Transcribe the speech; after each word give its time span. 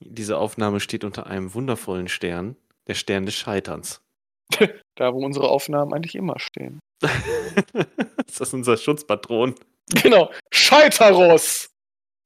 Diese 0.00 0.38
Aufnahme 0.38 0.80
steht 0.80 1.04
unter 1.04 1.26
einem 1.26 1.52
wundervollen 1.54 2.08
Stern, 2.08 2.56
der 2.86 2.94
Stern 2.94 3.26
des 3.26 3.34
Scheiterns. 3.34 4.02
Da, 4.96 5.14
wo 5.14 5.24
unsere 5.24 5.48
Aufnahmen 5.48 5.94
eigentlich 5.94 6.14
immer 6.14 6.38
stehen. 6.38 6.78
ist 8.26 8.38
das 8.38 8.52
unser 8.52 8.76
Schutzpatron? 8.76 9.54
Genau, 10.02 10.30
Scheiteros! 10.52 11.70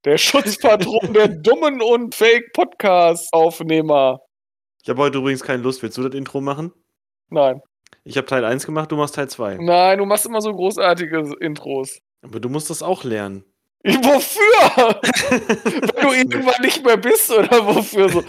Der 0.04 0.18
Schutzpatron 0.18 1.12
der 1.12 1.28
dummen 1.42 1.80
und 1.80 2.16
Fake-Podcast-Aufnehmer. 2.16 4.18
Ich 4.82 4.88
habe 4.88 5.02
heute 5.02 5.18
übrigens 5.18 5.44
keine 5.44 5.62
Lust. 5.62 5.84
Willst 5.84 5.96
du 5.98 6.02
das 6.02 6.14
Intro 6.14 6.40
machen? 6.40 6.72
Nein. 7.30 7.62
Ich 8.02 8.16
habe 8.16 8.26
Teil 8.26 8.44
1 8.44 8.66
gemacht, 8.66 8.90
du 8.90 8.96
machst 8.96 9.14
Teil 9.14 9.28
2. 9.28 9.58
Nein, 9.60 9.98
du 9.98 10.04
machst 10.04 10.26
immer 10.26 10.40
so 10.40 10.52
großartige 10.52 11.36
Intros. 11.40 12.00
Aber 12.22 12.40
du 12.40 12.48
musst 12.48 12.70
das 12.70 12.82
auch 12.82 13.04
lernen. 13.04 13.44
Wofür? 13.84 15.00
Wenn 15.94 16.02
du 16.02 16.12
irgendwann 16.14 16.62
nicht 16.62 16.84
mehr 16.84 16.96
bist 16.96 17.30
oder 17.30 17.66
wofür 17.66 18.08
so? 18.08 18.24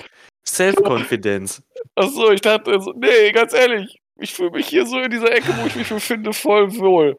Self-Confidence. 0.45 1.63
Achso, 1.96 2.32
ich 2.32 2.41
dachte, 2.41 2.79
so, 2.82 2.93
nee, 2.97 3.32
ganz 3.32 3.54
ehrlich, 3.54 3.97
ich 4.18 4.33
fühle 4.33 4.51
mich 4.51 4.68
hier 4.68 4.86
so 4.86 4.99
in 4.99 5.10
dieser 5.10 5.32
Ecke, 5.32 5.55
wo 5.57 5.65
ich 5.65 5.75
mich 5.75 5.87
befinde, 5.87 6.33
voll 6.33 6.75
wohl. 6.77 7.18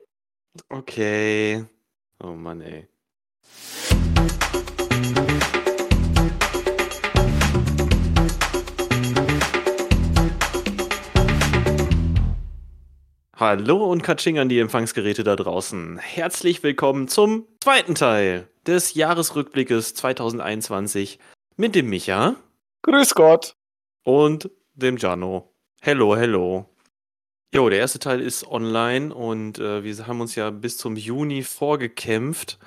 Okay. 0.68 1.64
Oh 2.22 2.32
Mann, 2.32 2.60
ey. 2.60 2.88
Hallo 13.38 13.84
und 13.92 14.02
Katsching 14.02 14.38
an 14.38 14.48
die 14.48 14.60
Empfangsgeräte 14.60 15.22
da 15.22 15.36
draußen. 15.36 15.98
Herzlich 15.98 16.62
willkommen 16.62 17.06
zum 17.06 17.46
zweiten 17.62 17.94
Teil 17.94 18.48
des 18.66 18.94
Jahresrückblickes 18.94 19.92
2021 19.92 21.18
mit 21.54 21.74
dem 21.74 21.91
Micha 21.91 22.36
Grüß 22.80 23.14
Gott. 23.14 23.54
und 24.04 24.50
dem 24.72 24.96
Jano. 24.96 25.52
Hello, 25.83 26.16
hello. 26.16 26.64
Jo, 27.55 27.69
der 27.69 27.80
erste 27.80 27.98
Teil 27.98 28.22
ist 28.22 28.46
online 28.46 29.14
und 29.14 29.58
äh, 29.58 29.84
wir 29.84 30.06
haben 30.06 30.22
uns 30.22 30.34
ja 30.34 30.48
bis 30.48 30.78
zum 30.78 30.96
Juni 30.96 31.42
vorgekämpft 31.42 32.58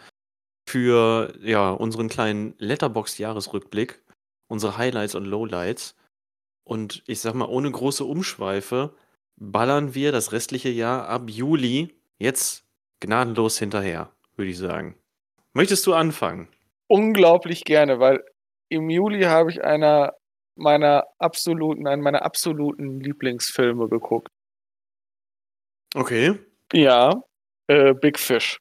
für 0.70 1.34
ja, 1.42 1.72
unseren 1.72 2.10
kleinen 2.10 2.54
Letterbox-Jahresrückblick, 2.60 4.04
unsere 4.48 4.78
Highlights 4.78 5.16
und 5.16 5.26
Lowlights. 5.26 5.96
Und 6.64 7.02
ich 7.08 7.22
sag 7.22 7.34
mal, 7.34 7.50
ohne 7.50 7.72
große 7.72 8.06
Umschweife 8.06 8.94
ballern 9.40 9.96
wir 9.96 10.12
das 10.12 10.32
restliche 10.32 10.70
Jahr 10.70 11.08
ab 11.08 11.24
Juli 11.30 11.96
jetzt 12.18 12.66
gnadenlos 13.00 13.58
hinterher, 13.58 14.12
würde 14.36 14.52
ich 14.52 14.58
sagen. 14.58 14.96
Möchtest 15.54 15.88
du 15.88 15.94
anfangen? 15.94 16.50
Unglaublich 16.88 17.64
gerne, 17.64 18.00
weil 18.00 18.24
im 18.70 18.90
Juli 18.90 19.24
habe 19.24 19.52
ich 19.52 19.64
einer 19.64 20.14
meiner 20.56 21.06
absoluten, 21.18 21.88
einen 21.88 22.02
meiner 22.02 22.24
absoluten 22.24 23.00
Lieblingsfilme 23.00 23.88
geguckt. 23.88 24.30
Okay. 25.96 26.38
Ja, 26.74 27.14
äh, 27.68 27.94
Big 27.94 28.20
Fish. 28.20 28.60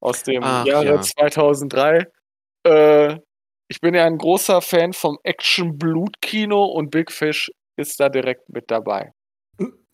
Aus 0.00 0.22
dem 0.22 0.42
Ach, 0.42 0.66
Jahre 0.66 0.96
ja. 0.96 1.00
2003. 1.00 2.06
Äh, 2.64 3.18
ich 3.68 3.80
bin 3.80 3.94
ja 3.94 4.04
ein 4.04 4.18
großer 4.18 4.60
Fan 4.60 4.92
vom 4.92 5.18
Action-Blut-Kino 5.22 6.64
und 6.64 6.90
Big 6.90 7.10
Fish 7.10 7.50
ist 7.76 7.98
da 7.98 8.08
direkt 8.08 8.48
mit 8.50 8.70
dabei. 8.70 9.12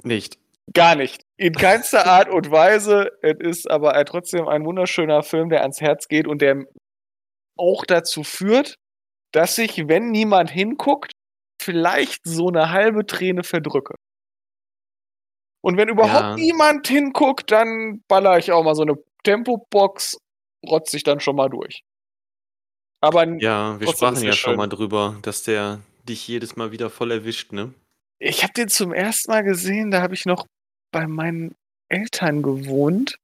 Nicht. 0.04 0.38
Gar 0.74 0.96
nicht. 0.96 1.22
In 1.36 1.54
keinster 1.54 2.06
Art 2.06 2.28
und 2.28 2.50
Weise. 2.50 3.10
Es 3.22 3.36
ist 3.41 3.70
aber 3.70 4.05
trotzdem 4.05 4.46
ein 4.48 4.64
wunderschöner 4.64 5.22
Film, 5.22 5.48
der 5.48 5.62
ans 5.62 5.80
Herz 5.80 6.08
geht 6.08 6.27
und 6.27 6.42
der 6.42 6.64
auch 7.56 7.84
dazu 7.86 8.22
führt, 8.22 8.74
dass 9.32 9.56
ich, 9.58 9.88
wenn 9.88 10.10
niemand 10.10 10.50
hinguckt, 10.50 11.12
vielleicht 11.60 12.20
so 12.24 12.48
eine 12.48 12.70
halbe 12.70 13.06
Träne 13.06 13.44
verdrücke. 13.44 13.94
Und 15.60 15.77
wenn 15.77 15.88
überhaupt 15.88 16.22
Ja. 16.22 16.34
niemand 16.36 16.86
hinguckt, 16.86 17.50
dann 17.50 18.02
baller 18.08 18.39
ich 18.39 18.52
auch 18.52 18.62
mal 18.62 18.74
so 18.74 18.83
eine 18.83 18.94
Tempobox, 19.24 20.18
rotze 20.64 20.96
ich 20.96 21.02
dann 21.02 21.20
schon 21.20 21.36
mal 21.36 21.48
durch. 21.48 21.83
Aber 23.00 23.27
Ja, 23.39 23.78
wir 23.80 23.89
sprachen 23.89 24.23
ja 24.23 24.33
schon 24.33 24.56
mal 24.56 24.68
drüber, 24.68 25.17
dass 25.23 25.42
der 25.42 25.80
dich 26.08 26.27
jedes 26.28 26.56
Mal 26.56 26.73
wieder 26.73 26.90
voll 26.90 27.11
erwischt, 27.11 27.52
ne? 27.52 27.74
Ich 28.20 28.42
habe 28.42 28.52
den 28.52 28.68
zum 28.68 28.92
ersten 28.92 29.30
Mal 29.30 29.42
gesehen, 29.45 29.90
da 29.90 30.02
habe 30.02 30.14
ich 30.14 30.27
noch 30.27 30.46
bei 30.92 31.06
meinen 31.06 31.55
Eltern 31.89 32.42
gewohnt. 32.42 33.17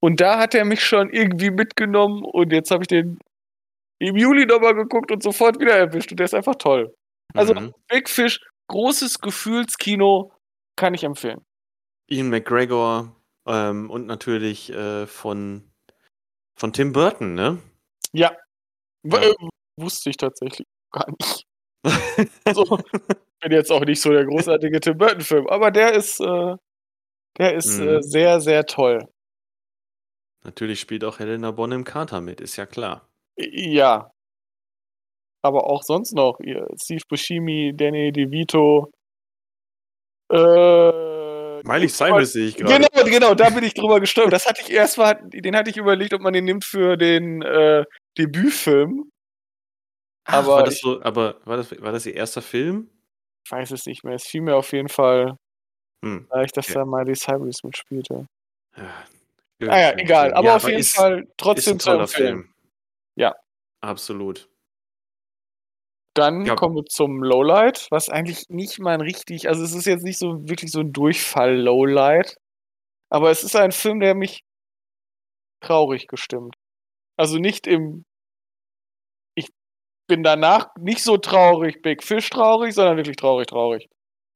Und 0.00 0.20
da 0.20 0.38
hat 0.38 0.54
er 0.54 0.64
mich 0.64 0.84
schon 0.84 1.10
irgendwie 1.10 1.50
mitgenommen 1.50 2.24
und 2.24 2.52
jetzt 2.52 2.70
habe 2.70 2.82
ich 2.84 2.88
den 2.88 3.18
im 4.00 4.16
Juli 4.16 4.44
nochmal 4.44 4.74
geguckt 4.74 5.10
und 5.10 5.22
sofort 5.22 5.60
wieder 5.60 5.76
erwischt 5.76 6.10
und 6.10 6.18
der 6.18 6.26
ist 6.26 6.34
einfach 6.34 6.56
toll. 6.56 6.94
Also 7.34 7.54
Mhm. 7.54 7.72
Big 7.88 8.08
Fish, 8.10 8.40
großes 8.68 9.20
Gefühlskino, 9.20 10.32
kann 10.76 10.92
ich 10.94 11.04
empfehlen. 11.04 11.40
Ian 12.10 12.28
McGregor 12.28 13.14
ähm, 13.46 13.90
und 13.90 14.06
natürlich 14.06 14.70
äh, 14.70 15.06
von, 15.06 15.70
von 16.58 16.72
Tim 16.72 16.92
Burton, 16.92 17.34
ne? 17.34 17.58
Ja. 18.12 18.36
Ja. 19.04 19.22
äh, 19.22 19.34
wusste 19.80 20.10
ich 20.10 20.16
tatsächlich 20.18 20.66
gar 20.92 21.08
nicht. 21.10 21.46
Also, 22.44 22.78
bin 23.44 23.52
jetzt 23.52 23.70
auch 23.72 23.84
nicht 23.84 24.00
so 24.00 24.10
der 24.10 24.24
großartige 24.26 24.80
Tim 24.80 24.98
Burton-Film, 24.98 25.46
aber 25.48 25.70
der 25.70 25.92
ist, 25.94 26.20
äh, 26.20 26.56
der 27.38 27.54
ist 27.54 27.78
Mhm. 27.78 27.88
äh, 27.88 28.02
sehr, 28.02 28.40
sehr 28.40 28.66
toll. 28.66 29.08
natürlich 30.44 30.80
spielt 30.80 31.04
auch 31.04 31.18
Helena 31.20 31.50
Bonham 31.52 31.84
Carter 31.84 32.20
mit, 32.20 32.40
ist 32.40 32.56
ja 32.56 32.66
klar. 32.66 33.08
Ja. 33.38 34.10
Aber 35.42 35.66
auch 35.68 35.82
sonst 35.82 36.12
noch. 36.14 36.38
Ihr, 36.40 36.66
Steve 36.82 37.02
Buscemi, 37.08 37.72
Danny 37.74 38.12
DeVito. 38.12 38.90
Äh, 40.30 41.62
Miley 41.66 41.88
Cyrus 41.88 42.32
sehe 42.32 42.48
ich 42.48 42.56
gerade. 42.56 42.86
Genau, 42.90 43.04
genau, 43.04 43.34
da 43.34 43.50
bin 43.50 43.64
ich 43.64 43.74
drüber 43.74 44.00
gestolpert. 44.00 44.32
Das 44.34 44.46
hatte 44.46 44.62
ich 44.62 44.70
erst 44.70 44.98
mal, 44.98 45.14
den 45.24 45.56
hatte 45.56 45.70
ich 45.70 45.76
überlegt, 45.76 46.12
ob 46.14 46.20
man 46.20 46.32
den 46.32 46.44
nimmt 46.44 46.64
für 46.64 46.96
den 46.96 47.42
äh, 47.42 47.84
Debütfilm. 48.18 49.10
Ach, 50.26 50.34
aber 50.34 50.48
war 50.48 50.64
das 50.64 50.78
so, 50.78 51.02
aber 51.02 51.40
war 51.44 51.56
das, 51.58 51.70
war 51.80 51.92
das 51.92 52.06
ihr 52.06 52.14
erster 52.14 52.42
Film? 52.42 52.90
Ich 53.46 53.52
weiß 53.52 53.70
es 53.72 53.84
nicht 53.86 54.04
mehr. 54.04 54.14
Es 54.14 54.24
fiel 54.24 54.40
mir 54.40 54.56
auf 54.56 54.72
jeden 54.72 54.88
Fall 54.88 55.36
Hm. 56.04 56.26
leicht, 56.30 56.56
dass 56.56 56.66
Okay. 56.68 56.74
da 56.74 56.84
Miley 56.86 57.14
Cyrus 57.14 57.62
mitspielte. 57.64 58.26
Ja, 59.60 59.70
Ah 59.72 59.80
ja, 59.80 59.92
egal. 59.98 60.26
Film. 60.26 60.36
Aber 60.38 60.46
Ja, 60.48 60.56
auf 60.56 60.64
jeden 60.68 60.80
ist, 60.80 60.96
Fall 60.96 61.20
ist 61.22 61.28
trotzdem 61.38 61.76
ein 61.76 61.80
zu 61.80 61.86
toller 61.90 62.00
empfehlen. 62.02 62.42
Film. 62.42 62.54
Ja. 63.16 63.34
Absolut. 63.82 64.48
Dann 66.16 66.46
Ja. 66.46 66.54
kommen 66.54 66.76
wir 66.76 66.84
zum 66.84 67.22
Lowlight, 67.24 67.88
was 67.90 68.08
eigentlich 68.08 68.48
nicht 68.48 68.78
mal 68.78 68.94
ein 68.94 69.00
richtig, 69.00 69.48
also 69.48 69.64
es 69.64 69.74
ist 69.74 69.84
jetzt 69.86 70.04
nicht 70.04 70.18
so 70.18 70.48
wirklich 70.48 70.70
so 70.70 70.78
ein 70.80 70.92
Durchfall-Lowlight, 70.92 72.36
aber 73.10 73.30
es 73.30 73.44
ist 73.44 73.56
ein 73.56 73.72
Film, 73.72 74.00
der 74.00 74.14
mich 74.14 74.42
traurig 75.62 76.06
gestimmt. 76.06 76.54
Also 77.18 77.38
nicht 77.38 77.66
im, 77.66 78.04
bin 80.08 80.22
danach 80.22 80.68
nicht 80.78 81.02
so 81.02 81.16
traurig, 81.18 81.82
Big 81.82 82.02
Fish 82.02 82.30
traurig, 82.30 82.74
sondern 82.74 82.96
wirklich 82.96 83.16
traurig, 83.16 83.46
traurig. 83.48 83.88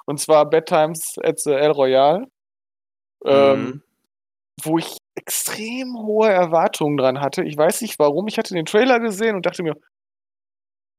Und 0.06 0.20
zwar 0.20 0.48
Bad 0.48 0.66
Times 0.66 1.16
at 1.24 1.40
the 1.40 1.52
El 1.52 1.72
Royale, 1.72 2.26
ähm, 3.26 3.64
Mhm. 3.66 3.82
wo 4.64 4.78
ich 4.78 4.96
extrem 5.16 5.96
hohe 5.98 6.28
Erwartungen 6.30 6.96
dran 6.96 7.20
hatte. 7.20 7.44
Ich 7.44 7.56
weiß 7.56 7.82
nicht 7.82 7.98
warum, 7.98 8.28
ich 8.28 8.38
hatte 8.38 8.54
den 8.54 8.66
Trailer 8.66 9.00
gesehen 9.00 9.36
und 9.36 9.46
dachte 9.46 9.62
mir, 9.62 9.74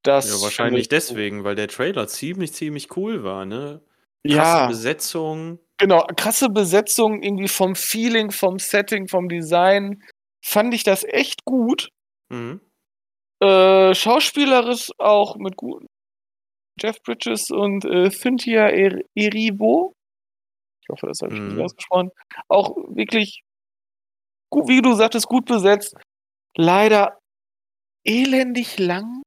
das 0.03 0.29
Ja, 0.29 0.41
wahrscheinlich 0.41 0.88
deswegen, 0.88 1.44
weil 1.44 1.56
der 1.56 1.68
Trailer 1.68 2.08
ziemlich, 2.08 2.53
ziemlich 2.53 2.96
cool 2.97 3.24
war, 3.24 3.46
ne? 3.46 3.81
Krasse 4.28 4.38
Ja. 4.38 4.68
Besetzung. 4.68 5.59
Genau, 5.78 6.06
krasse 6.18 6.50
Besetzung, 6.50 7.22
irgendwie 7.22 7.47
vom 7.47 7.75
Feeling, 7.75 8.31
vom 8.31 8.59
Setting, 8.59 9.08
vom 9.08 9.29
Design. 9.29 10.03
Fand 10.46 10.74
ich 10.74 10.84
das 10.84 11.03
echt 11.06 11.46
gut. 11.46 11.90
Mhm. 12.29 12.62
Äh, 13.42 13.94
schauspielerisch 13.96 14.92
auch 14.98 15.38
mit 15.38 15.56
guten. 15.56 15.88
Jeff 16.82 17.02
Bridges 17.03 17.52
und 17.52 17.86
äh, 17.86 18.09
Cynthia 18.12 18.68
er 18.70 19.02
Erivo. 19.16 19.94
Ich 20.82 20.90
hoffe, 20.90 21.08
das 21.08 21.22
habe 21.22 21.34
ich 21.34 21.41
Mhm. 21.41 21.62
ausgesprochen. 21.62 22.12
Auch 22.50 22.76
wirklich, 22.90 23.41
gut, 24.52 24.68
wie 24.68 24.82
du 24.82 24.94
sagtest, 24.94 25.28
gut 25.28 25.46
besetzt. 25.46 25.96
Leider 26.58 27.20
elendig 28.06 28.80
lang. 28.80 29.24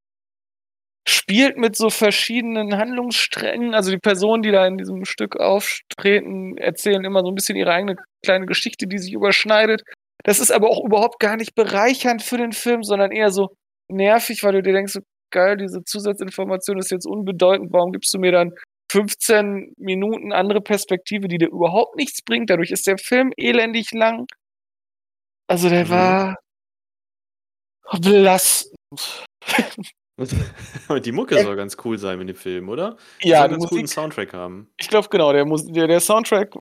Spielt 1.08 1.56
mit 1.56 1.76
so 1.76 1.90
verschiedenen 1.90 2.76
Handlungssträngen. 2.76 3.74
Also 3.74 3.90
die 3.90 3.98
Personen, 3.98 4.42
die 4.42 4.52
da 4.52 4.66
in 4.66 4.78
diesem 4.78 5.04
Stück 5.04 5.36
auftreten, 5.40 6.56
erzählen 6.58 7.04
immer 7.04 7.22
so 7.22 7.28
ein 7.30 7.34
bisschen 7.34 7.56
ihre 7.56 7.72
eigene 7.72 7.96
kleine 8.24 8.46
Geschichte, 8.46 8.86
die 8.86 8.98
sich 8.98 9.12
überschneidet. 9.12 9.82
Das 10.24 10.38
ist 10.38 10.52
aber 10.52 10.70
auch 10.70 10.84
überhaupt 10.84 11.18
gar 11.18 11.36
nicht 11.36 11.54
bereichernd 11.56 12.22
für 12.22 12.38
den 12.38 12.52
Film, 12.52 12.84
sondern 12.84 13.10
eher 13.10 13.30
so 13.30 13.54
nervig, 13.92 14.42
weil 14.42 14.52
du 14.52 14.62
dir 14.62 14.72
denkst, 14.72 14.92
so, 14.94 15.00
geil, 15.30 15.56
diese 15.56 15.82
Zusatzinformation 15.84 16.78
ist 16.78 16.90
jetzt 16.90 17.06
unbedeutend. 17.06 17.72
Warum 17.72 17.92
gibst 17.92 18.12
du 18.14 18.18
mir 18.18 18.32
dann 18.32 18.52
15 18.90 19.72
Minuten 19.78 20.32
andere 20.32 20.60
Perspektive, 20.60 21.28
die 21.28 21.38
dir 21.38 21.48
überhaupt 21.48 21.96
nichts 21.96 22.22
bringt? 22.22 22.50
Dadurch 22.50 22.70
ist 22.70 22.86
der 22.86 22.98
Film 22.98 23.32
elendig 23.36 23.92
lang. 23.92 24.26
Also 25.48 25.68
der 25.68 25.84
Mhm. 25.86 25.90
war 25.90 26.36
belastend. 28.00 28.74
Und 30.88 31.06
die 31.06 31.12
Mucke 31.12 31.38
soll 31.38 31.56
ganz 31.56 31.76
cool 31.84 31.98
sein 31.98 32.20
in 32.20 32.26
dem 32.26 32.36
Film, 32.36 32.68
oder? 32.68 32.96
Die 33.22 33.28
Ja, 33.30 33.38
soll 33.40 33.48
ganz 33.48 33.66
guten 33.66 33.86
Soundtrack 33.86 34.34
haben. 34.34 34.70
ich 34.78 34.88
glaube, 34.88 35.08
genau, 35.10 35.32
der 35.32 35.44
der 35.46 35.86
der 35.86 36.00
Soundtrack 36.00 36.54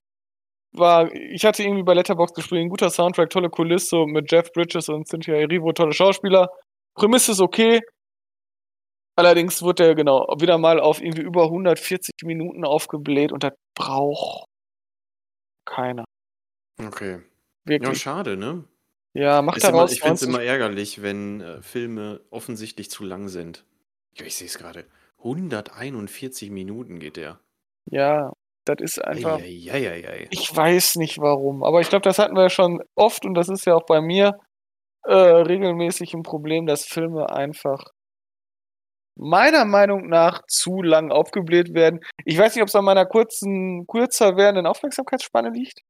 war 0.73 1.11
ich 1.13 1.43
hatte 1.43 1.63
irgendwie 1.63 1.83
bei 1.83 1.93
Letterboxd 1.93 2.35
geschrieben, 2.35 2.69
guter 2.69 2.89
Soundtrack, 2.89 3.29
tolle 3.29 3.49
Kulisse 3.49 4.05
mit 4.07 4.31
Jeff 4.31 4.51
Bridges 4.53 4.87
und 4.89 5.07
Cynthia 5.07 5.35
Erivo, 5.35 5.73
tolle 5.73 5.93
Schauspieler. 5.93 6.49
Prämisse 6.95 7.31
ist 7.31 7.41
okay. 7.41 7.81
Allerdings 9.15 9.61
wurde 9.61 9.83
der, 9.83 9.95
genau, 9.95 10.25
wieder 10.39 10.57
mal 10.57 10.79
auf 10.79 11.01
irgendwie 11.01 11.21
über 11.21 11.43
140 11.45 12.13
Minuten 12.23 12.65
aufgebläht 12.65 13.31
und 13.31 13.43
das 13.43 13.53
braucht 13.75 14.45
keiner. 15.65 16.05
Okay. 16.79 17.13
Ja, 17.13 17.19
Wirklich. 17.65 18.01
schade, 18.01 18.37
ne? 18.37 18.63
Ja, 19.13 19.41
mach 19.41 19.57
Ist 19.57 19.63
immer, 19.65 19.73
daraus 19.73 19.91
ich 19.91 19.99
finde 19.99 20.15
es 20.15 20.21
90 20.21 20.27
immer 20.29 20.43
ärgerlich, 20.43 21.01
wenn 21.01 21.41
äh, 21.41 21.61
Filme 21.61 22.21
offensichtlich 22.29 22.89
zu 22.89 23.03
lang 23.03 23.27
sind. 23.27 23.65
Ja, 24.15 24.25
ich 24.25 24.35
sehe 24.35 24.47
es 24.47 24.57
gerade. 24.57 24.85
141 25.19 26.49
Minuten 26.49 26.99
geht 26.99 27.17
der. 27.17 27.39
Ja, 27.85 28.31
das 28.65 28.77
ist 28.79 29.03
einfach 29.03 29.39
Eieieiei. 29.39 30.27
ich 30.29 30.55
weiß 30.55 30.95
nicht 30.95 31.19
warum, 31.19 31.63
aber 31.63 31.81
ich 31.81 31.89
glaube, 31.89 32.03
das 32.03 32.19
hatten 32.19 32.35
wir 32.35 32.49
schon 32.49 32.81
oft 32.95 33.25
und 33.25 33.33
das 33.33 33.49
ist 33.49 33.65
ja 33.65 33.75
auch 33.75 33.85
bei 33.85 34.01
mir, 34.01 34.39
äh, 35.05 35.13
regelmäßig 35.13 36.13
'n 36.13 36.23
Problem, 36.23 36.65
dass 36.67 36.85
Filme 36.85 37.29
einfach 37.29 37.83
meiner 39.17 39.65
Meinung 39.65 40.07
nach 40.07 40.41
zu 40.47 40.81
lang 40.81 41.11
aufgebläht 41.11 41.73
werden. 41.73 41.99
Ich 42.25 42.37
weiß 42.37 42.55
nicht, 42.55 42.63
ob's 42.63 42.75
an 42.75 42.85
meiner 42.85 43.05
kurzen 43.05 43.85
kürzer 43.87 44.37
werdenden 44.37 44.65
Aufmerksamkeitsspanne 44.65 45.49
liegt 45.49 45.81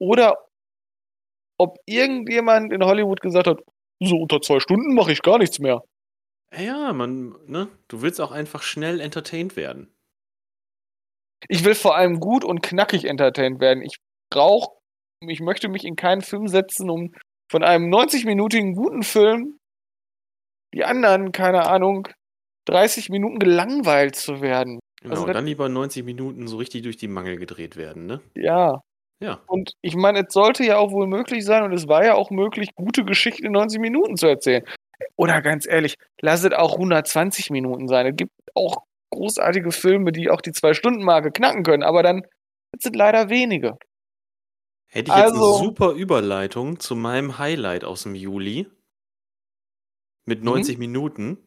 oder 0.00 0.36
ob 1.60 1.76
irgendjemand 1.86 2.72
in 2.72 2.84
Hollywood 2.84 3.20
gesagt 3.20 3.46
hat: 3.46 3.60
„So 4.00 4.16
unter 4.16 4.40
2 4.40 4.60
Stunden 4.60 4.94
mache 4.94 5.12
ich 5.12 5.22
gar 5.22 5.38
nichts 5.38 5.58
mehr.“ 5.58 5.82
Ja, 6.56 6.92
man 6.92 7.34
ne? 7.46 7.68
Du 7.88 8.02
willst 8.02 8.20
auch 8.20 8.32
einfach 8.32 8.62
schnell 8.62 9.00
entertained 9.00 9.56
werden. 9.56 9.92
Ich 11.48 11.64
will 11.64 11.74
vor 11.74 11.96
allem 11.96 12.20
gut 12.20 12.44
und 12.44 12.62
knackig 12.62 13.04
entertained 13.04 13.60
werden. 13.60 13.82
Ich 13.82 13.96
brauche 14.30 14.70
ich 15.24 15.40
möchte 15.40 15.68
mich 15.68 15.84
in 15.84 15.94
keinen 15.94 16.22
Film 16.22 16.48
setzen, 16.48 16.90
um 16.90 17.12
von 17.52 17.62
einem 17.62 17.92
90-minütigen 17.92 18.74
guten 18.74 19.02
Film 19.02 19.58
die 20.74 20.84
anderen, 20.84 21.32
keine 21.32 21.66
Ahnung, 21.66 22.08
30 22.64 23.10
Minuten 23.10 23.38
gelangweilt 23.38 24.16
zu 24.16 24.40
werden. 24.40 24.80
Genau, 25.02 25.14
Also, 25.14 25.26
dann 25.26 25.44
lieber 25.44 25.68
90 25.68 26.02
Minuten 26.02 26.48
so 26.48 26.56
richtig 26.56 26.82
durch 26.82 26.96
die 26.96 27.08
Mangel 27.08 27.36
gedreht 27.36 27.76
werden, 27.76 28.06
ne? 28.06 28.22
Ja. 28.34 28.80
Ja. 29.20 29.40
Und 29.46 29.72
ich 29.82 29.94
meine, 29.94 30.24
es 30.26 30.32
sollte 30.32 30.64
ja 30.64 30.78
auch 30.78 30.92
wohl 30.92 31.06
möglich 31.06 31.44
sein 31.44 31.62
und 31.62 31.74
es 31.74 31.86
war 31.86 32.04
ja 32.04 32.14
auch 32.14 32.30
möglich, 32.30 32.70
gute 32.74 33.04
Geschichten 33.04 33.44
in 33.44 33.52
90 33.52 33.80
Minuten 33.80 34.16
zu 34.16 34.26
erzählen. 34.26 34.64
Oder 35.16 35.42
ganz 35.42 35.66
ehrlich, 35.66 35.96
lass 36.22 36.44
es 36.44 36.52
auch 36.52 36.72
120 36.72 37.50
Minuten 37.50 37.86
sein. 37.86 38.06
Es 38.06 38.16
gibt 38.16 38.32
auch 38.54 38.76
großartige 39.10 39.72
Filme, 39.72 40.10
die 40.10 40.30
auch 40.30 40.40
die 40.40 40.52
2-Stunden-Marke 40.52 41.30
knacken 41.32 41.64
können, 41.64 41.82
aber 41.82 42.02
dann 42.02 42.22
sind 42.80 42.96
leider 42.96 43.28
wenige. 43.28 43.76
Hätte 44.94 45.08
ich 45.08 45.16
jetzt 45.16 45.32
'ne 45.34 45.40
Also 45.40 45.54
super 45.64 45.92
Überleitung 45.92 46.78
zu 46.78 46.94
meinem 46.94 47.38
Highlight 47.38 47.82
aus'm 47.82 48.14
Juli 48.14 48.66
mit 50.26 50.40
Mhm. 50.40 50.44
90 50.44 50.78
Minuten. 50.78 51.38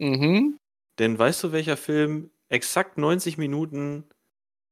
Mhm. 0.00 0.58
Denn 0.98 1.18
weißt 1.18 1.44
du, 1.44 1.52
welcher 1.52 1.76
Film 1.76 2.30
exakt 2.48 2.98
90 2.98 3.38
Minuten 3.38 4.04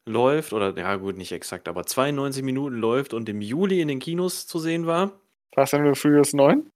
läuft 0.06 0.53
oder 0.53 0.77
ja 0.79 0.97
gut, 0.97 1.17
nicht 1.17 1.32
exakt, 1.32 1.69
aber 1.69 1.87
92 1.87 2.43
Minuten 2.44 2.77
läuft 2.77 3.15
und 3.15 3.29
im 3.29 3.41
Juli 3.43 3.81
in 3.81 3.88
den 3.88 4.00
Kinos 4.00 4.47
zu 4.47 4.59
sehen 4.61 4.87
war? 4.87 5.21
Fast 5.55 5.75
and 5.75 5.97
Furious 5.99 6.33
9? 6.33 6.71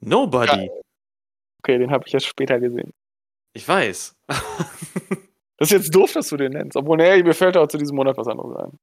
Nobody. 0.00 0.46
Geil. 0.56 0.70
Okay, 1.62 1.78
den 1.78 1.90
habe 1.92 2.04
ich 2.06 2.14
erst 2.14 2.26
später 2.26 2.60
gesehen. 2.60 2.92
Ich 3.56 3.66
weiß. 3.68 4.16
Das 5.58 5.70
ist 5.70 5.72
jetzt 5.78 5.94
doof, 5.94 6.12
dass 6.12 6.28
du 6.30 6.36
den 6.36 6.52
nennst, 6.52 6.76
obwohl, 6.76 6.96
ne, 6.96 7.22
mir 7.22 7.32
fällt 7.32 7.56
auch 7.56 7.68
zu 7.68 7.78
diesem 7.78 7.94
Monat 7.96 8.16
was 8.18 8.26
anderes 8.26 8.56
ein. 8.56 8.78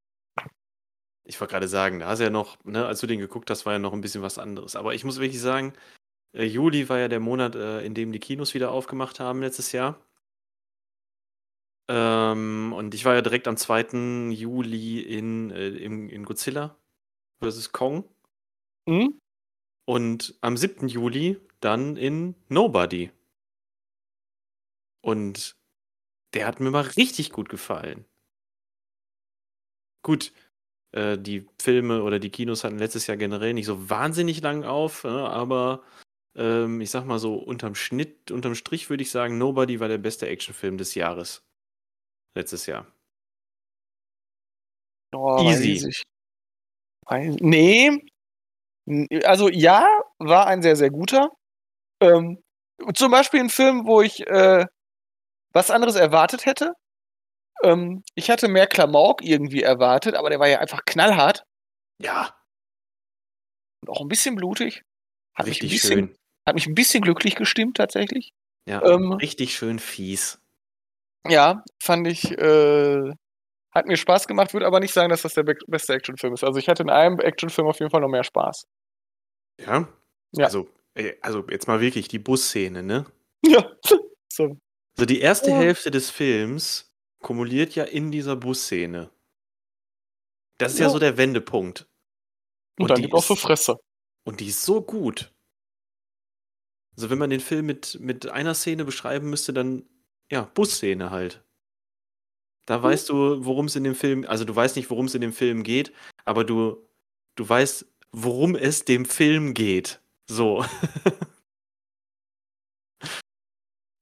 Ich 1.28 1.40
wollte 1.40 1.52
grade 1.54 1.68
sagen, 1.68 2.00
da 2.00 2.08
hast 2.08 2.20
du 2.20 2.24
ja 2.24 2.30
noch 2.30 2.58
ne, 2.66 2.86
als 2.86 3.00
du 3.00 3.08
den 3.08 3.20
geguckt 3.20 3.50
hast, 3.50 3.66
war 3.66 3.74
ja 3.74 3.80
noch 3.80 3.94
'n 3.94 4.02
bisschen 4.02 4.22
was 4.24 4.38
anderes. 4.40 4.76
Aber 4.76 4.94
ich 4.96 5.04
muss 5.04 5.20
wirklich 5.20 5.40
sagen, 5.40 5.74
äh, 6.34 6.46
Juli 6.46 6.90
war 6.90 7.00
ja 7.00 7.08
der 7.10 7.20
Monat, 7.22 7.56
äh, 7.56 7.82
in 7.86 7.94
dem 7.96 8.12
die 8.14 8.20
Kinos 8.20 8.54
wieder 8.56 8.72
aufgemacht 8.72 9.20
haben 9.20 9.42
letztes 9.42 9.72
Jahr. 9.74 10.00
Ähm, 11.90 12.74
und 12.76 12.94
ich 12.94 13.06
war 13.06 13.16
ja 13.16 13.22
direkt 13.22 13.48
am 13.48 13.58
2. 13.58 14.32
Juli 14.32 15.00
in 15.02 15.52
äh, 15.52 15.70
in 15.70 16.10
in 16.10 16.26
Godzilla 16.26 16.76
vs. 17.44 17.72
Kong. 17.72 18.06
Mhm. 18.88 19.20
Und 19.88 20.36
am 20.42 20.58
7. 20.58 20.88
Juli 20.90 21.38
dann 21.62 21.98
in 21.98 22.36
Nobody. 22.50 23.12
Und 25.04 25.56
der 26.36 26.48
hat 26.48 26.60
mir 26.62 26.72
mal 26.72 26.82
richtig 26.84 27.32
gut 27.32 27.50
gefallen. 27.50 28.06
Gut, 30.06 30.32
äh, 30.94 31.18
die 31.18 31.48
Filme 31.62 32.04
oder 32.04 32.20
die 32.20 32.30
Kinos 32.32 32.64
hatten 32.64 32.80
letztes 32.80 33.08
Jahr 33.08 33.18
generell 33.18 33.54
nicht 33.54 33.66
so 33.68 33.90
wahnsinnig 33.90 34.42
lang 34.42 34.64
auf, 34.64 35.04
ne, 35.06 35.12
aber, 35.30 35.84
ähm, 36.36 36.82
ich 36.82 36.92
sage 36.92 37.08
mal 37.08 37.20
so, 37.20 37.36
unterm 37.36 37.76
Schnitt 37.76 38.32
unterm 38.32 38.56
Strich 38.56 38.90
würde 38.90 39.04
ich 39.04 39.12
sagen, 39.12 39.38
Nobody 39.38 39.80
war 39.80 39.88
der 39.90 39.98
beste 40.00 40.28
Actionfilm 40.28 40.78
des 40.78 40.96
Jahres. 40.96 41.44
Letztes 42.36 42.66
Jahr. 42.68 42.88
Oh, 45.14 45.42
Easy. 45.44 45.92
ne. 47.42 48.00
Hm, 48.88 49.08
also 49.26 49.50
ja, 49.50 49.88
war 50.20 50.48
ein 50.48 50.62
sehr, 50.64 50.76
sehr 50.78 50.92
guter. 50.92 51.30
Ähm, 52.02 52.40
zum 52.96 53.12
Beispiel 53.12 53.42
'n 53.42 53.50
Film, 53.50 53.86
wo 53.88 54.02
ich, 54.02 54.28
äh, 54.28 54.66
was 55.54 55.72
anderes 55.72 55.96
erwartet 55.96 56.46
hätte. 56.46 56.74
Ähm, 57.64 58.04
ich 58.16 58.30
hatte 58.30 58.48
mehr 58.48 58.68
Klamauk 58.68 59.24
irgendwie 59.24 59.64
erwartet, 59.64 60.16
aber 60.16 60.30
der 60.30 60.40
war 60.40 60.48
ja 60.48 60.60
einfach 60.60 60.84
knallhart. 60.86 61.44
Ja. 62.00 62.36
Und 63.84 63.90
auch 63.90 64.02
'n 64.02 64.08
bisschen 64.08 64.36
blutig. 64.36 64.84
Hat 65.36 65.48
Richtig 65.48 65.72
bisschen 65.72 65.92
schön. 66.00 66.16
hat 66.48 66.56
mich 66.56 66.68
'n 66.68 66.76
bisschen 66.76 67.02
glücklich 67.04 67.36
gestimmt 67.36 67.78
tatsächlich. 67.78 68.32
Ja, 68.68 68.84
Ähm 68.84 69.14
richtig 69.14 69.56
schön 69.56 69.80
fies. 69.80 70.42
Ja, 71.28 71.64
fand 71.82 72.08
ich, 72.08 72.32
äh 72.38 73.14
hat 73.74 73.88
mir 73.88 73.98
Spaß 73.98 74.28
gemacht, 74.28 74.54
würde 74.54 74.68
aber 74.68 74.80
nicht 74.82 74.94
sagen, 74.94 75.10
dass 75.10 75.24
das 75.24 75.36
der 75.36 75.44
be 75.44 75.56
beste 75.68 75.94
Actionfilm 75.94 76.34
ist. 76.34 76.44
Also, 76.44 76.60
ich 76.60 76.70
hatte 76.70 76.84
in 76.84 76.90
einem 76.92 77.20
Actionfilm 77.20 77.68
auf 77.68 77.80
jeden 77.80 77.92
Fall 77.92 78.02
noch 78.02 78.10
mehr 78.10 78.24
Spaß. 78.24 78.64
Ja? 79.60 79.88
Ja. 80.34 80.46
Also, 80.46 80.68
also 81.22 81.46
jetzt 81.50 81.68
mal 81.68 81.82
wirklich 81.82 82.08
die 82.08 82.20
Busszene, 82.20 82.84
ne? 82.84 83.06
Ja. 83.44 83.72
So. 84.34 84.58
So 84.98 85.06
die 85.06 85.22
erste 85.22 85.52
Ja. 85.52 85.58
Hälfte 85.58 85.90
des 85.92 86.10
Films 86.10 86.91
kumuliert 87.22 87.76
ja 87.76 87.84
in 87.84 88.12
dieser 88.12 88.36
Busszene. 88.36 89.10
Das 90.58 90.74
ist 90.74 90.80
ja 90.80 90.86
Ja. 90.88 90.92
so 90.92 91.00
der 91.00 91.18
Wendepunkt. 91.18 91.88
Und 92.80 92.90
dann 92.90 92.96
die 92.98 93.04
gibt 93.04 93.14
auch 93.14 93.24
so 93.24 93.36
Fresse. 93.36 93.78
und 94.26 94.40
die 94.40 94.48
ist 94.48 94.64
so 94.64 94.82
gut. 94.82 95.34
Also, 96.96 97.10
wenn 97.10 97.18
man 97.18 97.30
den 97.30 97.40
Film 97.40 97.66
mit 97.66 98.00
mit 98.00 98.28
einer 98.28 98.54
Szene 98.54 98.86
beschreiben 98.86 99.30
müsste, 99.30 99.54
dann 99.54 99.86
ja, 100.32 100.44
Busszene 100.54 101.10
halt. 101.12 101.44
Da 102.68 102.78
Mhm. 102.80 102.84
weißt 102.84 103.10
du, 103.10 103.46
worum's 103.46 103.76
in 103.76 103.84
dem 103.84 103.96
Film 103.96 104.26
also, 104.28 104.46
du 104.46 104.56
weißt 104.56 104.76
nicht, 104.76 104.90
worum's 104.90 105.16
in 105.16 105.22
dem 105.22 105.34
Film 105.34 105.64
geht, 105.64 105.94
aber 106.26 106.44
du 106.44 106.88
du 107.36 107.48
weißt, 107.48 107.86
worum 108.12 108.56
es 108.56 108.86
dem 108.86 109.06
Film 109.06 109.54
geht. 109.54 110.02
So. 110.30 110.64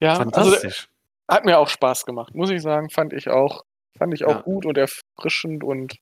Ja, 0.02 0.12
also 0.18 0.24
Fantastisch. 0.32 0.90
Hat 1.30 1.46
mir 1.46 1.60
auch 1.60 1.70
Spaß 1.70 2.06
gemacht, 2.06 2.36
muss 2.36 2.50
ich 2.52 2.62
sagen, 2.62 2.90
fand 2.90 3.14
ich 3.14 3.30
auch 3.30 3.64
fand 3.98 4.14
ich 4.14 4.26
auch 4.26 4.42
Ja. 4.42 4.44
gut 4.44 4.66
und 4.66 4.78
erfrischend 4.78 5.64
und 5.64 5.98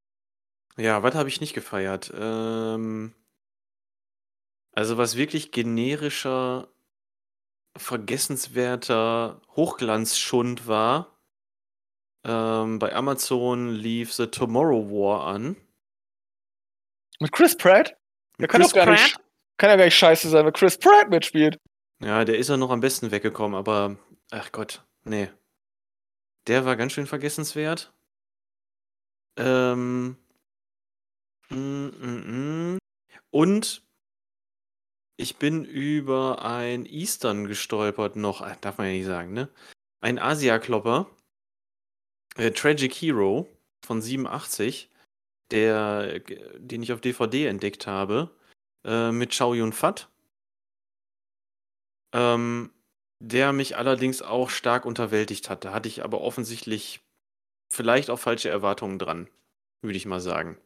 Ja, 0.77 1.03
was 1.03 1.15
habe 1.15 1.29
ich 1.29 1.41
nicht 1.41 1.53
gefeiert? 1.53 2.12
Ähm, 2.15 3.13
also 4.71 4.98
was 4.98 5.17
wirklich 5.17 5.51
generischer, 5.51 6.69
vergessenswerter 7.77 9.41
Hochglanzschund 9.55 10.67
war, 10.67 11.19
ähm, 12.24 12.79
bei 12.79 12.93
Amazon 12.93 13.69
lief 13.69 14.13
The 14.13 14.27
Tomorrow 14.27 14.89
War 14.89 15.27
an. 15.27 15.57
Mit 17.19 17.31
Chris 17.31 17.57
Pratt? 17.57 17.98
Der 18.39 18.48
kann 18.48 18.62
Chris 18.62 18.71
doch 18.71 18.75
gar 18.75 18.91
nicht, 18.91 19.17
kann 19.57 19.69
ja 19.69 19.75
gar 19.75 19.86
nicht 19.86 19.98
scheiße 19.98 20.29
sein, 20.29 20.45
wenn 20.45 20.53
Chris 20.53 20.77
Pratt 20.77 21.10
mitspielt. 21.10 21.57
Ja, 22.01 22.24
der 22.25 22.38
ist 22.38 22.50
ja 22.50 22.57
noch 22.57 22.71
am 22.71 22.79
besten 22.79 23.12
weggekommen, 23.12 23.57
aber 23.57 23.98
ach 24.31 24.51
Gott, 24.51 24.83
nee. 25.03 25.29
Der 26.48 26.65
war 26.65 26.75
ganz 26.75 26.93
schön 26.93 27.07
vergessenswert. 27.07 27.93
Ähm, 29.38 30.17
mm, 31.50 31.55
mm, 31.55 32.75
mm. 32.75 32.77
Und 33.31 33.83
ich 35.17 35.38
bin 35.38 35.65
über 35.65 36.43
ein 36.43 36.86
Eastern 36.86 37.48
gestolpert 37.48 38.15
noch, 38.15 38.41
ah, 38.41 38.57
darf 38.62 38.77
man 38.77 38.88
ja 38.88 38.93
nicht 38.93 39.05
sagen, 39.05 39.33
ne? 39.33 39.50
Ein 40.01 40.17
Asia-Klopper, 40.17 41.07
äh, 42.38 42.51
Tragic 42.51 42.93
Hero 42.93 43.48
von 43.86 44.01
87, 44.01 44.89
der, 45.51 46.15
äh, 46.27 46.60
den 46.60 46.83
ich 46.83 46.91
auf 46.93 47.01
DVD 47.01 47.48
entdeckt 47.48 47.88
habe, 47.88 48.36
äh, 48.86 49.12
mit 49.12 49.38
Chow 49.38 49.55
Yun-Fat. 49.55 50.10
Ähm, 52.13 52.71
der 53.24 53.54
mich 53.54 53.78
allerdings 53.78 54.22
auch 54.22 54.50
stark 54.50 54.86
unterwältigt 54.86 55.50
hat. 55.50 55.63
Da 55.63 55.74
hatte 55.74 55.88
ich 55.88 56.04
aber 56.04 56.22
offensichtlich 56.22 57.01
vielleicht 57.72 58.10
auch 58.10 58.20
falsche 58.20 58.50
Erwartungen 58.50 58.98
dran, 59.00 59.30
würde 59.82 59.98
ich 59.98 60.06
mal 60.06 60.20
sagen. 60.20 60.58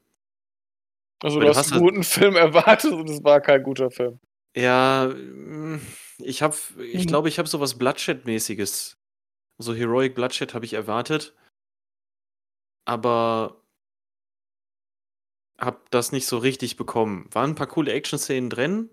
Also 1.21 1.37
Weil 1.39 1.47
du 1.47 1.51
du 1.53 1.57
hast 1.57 1.71
einen 1.73 1.81
das- 1.83 1.91
guten 1.91 2.03
Film 2.03 2.35
erwartet 2.35 2.91
und 2.93 3.09
es 3.09 3.23
war 3.23 3.41
kein 3.41 3.61
guter 3.63 3.91
Film. 3.91 4.19
Ja, 4.55 5.07
mm, 5.13 5.81
ich 6.19 6.41
habe, 6.41 6.55
ich 6.81 7.03
Mhm. 7.03 7.07
glaube, 7.09 7.27
ich 7.29 7.37
habe 7.39 7.47
sowas 7.49 7.77
Bloodshed-mäßiges. 7.77 8.97
So 9.57 9.73
Heroic 9.73 10.15
Bloodshed 10.15 10.53
habe 10.53 10.65
ich 10.65 10.73
erwartet, 10.73 11.35
aber 12.85 13.61
habe 15.59 15.79
das 15.89 16.11
nicht 16.11 16.25
so 16.27 16.37
richtig 16.37 16.75
bekommen. 16.77 17.27
Waren 17.31 17.51
ein 17.51 17.55
paar 17.55 17.67
coole 17.67 17.91
Action-Szenen 17.93 18.49
drin 18.49 18.89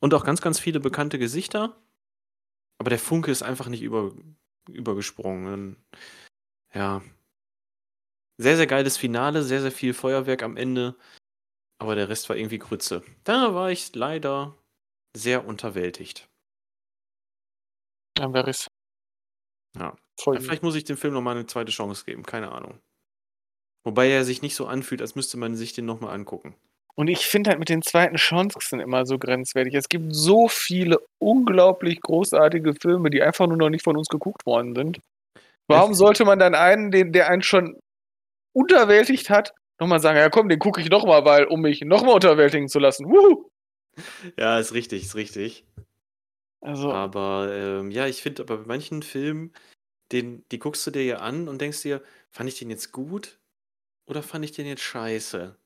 und 0.00 0.14
auch 0.14 0.24
ganz, 0.24 0.40
ganz 0.40 0.58
viele 0.58 0.80
bekannte 0.80 1.18
Gesichter, 1.18 1.76
aber 2.78 2.90
der 2.90 2.98
Funke 2.98 3.30
ist 3.30 3.42
einfach 3.42 3.68
nicht 3.68 3.82
über, 3.82 4.12
übergesprungen. 4.68 5.76
Ja. 6.74 7.02
Sehr, 8.38 8.56
sehr 8.56 8.66
geiles 8.66 8.96
Finale, 8.96 9.42
sehr, 9.44 9.60
sehr 9.60 9.70
viel 9.72 9.94
Feuerwerk 9.94 10.42
am 10.42 10.56
Ende, 10.56 10.96
aber 11.78 11.94
der 11.96 12.08
Rest 12.08 12.28
war 12.30 12.36
irgendwie 12.36 12.58
Grütze. 12.58 13.02
Da 13.24 13.54
war 13.54 13.70
ich 13.70 13.94
leider 13.94 14.56
sehr 15.16 15.46
unterwältigt. 15.46 16.28
Dann 18.16 18.32
wäre 18.32 18.50
ich 18.50 18.66
Ja. 19.76 19.96
voll. 20.20 20.36
Ja, 20.36 20.40
vielleicht 20.40 20.62
muss 20.62 20.74
ich 20.74 20.84
dem 20.84 20.96
Film 20.96 21.14
nochmal 21.14 21.36
eine 21.36 21.46
zweite 21.46 21.70
Chance 21.72 22.04
geben, 22.04 22.22
keine 22.24 22.50
Ahnung. 22.52 22.80
Wobei 23.86 24.08
er 24.10 24.24
sich 24.24 24.42
nicht 24.42 24.56
so 24.56 24.66
anfühlt, 24.66 25.00
als 25.00 25.14
müsste 25.14 25.36
man 25.38 25.56
sich 25.56 25.72
den 25.74 25.86
nochmal 25.86 26.14
angucken. 26.14 26.54
Und 26.96 27.08
ich 27.08 27.26
finde 27.26 27.50
halt 27.50 27.58
mit 27.58 27.68
den 27.68 27.82
zweiten 27.82 28.16
Chancen 28.16 28.78
immer 28.80 29.04
so 29.04 29.18
grenzwertig. 29.18 29.74
Es 29.74 29.88
gibt 29.88 30.14
so 30.14 30.48
viele 30.48 30.98
unglaublich 31.18 32.00
großartige 32.00 32.74
Filme, 32.74 33.10
die 33.10 33.22
einfach 33.22 33.46
nur 33.46 33.56
noch 33.56 33.70
nicht 33.70 33.84
von 33.84 33.96
uns 33.96 34.08
geguckt 34.08 34.46
worden 34.46 34.74
sind. 34.74 35.00
Warum 35.66 35.94
sollte 35.94 36.24
man 36.24 36.38
dann 36.38 36.54
einen, 36.54 36.90
den, 36.90 37.12
der 37.12 37.28
einen 37.28 37.42
schon 37.42 37.76
unterwältigt 38.54 39.30
hat, 39.30 39.54
nochmal 39.80 40.00
sagen, 40.00 40.18
ja 40.18 40.30
komm, 40.30 40.48
den 40.48 40.58
gucke 40.58 40.80
ich 40.80 40.88
nochmal, 40.88 41.24
weil 41.24 41.46
um 41.46 41.60
mich 41.62 41.80
nochmal 41.80 42.14
unterwältigen 42.14 42.68
zu 42.68 42.78
lassen. 42.78 43.06
Wuhu! 43.06 43.48
Ja, 44.38 44.58
ist 44.58 44.74
richtig, 44.74 45.04
ist 45.04 45.14
richtig. 45.14 45.66
Also, 46.60 46.92
Aber 46.92 47.50
ähm, 47.52 47.90
ja, 47.90 48.06
ich 48.06 48.22
finde 48.22 48.42
aber 48.42 48.58
bei 48.58 48.66
manchen 48.66 49.02
Filmen, 49.02 49.52
den, 50.12 50.44
die 50.50 50.58
guckst 50.58 50.86
du 50.86 50.90
dir 50.90 51.04
ja 51.04 51.18
an 51.18 51.48
und 51.48 51.60
denkst 51.60 51.82
dir, 51.82 52.02
fand 52.30 52.48
ich 52.48 52.58
den 52.58 52.70
jetzt 52.70 52.92
gut 52.92 53.38
oder 54.06 54.22
fand 54.22 54.44
ich 54.44 54.52
den 54.52 54.66
jetzt 54.66 54.82
scheiße? 54.82 55.56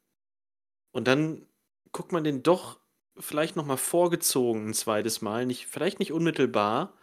Und 0.93 1.07
dann 1.07 1.47
guckt 1.93 2.13
man 2.13 2.25
den 2.25 2.43
doch 2.43 2.81
vielleicht 3.19 3.57
nochmal 3.57 3.77
vorgezogen 3.77 4.69
ein 4.69 4.75
zweites 4.75 5.23
Mal, 5.23 5.47
nicht, 5.47 5.67
vielleicht 5.67 5.99
nicht 5.99 6.13
unmittelbar, 6.13 6.97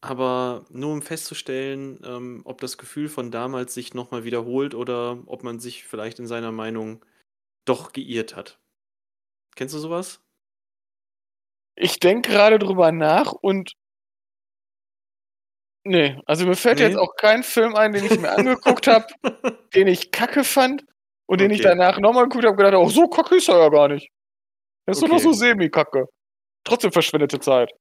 aber 0.00 0.66
nur 0.70 0.92
um 0.92 1.02
festzustellen, 1.02 2.00
ähm, 2.04 2.42
ob 2.44 2.60
das 2.60 2.76
Gefühl 2.78 3.08
von 3.08 3.30
damals 3.30 3.74
sich 3.74 3.94
nochmal 3.94 4.24
wiederholt 4.24 4.74
oder 4.74 5.22
ob 5.26 5.42
man 5.44 5.60
sich 5.60 5.84
vielleicht 5.84 6.18
in 6.18 6.26
seiner 6.26 6.52
Meinung 6.52 7.04
doch 7.64 7.92
geirrt 7.92 8.36
hat. 8.36 8.58
Kennst 9.54 9.74
du 9.74 9.78
sowas? 9.78 10.20
ich 11.74 11.98
denke 11.98 12.30
gerade 12.30 12.58
drüber 12.58 12.92
nach 12.92 13.32
und 13.32 13.72
nee, 15.84 16.20
also 16.26 16.46
mir 16.46 16.56
fällt 16.56 16.78
Nee? 16.78 16.86
jetzt 16.86 16.96
auch 16.96 17.16
kein 17.16 17.42
Film 17.42 17.74
ein, 17.74 17.92
den 17.92 18.04
ich 18.04 18.18
mir 18.18 18.30
angeguckt 18.30 18.86
habe, 18.86 19.06
den 19.74 19.88
ich 19.88 20.10
kacke 20.10 20.44
fand 20.44 20.84
und 21.26 21.40
den 21.40 21.50
ich 21.50 21.60
danach 21.60 21.98
nochmal 21.98 22.24
geguckt 22.24 22.44
habe 22.44 22.56
gedacht, 22.56 22.74
oh, 22.74 22.88
so 22.88 23.08
kacke 23.08 23.36
ist 23.36 23.48
er 23.48 23.58
ja 23.58 23.68
gar 23.68 23.88
nicht. 23.88 24.08
Das 24.86 24.96
ist 24.98 25.02
doch 25.02 25.10
Okay. 25.12 25.22
so 25.22 25.32
semi-kacke. 25.32 26.08
Trotzdem 26.64 26.92
verschwendete 26.92 27.40
Zeit. 27.40 27.72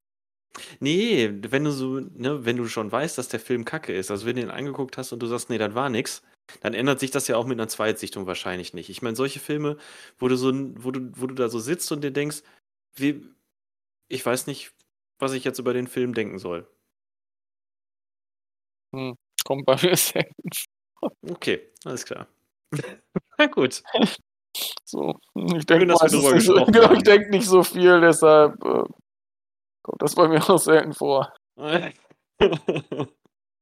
Nee, 0.80 1.32
wenn 1.50 1.64
du 1.64 1.72
so, 1.72 2.00
ne, 2.00 2.44
wenn 2.46 2.58
du 2.58 2.68
schon 2.68 2.92
weißt, 2.92 3.18
dass 3.18 3.30
der 3.30 3.40
Film 3.40 3.64
kacke 3.64 3.94
ist, 3.94 4.12
also 4.12 4.26
wenn 4.26 4.36
du 4.36 4.42
ihn 4.42 4.50
angeguckt 4.50 4.98
hast 4.98 5.12
und 5.14 5.20
du 5.20 5.28
sagst, 5.28 5.50
nee, 5.50 5.58
das 5.58 5.74
war 5.76 5.90
nix, 5.90 6.22
dann 6.62 6.74
ändert 6.74 7.00
sich 7.00 7.10
das 7.12 7.28
ja 7.30 7.38
auch 7.38 7.46
mit 7.46 7.58
einer 7.58 7.70
Zweitsichtung 7.70 8.28
wahrscheinlich 8.28 8.74
nicht. 8.74 8.90
Ich 8.90 9.02
meine, 9.02 9.16
solche 9.16 9.40
Filme, 9.40 9.78
wo 10.20 10.28
du 10.28 10.36
so, 10.36 10.52
wo 10.84 10.92
du, 10.92 11.10
wo 11.16 11.28
du 11.28 11.36
da 11.36 11.48
so 11.48 11.60
sitzt 11.60 11.92
und 11.92 12.04
dir 12.04 12.12
denkst, 12.12 12.44
wie, 12.96 13.26
ich 14.10 14.26
weiß 14.26 14.48
nicht, 14.48 14.74
was 15.20 15.32
ich 15.34 15.46
jetzt 15.46 15.60
über 15.60 15.74
den 15.74 15.88
Film 15.88 16.14
denken 16.14 16.38
soll. 16.38 16.68
Kommt 19.46 19.66
bei 19.66 19.78
mir 19.82 19.96
selten. 19.96 20.50
Okay, 21.30 21.70
alles 21.86 22.06
klar. 22.06 22.28
Na 23.38 23.46
gut. 23.48 23.82
So. 24.86 25.14
Ich 25.56 25.66
denke 25.66 25.86
nicht 25.86 26.10
so, 26.42 26.66
denk 26.66 27.30
nicht 27.30 27.48
so 27.48 27.64
viel, 27.64 28.02
deshalb 28.02 28.54
äh, 28.64 28.84
kommt 29.84 30.02
das 30.02 30.16
bei 30.16 30.28
mir 30.28 30.42
auch 30.50 30.58
selten 30.58 30.94
vor. 30.94 31.34
Kommen 31.58 31.94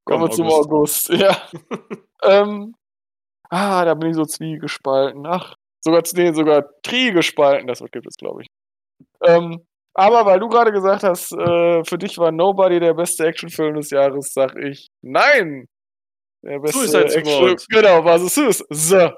Komm, 0.06 0.22
wir 0.22 0.32
zum 0.32 0.48
August. 0.48 1.12
August. 1.12 1.22
Ja. 1.22 1.50
ähm, 2.24 2.74
ah, 3.50 3.86
da 3.86 3.94
bin 3.94 4.10
ich 4.10 4.16
so 4.16 4.26
zwiegespalten. 4.26 5.26
Ach, 5.28 5.56
sogar, 5.82 6.02
nee, 6.16 6.34
sogar 6.34 6.66
triegespalten, 6.82 7.68
das 7.68 7.80
gibt 7.92 8.08
es, 8.08 8.16
glaube 8.16 8.42
ich. 8.42 8.48
Ähm, 9.26 9.66
aber 9.94 10.26
weil 10.26 10.40
du 10.40 10.48
gerade 10.48 10.72
gesagt 10.72 11.04
hast, 11.04 11.34
äh, 11.34 11.84
für 11.84 11.98
dich 11.98 12.18
war 12.18 12.32
Nobody 12.32 12.80
der 12.80 12.94
beste 12.94 13.26
Actionfilm 13.26 13.76
des 13.76 13.90
Jahres, 13.92 14.34
sag 14.34 14.56
ich 14.58 14.88
nein. 15.02 15.68
Der 16.42 16.60
beste 16.60 16.88
Suicide 16.88 17.10
Squad. 17.10 17.66
Genau, 17.70 18.04
war 18.06 18.16
es 18.16 18.34
Suicide, 18.34 18.68
The 18.70 19.10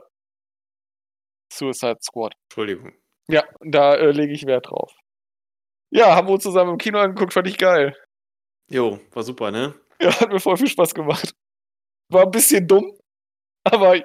Suicide 1.51 1.97
Squad. 2.01 2.33
Entschuldigung. 2.49 2.93
Ja, 3.27 3.43
da 3.61 3.95
äh, 3.95 4.11
lege 4.11 4.33
ich 4.33 4.45
Wert 4.45 4.69
drauf. 4.69 4.93
Ja, 5.91 6.15
haben 6.15 6.27
wir 6.27 6.33
uns 6.33 6.43
zusammen 6.43 6.71
im 6.71 6.77
Kino 6.77 6.99
angeguckt, 6.99 7.33
fand 7.33 7.47
ich 7.47 7.57
geil. 7.57 7.95
Jo, 8.69 8.99
war 9.11 9.23
super, 9.23 9.51
ne? 9.51 9.73
Ja, 10.01 10.19
hat 10.19 10.29
mir 10.29 10.39
voll 10.39 10.57
viel 10.57 10.69
Spaß 10.69 10.93
gemacht. 10.93 11.35
War 12.09 12.23
ein 12.23 12.31
bisschen 12.31 12.67
dumm, 12.67 12.97
aber 13.63 14.03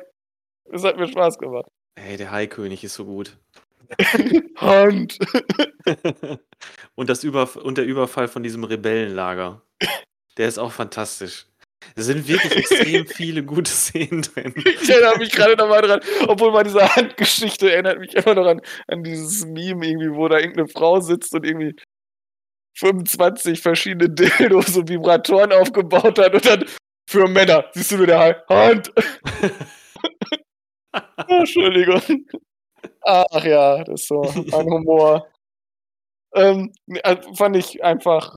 es 0.64 0.84
hat 0.84 0.96
mir 0.96 1.08
Spaß 1.08 1.38
gemacht. 1.38 1.70
Ey, 1.94 2.16
der 2.16 2.30
Haikönig 2.30 2.84
ist 2.84 2.94
so 2.94 3.04
gut. 3.04 3.38
Hand. 4.56 5.18
und, 6.96 7.08
das 7.08 7.24
Über 7.24 7.48
und 7.56 7.78
der 7.78 7.86
Überfall 7.86 8.28
von 8.28 8.42
diesem 8.42 8.64
Rebellenlager. 8.64 9.62
Der 10.36 10.48
ist 10.48 10.58
auch 10.58 10.72
fantastisch. 10.72 11.46
Da 11.94 12.02
sind 12.02 12.26
wirklich 12.28 12.56
extrem 12.56 13.06
viele 13.06 13.42
gute 13.44 13.70
Szenen 13.70 14.22
drin. 14.22 14.52
Ich 14.56 14.88
erinnere 14.90 15.18
mich 15.18 15.30
gerade 15.32 15.56
nochmal 15.56 15.82
dran, 15.82 16.00
obwohl 16.26 16.52
bei 16.52 16.62
dieser 16.64 16.94
Handgeschichte 16.96 17.72
erinnert 17.72 17.98
mich 17.98 18.14
immer 18.14 18.34
noch 18.34 18.46
an, 18.46 18.60
an 18.88 19.02
dieses 19.04 19.44
Meme 19.46 19.86
irgendwie, 19.86 20.10
wo 20.12 20.28
da 20.28 20.38
irgendeine 20.38 20.68
Frau 20.68 21.00
sitzt 21.00 21.34
und 21.34 21.44
irgendwie 21.46 21.74
25 22.78 23.60
verschiedene 23.60 24.10
Dildos 24.10 24.76
und 24.76 24.88
Vibratoren 24.90 25.52
aufgebaut 25.52 26.18
hat 26.18 26.34
und 26.34 26.44
dann 26.46 26.64
für 27.08 27.26
Männer, 27.28 27.64
siehst 27.72 27.92
du 27.92 27.96
nur 27.98 28.06
der 28.06 28.18
Hai- 28.18 28.42
Hand. 28.50 28.92
Oh, 30.92 31.00
Entschuldigung. 31.40 32.02
Ach 33.02 33.44
ja, 33.44 33.82
das 33.84 34.02
ist 34.02 34.08
so 34.08 34.22
ein 34.22 34.52
Humor. 34.52 35.26
Ähm, 36.34 36.72
also 37.02 37.34
fand 37.34 37.56
ich 37.56 37.82
einfach 37.82 38.35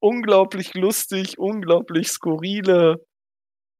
unglaublich 0.00 0.74
lustig, 0.74 1.38
unglaublich 1.38 2.08
skurrile, 2.08 3.04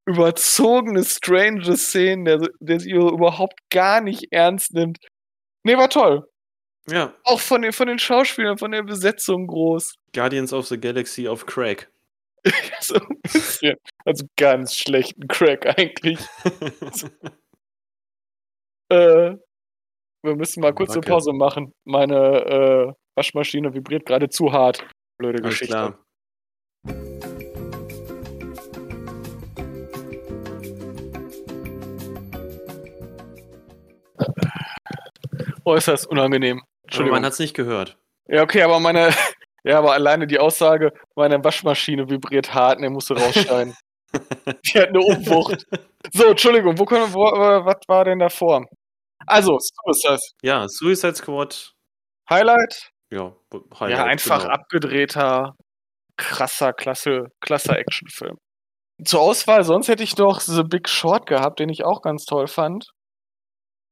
überzogene, 0.06 1.04
strange 1.04 1.76
Szenen, 1.76 2.24
der, 2.24 2.48
der 2.60 2.80
sich 2.80 2.92
überhaupt 2.92 3.58
gar 3.70 4.00
nicht 4.00 4.28
ernst 4.30 4.72
nimmt. 4.72 4.98
Nee, 5.64 5.76
war 5.76 5.90
toll. 5.90 6.26
Ja, 6.88 7.14
Auch 7.24 7.40
von 7.40 7.62
den, 7.62 7.72
von 7.72 7.86
den 7.86 7.98
Schauspielern, 7.98 8.58
von 8.58 8.72
der 8.72 8.82
Besetzung 8.82 9.46
groß. 9.46 9.94
Guardians 10.12 10.52
of 10.52 10.66
the 10.66 10.80
Galaxy 10.80 11.28
auf 11.28 11.46
Crack. 11.46 11.90
so 12.80 12.94
ein 12.94 13.20
bisschen. 13.22 13.76
Also 14.04 14.26
ganz 14.36 14.74
schlechten 14.74 15.28
Crack 15.28 15.66
eigentlich. 15.78 16.18
Äh, 18.92 19.36
wir 20.24 20.34
müssen 20.34 20.60
mal 20.60 20.74
kurz 20.74 20.90
eine. 20.90 21.00
Pause 21.02 21.32
machen. 21.32 21.72
Meine 21.84 22.16
äh, 22.16 22.92
Waschmaschine 23.16 23.72
vibriert 23.72 24.04
gerade 24.04 24.28
zu 24.28 24.52
hart. 24.52 24.84
Blöde 25.16 25.38
Alles 25.44 25.50
Geschichte. 25.50 25.72
klar. 25.72 26.04
Äußerst 35.64 36.06
unangenehm. 36.06 36.58
Aber 36.58 36.68
Entschuldigung. 36.84 37.16
man 37.16 37.24
hat 37.24 37.32
es 37.32 37.38
nicht 37.38 37.54
gehört. 37.54 37.98
Ja, 38.28 38.42
okay, 38.42 38.62
aber 38.62 38.80
meine, 38.80 39.10
ja, 39.64 39.78
aber 39.78 39.92
alleine 39.92 40.26
die 40.26 40.38
Aussage, 40.38 40.92
meine 41.16 41.42
Waschmaschine 41.42 42.08
vibriert 42.08 42.54
hart 42.54 42.78
und 42.78 42.84
er 42.84 42.90
musste 42.90 43.14
rausschneiden. 43.14 43.74
die 44.12 44.78
hat 44.78 44.88
eine 44.88 45.00
Umwucht. 45.00 45.66
So, 46.12 46.26
Entschuldigung, 46.26 46.78
wo 46.78 46.84
können 46.84 47.06
wir, 47.06 47.14
wo, 47.14 47.26
äh, 47.26 47.64
was 47.64 47.76
war 47.86 48.04
denn 48.04 48.18
davor? 48.18 48.66
Also, 49.26 49.58
Suicide. 49.58 50.20
Ja, 50.42 50.66
Suicide 50.68 51.14
Squad. 51.14 51.72
Highlight? 52.28 52.90
Ja, 53.10 53.34
ja, 53.52 53.60
Highlight, 53.80 54.06
einfach 54.06 54.42
genau. 54.42 54.54
abgedrehter, 54.54 55.54
krasser, 56.16 56.72
klasse, 56.72 57.26
klasser 57.40 57.78
Actionfilm. 57.78 58.36
Zur 59.04 59.20
Auswahl, 59.20 59.64
sonst 59.64 59.88
hätte 59.88 60.02
ich 60.02 60.16
noch 60.16 60.40
The 60.40 60.62
Big 60.62 60.88
Short 60.88 61.26
gehabt, 61.26 61.58
den 61.58 61.68
ich 61.68 61.84
auch 61.84 62.02
ganz 62.02 62.24
toll 62.24 62.46
fand. 62.46 62.90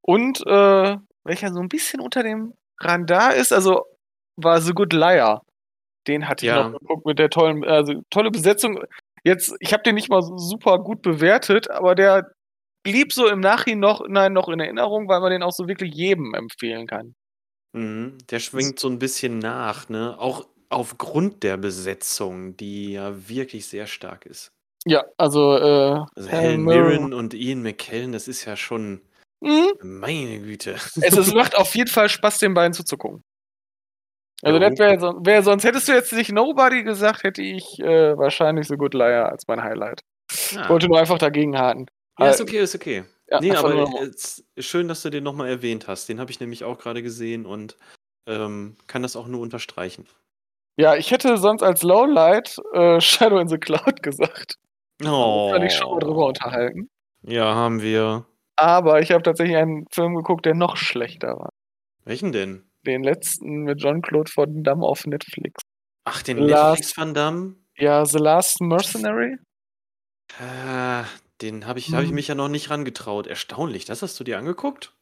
Und, 0.03 0.47
äh, 0.47 0.97
welcher 1.25 1.53
so 1.53 1.61
ein 1.61 1.69
bisschen 1.69 2.01
unter 2.01 2.23
dem 2.23 2.55
Radar 2.81 3.35
ist, 3.35 3.53
also 3.53 3.85
war 4.37 4.61
The 4.61 4.73
Good 4.73 4.93
Liar. 4.93 5.43
Den 6.09 6.29
hatte 6.29 6.47
ich 6.47 6.53
Ja. 6.53 6.69
noch 6.71 6.79
geguckt 6.79 7.07
mit 7.07 7.19
der 7.19 7.31
tollen, 7.31 7.65
also 7.65 8.03
tolle 8.11 8.31
Besetzung. 8.31 8.81
Jetzt, 9.25 9.55
ich 9.61 9.73
habe 9.73 9.83
den 9.83 9.97
nicht 9.97 10.11
mal 10.11 10.23
so 10.23 10.39
super 10.39 10.79
gut 10.81 11.03
bewertet, 11.03 11.71
aber 11.71 11.95
der 11.95 12.33
blieb 12.85 13.13
so 13.13 13.29
im 13.29 13.41
Nachhinein 13.41 13.81
noch, 13.81 14.03
nein, 14.09 14.33
noch 14.33 14.49
in 14.49 14.61
Erinnerung, 14.61 15.09
weil 15.09 15.21
man 15.21 15.31
den 15.33 15.43
auch 15.43 15.53
so 15.53 15.69
wirklich 15.69 15.95
jedem 15.95 16.35
empfehlen 16.35 16.87
kann. 16.87 17.15
Mhm, 17.75 18.19
der 18.31 18.41
schwingt 18.41 18.79
so 18.79 18.89
ein 18.89 18.99
bisschen 18.99 19.39
nach, 19.39 19.89
ne? 19.89 20.19
Auch 20.19 20.47
aufgrund 20.71 21.43
der 21.43 21.57
Besetzung, 21.57 22.57
die 22.57 22.93
ja 22.93 23.29
wirklich 23.29 23.67
sehr 23.67 23.87
stark 23.87 24.27
ist. 24.27 24.51
Ja, 24.87 25.05
also, 25.19 25.57
äh, 25.57 26.05
Also 26.17 26.31
Helen. 26.31 26.65
Mirren 26.65 27.13
und 27.15 27.35
Ian 27.35 27.63
McKellen, 27.63 28.13
das 28.13 28.29
ist 28.29 28.45
ja 28.45 28.57
schon, 28.57 29.03
Mhm. 29.41 29.73
meine 29.83 30.41
Güte. 30.41 30.73
Es, 31.03 31.17
es 31.17 31.33
macht 31.33 31.57
auf 31.57 31.75
jeden 31.75 31.91
Fall 31.91 32.09
Spaß, 32.09 32.39
den 32.39 32.55
beiden 32.55 32.73
zuzugucken. 32.73 33.23
Also, 34.43 34.59
Jo. 34.61 34.69
das 34.69 34.79
wäre 34.79 35.01
so, 35.01 35.15
wär, 35.25 35.43
sonst 35.43 35.65
hättest 35.65 35.89
du 35.89 35.93
jetzt 35.93 36.13
nicht 36.13 36.31
Nobody 36.33 36.85
gesagt, 36.85 37.25
hätte 37.25 37.43
ich 37.43 37.81
äh, 37.81 38.17
wahrscheinlich 38.17 38.69
so 38.69 38.77
Good 38.77 38.95
Liar 38.95 39.31
als 39.31 39.47
mein 39.49 39.63
Highlight. 39.63 40.03
Ah. 40.57 40.63
Ich 40.63 40.69
wollte 40.69 40.87
nur 40.89 40.99
einfach 40.99 41.19
dagegen 41.19 41.59
haken. 41.59 41.87
Ja, 42.21 42.31
ist 42.31 42.41
okay, 42.41 42.59
ist 42.61 42.75
okay. 42.75 43.05
Ja, 43.31 43.41
Nee, 43.41 43.53
aber 43.53 43.75
nur- 43.75 44.03
es 44.03 44.45
ist 44.55 44.67
schön, 44.67 44.89
dass 44.89 45.03
du 45.03 45.11
den 45.11 45.25
nochmal 45.25 45.49
erwähnt 45.49 45.87
hast. 45.89 46.09
Den 46.09 46.19
habe 46.21 46.31
ich 46.31 46.41
nämlich 46.41 46.65
auch 46.65 46.79
gerade 46.79 47.03
gesehen 47.03 47.47
und 47.47 47.77
ähm, 48.27 48.77
kann 48.87 49.03
das 49.03 49.17
auch 49.17 49.27
nur 49.27 49.41
unterstreichen. 49.41 50.07
ja, 50.77 50.95
ich 50.97 51.11
hätte 51.11 51.37
sonst 51.39 51.63
als 51.63 51.83
Lowlight 51.83 52.57
äh, 52.75 53.01
Shadow 53.01 53.39
in 53.39 53.49
the 53.49 53.59
Cloud 53.59 54.03
gesagt. 54.03 54.57
Oh. 55.05 55.51
Kann 55.53 55.63
ich 55.63 55.75
schon 55.75 55.91
mal 55.91 55.99
drüber 56.01 56.27
unterhalten. 56.27 56.89
Ja, 57.23 57.55
haben 57.55 57.83
wir. 57.83 58.25
Aber 58.59 59.01
ich 59.01 59.13
habe 59.13 59.23
tatsächlich 59.23 59.57
einen 59.57 59.87
Film 59.93 60.17
geguckt, 60.17 60.45
der 60.45 60.55
noch 60.55 60.77
schlechter 60.77 61.39
war. 61.39 61.51
Welchen 62.05 62.33
denn? 62.33 62.69
Den 62.87 63.03
letzten 63.05 63.63
mit 63.65 63.79
Jean-Claude 63.79 64.33
Van 64.35 64.65
Damme 64.65 64.85
auf 64.85 65.07
Netflix. 65.07 65.63
Ach, 66.05 66.23
den 66.23 66.39
Last- 66.39 66.79
Netflix 66.81 66.97
Van 66.97 67.15
Damme? 67.15 67.55
Ja, 67.77 68.05
The 68.05 68.19
Last 68.19 68.61
Mercenary. 68.61 69.37
Äh, 70.41 71.05
den 71.41 71.67
habe 71.67 71.79
ich, 71.79 71.93
hab 71.95 72.03
ich 72.03 72.09
Hm. 72.09 72.15
mich 72.15 72.29
ja 72.29 72.35
noch 72.35 72.49
nicht 72.49 72.71
rangetraut. 72.71 73.27
Erstaunlich, 73.27 73.85
das 73.85 74.03
hast 74.03 74.19
du 74.19 74.25
dir 74.25 74.39
angeguckt? 74.39 74.95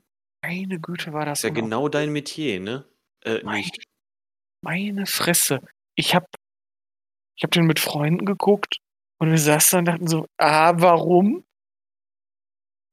Meine 0.42 0.78
Güte, 0.78 1.12
war 1.12 1.24
das 1.24 1.38
ist 1.38 1.44
ja 1.44 1.50
genau 1.50 1.88
dein 1.88 2.12
Metier, 2.12 2.60
ne? 2.60 2.84
Äh, 3.24 3.40
Mein- 3.42 3.56
nicht. 3.56 3.82
Meine 4.62 5.06
Fresse. 5.06 5.60
Ich 5.94 6.14
hab, 6.14 6.26
ich 7.36 7.42
hab 7.44 7.50
den 7.52 7.66
mit 7.66 7.80
Freunden 7.80 8.24
geguckt 8.26 8.76
und 9.18 9.30
wir 9.30 9.38
saßen 9.38 9.78
und 9.80 9.84
dachten 9.86 10.06
so, 10.08 10.26
ah, 10.38 10.74
warum? 10.76 11.44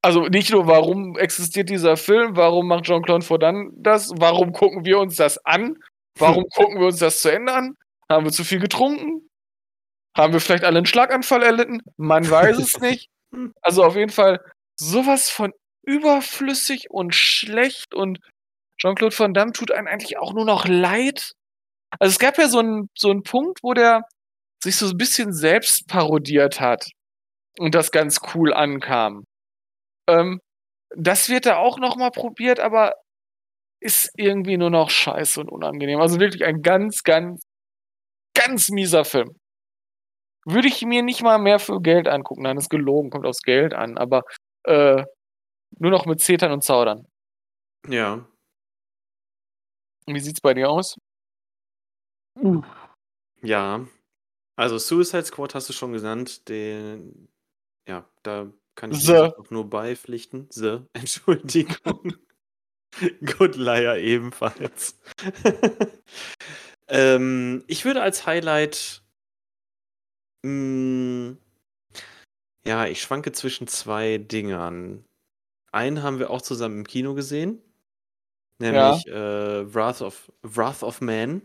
Also 0.03 0.27
nicht 0.27 0.51
nur, 0.51 0.67
warum 0.67 1.17
existiert 1.17 1.69
dieser 1.69 1.95
Film, 1.95 2.35
warum 2.35 2.67
macht 2.67 2.83
Jean-Claude 2.83 3.27
Van 3.27 3.39
Damme 3.39 3.69
das, 3.73 4.11
warum 4.17 4.51
gucken 4.51 4.83
wir 4.83 4.99
uns 4.99 5.15
das 5.15 5.37
an, 5.45 5.77
warum 6.19 6.43
gucken 6.53 6.79
wir 6.79 6.87
uns 6.87 6.99
das 6.99 7.21
zu 7.21 7.31
Ende 7.31 7.53
an? 7.53 7.77
Haben 8.09 8.25
wir 8.25 8.33
zu 8.33 8.43
viel 8.43 8.59
getrunken? 8.59 9.29
Haben 10.15 10.33
wir 10.33 10.41
vielleicht 10.41 10.65
alle 10.65 10.77
einen 10.77 10.85
Schlaganfall 10.85 11.41
erlitten? 11.41 11.81
Man 11.95 12.29
weiß 12.29 12.57
es 12.57 12.77
nicht. 12.81 13.09
Also 13.61 13.85
auf 13.85 13.95
jeden 13.95 14.11
Fall 14.11 14.41
sowas 14.75 15.29
von 15.29 15.53
überflüssig 15.85 16.89
und 16.89 17.15
schlecht 17.15 17.95
und 17.95 18.19
Jean-Claude 18.77 19.17
Van 19.17 19.33
Damme 19.33 19.53
tut 19.53 19.71
einem 19.71 19.87
eigentlich 19.87 20.17
auch 20.17 20.33
nur 20.33 20.45
noch 20.45 20.67
leid. 20.67 21.31
Also 21.99 22.11
es 22.11 22.19
gab 22.19 22.37
ja 22.37 22.49
so 22.49 22.59
einen, 22.59 22.89
so 22.93 23.09
einen 23.09 23.23
Punkt, 23.23 23.59
wo 23.63 23.73
der 23.73 24.03
sich 24.61 24.75
so 24.75 24.87
ein 24.87 24.97
bisschen 24.97 25.31
selbst 25.31 25.87
parodiert 25.87 26.59
hat 26.59 26.87
und 27.57 27.73
das 27.73 27.91
ganz 27.91 28.19
cool 28.33 28.53
ankam. 28.53 29.23
Ähm, 30.07 30.41
das 30.95 31.29
wird 31.29 31.45
da 31.45 31.57
auch 31.57 31.79
noch 31.79 31.95
mal 31.95 32.11
probiert, 32.11 32.59
aber 32.59 32.93
ist 33.79 34.11
irgendwie 34.15 34.57
nur 34.57 34.69
noch 34.69 34.89
scheiße 34.89 35.41
und 35.41 35.49
unangenehm. 35.49 35.99
Also 35.99 36.19
wirklich 36.19 36.45
ein 36.45 36.61
ganz, 36.61 37.03
ganz, 37.03 37.43
ganz 38.33 38.69
mieser 38.69 39.05
Film. 39.05 39.35
Würde 40.45 40.67
ich 40.67 40.81
mir 40.83 41.03
nicht 41.03 41.21
mal 41.21 41.37
mehr 41.39 41.59
für 41.59 41.81
Geld 41.81 42.07
angucken. 42.07 42.43
Nein, 42.43 42.57
ist 42.57 42.69
gelogen, 42.69 43.09
kommt 43.09 43.25
aufs 43.25 43.41
Geld 43.41 43.73
an, 43.73 43.97
aber 43.97 44.23
äh, 44.63 45.03
nur 45.79 45.91
noch 45.91 46.05
mit 46.05 46.21
Zetern 46.21 46.51
und 46.51 46.63
Zaudern. 46.63 47.07
Ja. 47.87 48.25
Wie 50.05 50.19
sieht's 50.19 50.41
bei 50.41 50.53
dir 50.53 50.69
aus? 50.69 50.97
Ja. 53.41 53.85
Also 54.55 54.77
Suicide 54.77 55.25
Squad 55.25 55.55
hast 55.55 55.69
du 55.69 55.73
schon 55.73 55.93
genannt. 55.93 56.47
Den, 56.47 57.29
ja, 57.87 58.07
da 58.23 58.51
kann 58.75 58.91
ich 58.91 59.09
auch 59.09 59.49
nur 59.49 59.69
beipflichten. 59.69 60.47
The, 60.49 60.79
Entschuldigung. 60.93 62.15
Good 63.37 63.55
Liar 63.55 63.97
ebenfalls. 63.97 64.99
ähm, 66.87 67.63
ich 67.67 67.85
würde 67.85 68.01
als 68.01 68.25
Highlight. 68.25 69.01
Mh, 70.43 71.37
ja, 72.65 72.85
ich 72.85 73.01
schwanke 73.01 73.31
zwischen 73.31 73.67
zwei 73.67 74.17
Dingern. 74.17 75.05
Einen 75.71 76.03
haben 76.03 76.19
wir 76.19 76.29
auch 76.29 76.41
zusammen 76.41 76.79
im 76.79 76.87
Kino 76.87 77.13
gesehen. 77.13 77.61
Nämlich 78.59 79.07
äh, 79.07 79.73
Wrath, 79.73 80.01
of, 80.01 80.31
Wrath 80.43 80.83
of 80.83 81.01
Man. 81.01 81.41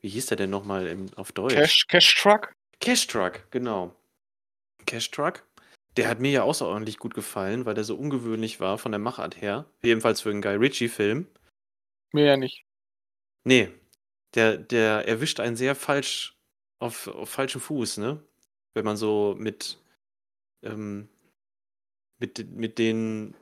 Wie 0.00 0.08
hieß 0.08 0.26
der 0.26 0.36
denn 0.36 0.50
nochmal 0.50 1.06
auf 1.16 1.32
Deutsch? 1.32 1.54
Cash, 1.54 1.86
Cash 1.88 2.14
Truck? 2.14 2.52
Cash 2.80 3.06
Truck, 3.06 3.50
genau. 3.50 3.96
Cash 4.86 5.10
Truck. 5.10 5.47
Der 5.98 6.08
hat 6.08 6.20
mir 6.20 6.30
ja 6.30 6.42
außerordentlich 6.44 6.98
gut 6.98 7.12
gefallen, 7.12 7.66
weil 7.66 7.74
der 7.74 7.82
so 7.84 7.96
ungewöhnlich 7.96 8.60
war 8.60 8.78
von 8.78 8.92
der 8.92 9.00
Machart 9.00 9.40
her. 9.42 9.66
Jedenfalls 9.82 10.20
für 10.20 10.30
einen 10.30 10.40
Guy 10.40 10.54
Ritchie-Film. 10.54 11.26
Mir 12.12 12.24
ja 12.24 12.36
nicht. 12.36 12.64
Nee, 13.44 13.68
der, 14.34 14.56
der 14.56 15.08
erwischt 15.08 15.40
einen 15.40 15.56
sehr 15.56 15.74
falsch 15.74 16.36
auf, 16.78 17.08
auf 17.08 17.28
falschem 17.28 17.60
Fuß, 17.60 17.98
ne? 17.98 18.22
Wenn 18.74 18.84
man 18.84 18.96
so 18.96 19.34
mit, 19.38 19.78
ähm, 20.62 21.08
mit, 22.20 22.48
mit 22.50 22.78
den 22.78 23.34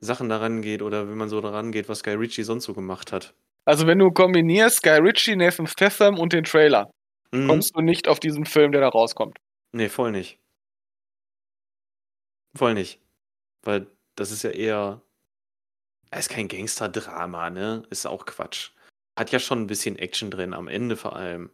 Sachen 0.00 0.28
daran 0.28 0.62
geht 0.62 0.82
oder 0.82 1.08
wenn 1.08 1.16
man 1.16 1.28
so 1.28 1.40
daran 1.40 1.70
geht, 1.70 1.88
was 1.88 2.02
Guy 2.02 2.14
Ritchie 2.14 2.42
sonst 2.42 2.64
so 2.64 2.74
gemacht 2.74 3.12
hat. 3.12 3.34
Also 3.64 3.86
wenn 3.86 3.98
du 3.98 4.10
kombinierst 4.10 4.82
Guy 4.82 4.98
Ritchie, 4.98 5.36
Nathan 5.36 5.66
Statham 5.66 6.18
und 6.18 6.32
den 6.32 6.44
Trailer, 6.44 6.90
Mhm. 7.30 7.46
kommst 7.46 7.76
du 7.76 7.82
nicht 7.82 8.08
auf 8.08 8.18
diesen 8.20 8.46
Film, 8.46 8.72
der 8.72 8.80
da 8.80 8.88
rauskommt. 8.88 9.36
Nee, 9.72 9.88
voll 9.90 10.12
nicht. 10.12 10.38
Voll 12.56 12.74
nicht. 12.74 13.00
Weil 13.62 13.86
das 14.16 14.30
ist 14.30 14.42
ja 14.42 14.50
eher. 14.50 15.00
Er 16.10 16.18
ist 16.18 16.30
kein 16.30 16.48
Gangster-Drama, 16.48 17.50
ne? 17.50 17.82
Ist 17.90 18.06
auch 18.06 18.24
Quatsch. 18.24 18.70
Hat 19.18 19.30
ja 19.30 19.38
schon 19.38 19.60
ein 19.62 19.66
bisschen 19.66 19.96
Action 19.96 20.30
drin, 20.30 20.54
am 20.54 20.68
Ende 20.68 20.96
vor 20.96 21.14
allem. 21.16 21.50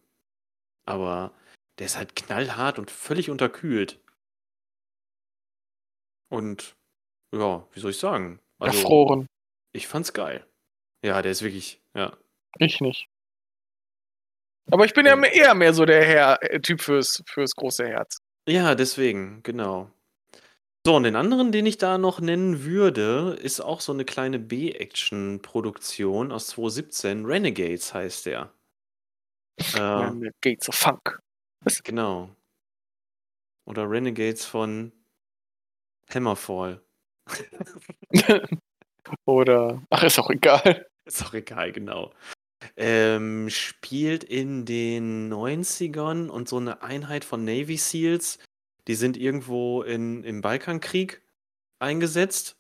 Aber 0.87 1.35
der 1.79 1.87
ist 1.87 1.97
halt 1.97 2.15
knallhart 2.15 2.79
und 2.79 2.91
völlig 2.91 3.31
unterkühlt. 3.31 3.99
Und 6.31 6.77
ja, 7.33 7.67
wie 7.73 7.81
soll 7.81 7.91
ich 7.91 7.99
sagen? 7.99 8.41
Also, 8.59 8.79
Erfroren. 8.79 9.27
ich 9.73 9.89
fand's 9.89 10.13
geil. 10.13 10.47
Ja, 11.05 11.21
der 11.23 11.33
ist 11.33 11.43
wirklich, 11.43 11.83
ja. 11.95 12.17
Ich 12.59 12.81
nicht. 12.81 13.09
Aber 14.71 14.85
ich 14.85 14.95
bin 14.95 15.05
ja 15.05 15.17
mehr- 15.17 15.33
eher 15.35 15.55
mehr 15.55 15.75
so 15.75 15.85
der 15.85 16.05
Herr, 16.05 16.43
äh, 16.43 16.61
Typ 16.61 16.81
fürs, 16.81 17.23
fürs 17.27 17.55
große 17.57 17.87
Herz. 17.87 18.19
Ja, 18.49 18.75
deswegen, 18.75 19.43
genau. 19.43 19.91
So, 20.87 20.97
und 20.97 21.05
den 21.05 21.17
anderen, 21.17 21.51
den 21.51 21.65
ich 21.65 21.79
da 21.79 21.97
noch 21.97 22.21
nennen 22.21 22.65
würde, 22.65 23.39
ist 23.41 23.61
auch 23.61 23.81
so 23.81 23.93
eine 23.93 24.05
kleine 24.05 24.39
B-Action-Produktion 24.39 26.31
aus 26.31 26.49
2017. 26.49 27.25
Renegades 27.25 27.95
heißt 27.95 28.27
der. 28.27 28.53
Äh, 29.75 29.79
Meine 29.79 30.31
Gates 30.43 30.69
of 30.69 30.75
Funk. 30.75 31.19
genau. 31.85 32.37
Oder 33.67 33.89
Renegades 33.89 34.45
von 34.45 34.93
Hammerfall. 36.13 36.83
Oder. 39.25 39.83
Ach, 39.89 40.03
ist 40.03 40.19
auch 40.19 40.29
egal. 40.29 40.87
Ist 41.07 41.25
auch 41.25 41.35
egal, 41.35 41.73
genau. 41.73 42.13
Ähm, 42.77 43.49
spielt 43.51 44.25
in 44.25 44.65
den 44.67 45.33
90ern 45.33 46.29
und 46.29 46.49
so 46.49 46.59
eine 46.59 46.83
Einheit 46.83 47.25
von 47.25 47.45
Navy 47.45 47.77
SEALs, 47.77 48.39
die 48.89 48.95
sind 48.95 49.17
irgendwo 49.17 49.83
in, 49.83 50.25
im 50.25 50.41
Balkankrieg 50.41 51.23
eingesetzt 51.79 52.57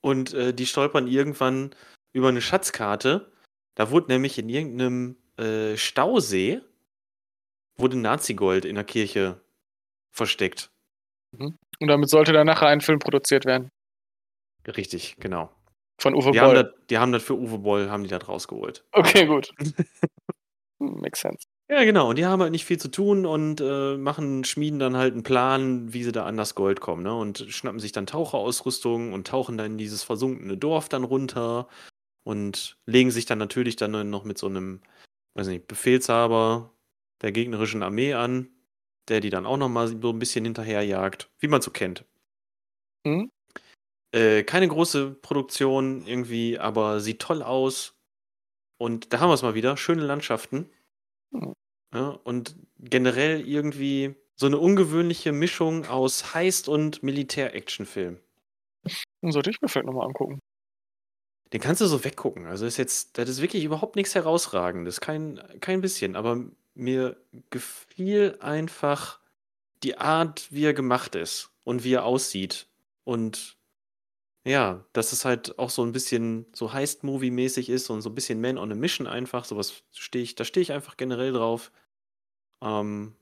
und 0.00 0.34
äh, 0.34 0.54
die 0.54 0.66
stolpern 0.66 1.06
irgendwann 1.06 1.74
über 2.12 2.28
eine 2.28 2.40
Schatzkarte. 2.40 3.32
Da 3.74 3.90
wurde 3.90 4.12
nämlich 4.12 4.38
in 4.38 4.48
irgendeinem 4.48 5.16
äh, 5.36 5.76
Stausee 5.76 6.60
wurde 7.76 7.96
Nazi-Gold 7.96 8.64
in 8.64 8.74
der 8.74 8.84
Kirche 8.84 9.40
versteckt. 10.10 10.70
Und 11.32 11.58
damit 11.80 12.08
sollte 12.10 12.32
dann 12.32 12.46
nachher 12.46 12.68
ein 12.68 12.80
Film 12.80 12.98
produziert 12.98 13.44
werden. 13.44 13.70
Richtig, 14.66 15.16
genau. 15.18 15.52
Von 16.00 16.14
Uwe 16.14 16.32
Die 16.32 16.40
haben, 16.40 16.54
Boll. 16.54 16.64
das, 16.64 16.72
die 16.90 16.98
haben 16.98 17.12
das 17.12 17.22
für 17.22 17.36
Uwe 17.36 17.58
Boll, 17.58 17.90
haben 17.90 18.02
die 18.02 18.08
das 18.08 18.26
rausgeholt. 18.28 18.84
Okay, 18.92 19.26
gut. 19.26 19.52
Makes 20.78 21.20
sense. 21.20 21.46
Ja, 21.70 21.84
genau. 21.84 22.08
Und 22.08 22.16
die 22.16 22.24
haben 22.24 22.40
halt 22.40 22.52
nicht 22.52 22.64
viel 22.64 22.78
zu 22.78 22.90
tun 22.90 23.26
und 23.26 23.60
äh, 23.60 23.96
machen, 23.98 24.44
schmieden 24.44 24.78
dann 24.78 24.96
halt 24.96 25.12
einen 25.12 25.22
Plan, 25.22 25.92
wie 25.92 26.02
sie 26.02 26.12
da 26.12 26.24
an 26.24 26.38
das 26.38 26.54
Gold 26.54 26.80
kommen, 26.80 27.02
ne? 27.02 27.14
Und 27.14 27.44
schnappen 27.50 27.78
sich 27.78 27.92
dann 27.92 28.06
Taucherausrüstung 28.06 29.12
und 29.12 29.26
tauchen 29.26 29.58
dann 29.58 29.72
in 29.72 29.78
dieses 29.78 30.02
versunkene 30.02 30.56
Dorf 30.56 30.88
dann 30.88 31.04
runter 31.04 31.68
und 32.24 32.78
legen 32.86 33.10
sich 33.10 33.26
dann 33.26 33.38
natürlich 33.38 33.76
dann 33.76 34.10
noch 34.10 34.24
mit 34.24 34.38
so 34.38 34.46
einem, 34.46 34.82
weiß 35.34 35.48
nicht, 35.48 35.68
Befehlshaber 35.68 36.72
der 37.22 37.32
gegnerischen 37.32 37.82
Armee 37.82 38.14
an, 38.14 38.48
der 39.08 39.20
die 39.20 39.30
dann 39.30 39.46
auch 39.46 39.58
noch 39.58 39.68
mal 39.68 39.88
so 39.88 40.10
ein 40.12 40.18
bisschen 40.18 40.44
hinterherjagt, 40.46 41.30
wie 41.40 41.48
man 41.48 41.62
so 41.62 41.70
kennt. 41.70 42.04
Mhm. 43.04 43.30
Äh, 44.12 44.44
keine 44.44 44.68
große 44.68 45.12
Produktion 45.12 46.06
irgendwie, 46.06 46.58
aber 46.58 47.00
sieht 47.00 47.20
toll 47.20 47.42
aus. 47.42 47.94
Und 48.78 49.12
da 49.12 49.20
haben 49.20 49.30
wir 49.30 49.34
es 49.34 49.42
mal 49.42 49.54
wieder. 49.54 49.76
Schöne 49.76 50.02
Landschaften. 50.04 50.70
Ja, 51.92 52.08
und 52.24 52.56
generell 52.78 53.46
irgendwie 53.46 54.14
so 54.34 54.46
eine 54.46 54.58
ungewöhnliche 54.58 55.32
Mischung 55.32 55.86
aus 55.86 56.34
Heist- 56.34 56.68
und 56.68 57.02
Militär-Action-Film. 57.02 58.20
Dann 59.20 59.32
sollte 59.32 59.50
ich 59.50 59.60
mir 59.60 59.68
vielleicht 59.68 59.86
nochmal 59.86 60.06
angucken. 60.06 60.38
Den 61.52 61.60
kannst 61.60 61.80
du 61.80 61.86
so 61.86 62.04
weggucken. 62.04 62.46
Also 62.46 62.66
ist 62.66 62.76
jetzt, 62.76 63.18
das 63.18 63.28
ist 63.28 63.42
wirklich 63.42 63.64
überhaupt 63.64 63.96
nichts 63.96 64.14
herausragendes. 64.14 65.00
Kein, 65.00 65.40
kein 65.60 65.80
bisschen. 65.80 66.14
Aber 66.14 66.44
mir 66.74 67.16
gefiel 67.50 68.36
einfach 68.40 69.20
die 69.82 69.98
Art, 69.98 70.52
wie 70.52 70.64
er 70.64 70.74
gemacht 70.74 71.14
ist 71.14 71.50
und 71.64 71.84
wie 71.84 71.94
er 71.94 72.04
aussieht. 72.04 72.68
Und 73.04 73.57
ja, 74.48 74.84
dass 74.92 75.12
es 75.12 75.24
halt 75.24 75.58
auch 75.58 75.70
so 75.70 75.82
ein 75.82 75.92
bisschen 75.92 76.46
so 76.54 76.72
Heist-Movie-mäßig 76.72 77.68
ist 77.68 77.90
und 77.90 78.00
so 78.00 78.10
ein 78.10 78.14
bisschen 78.14 78.40
Man 78.40 78.58
on 78.58 78.72
a 78.72 78.74
Mission 78.74 79.06
einfach. 79.06 79.44
Sowas 79.44 79.84
stehe 79.92 80.22
ich, 80.22 80.34
da 80.34 80.44
stehe 80.44 80.62
ich 80.62 80.72
einfach 80.72 80.96
generell 80.96 81.32
drauf. 81.32 81.70
Ähm, 82.62 83.14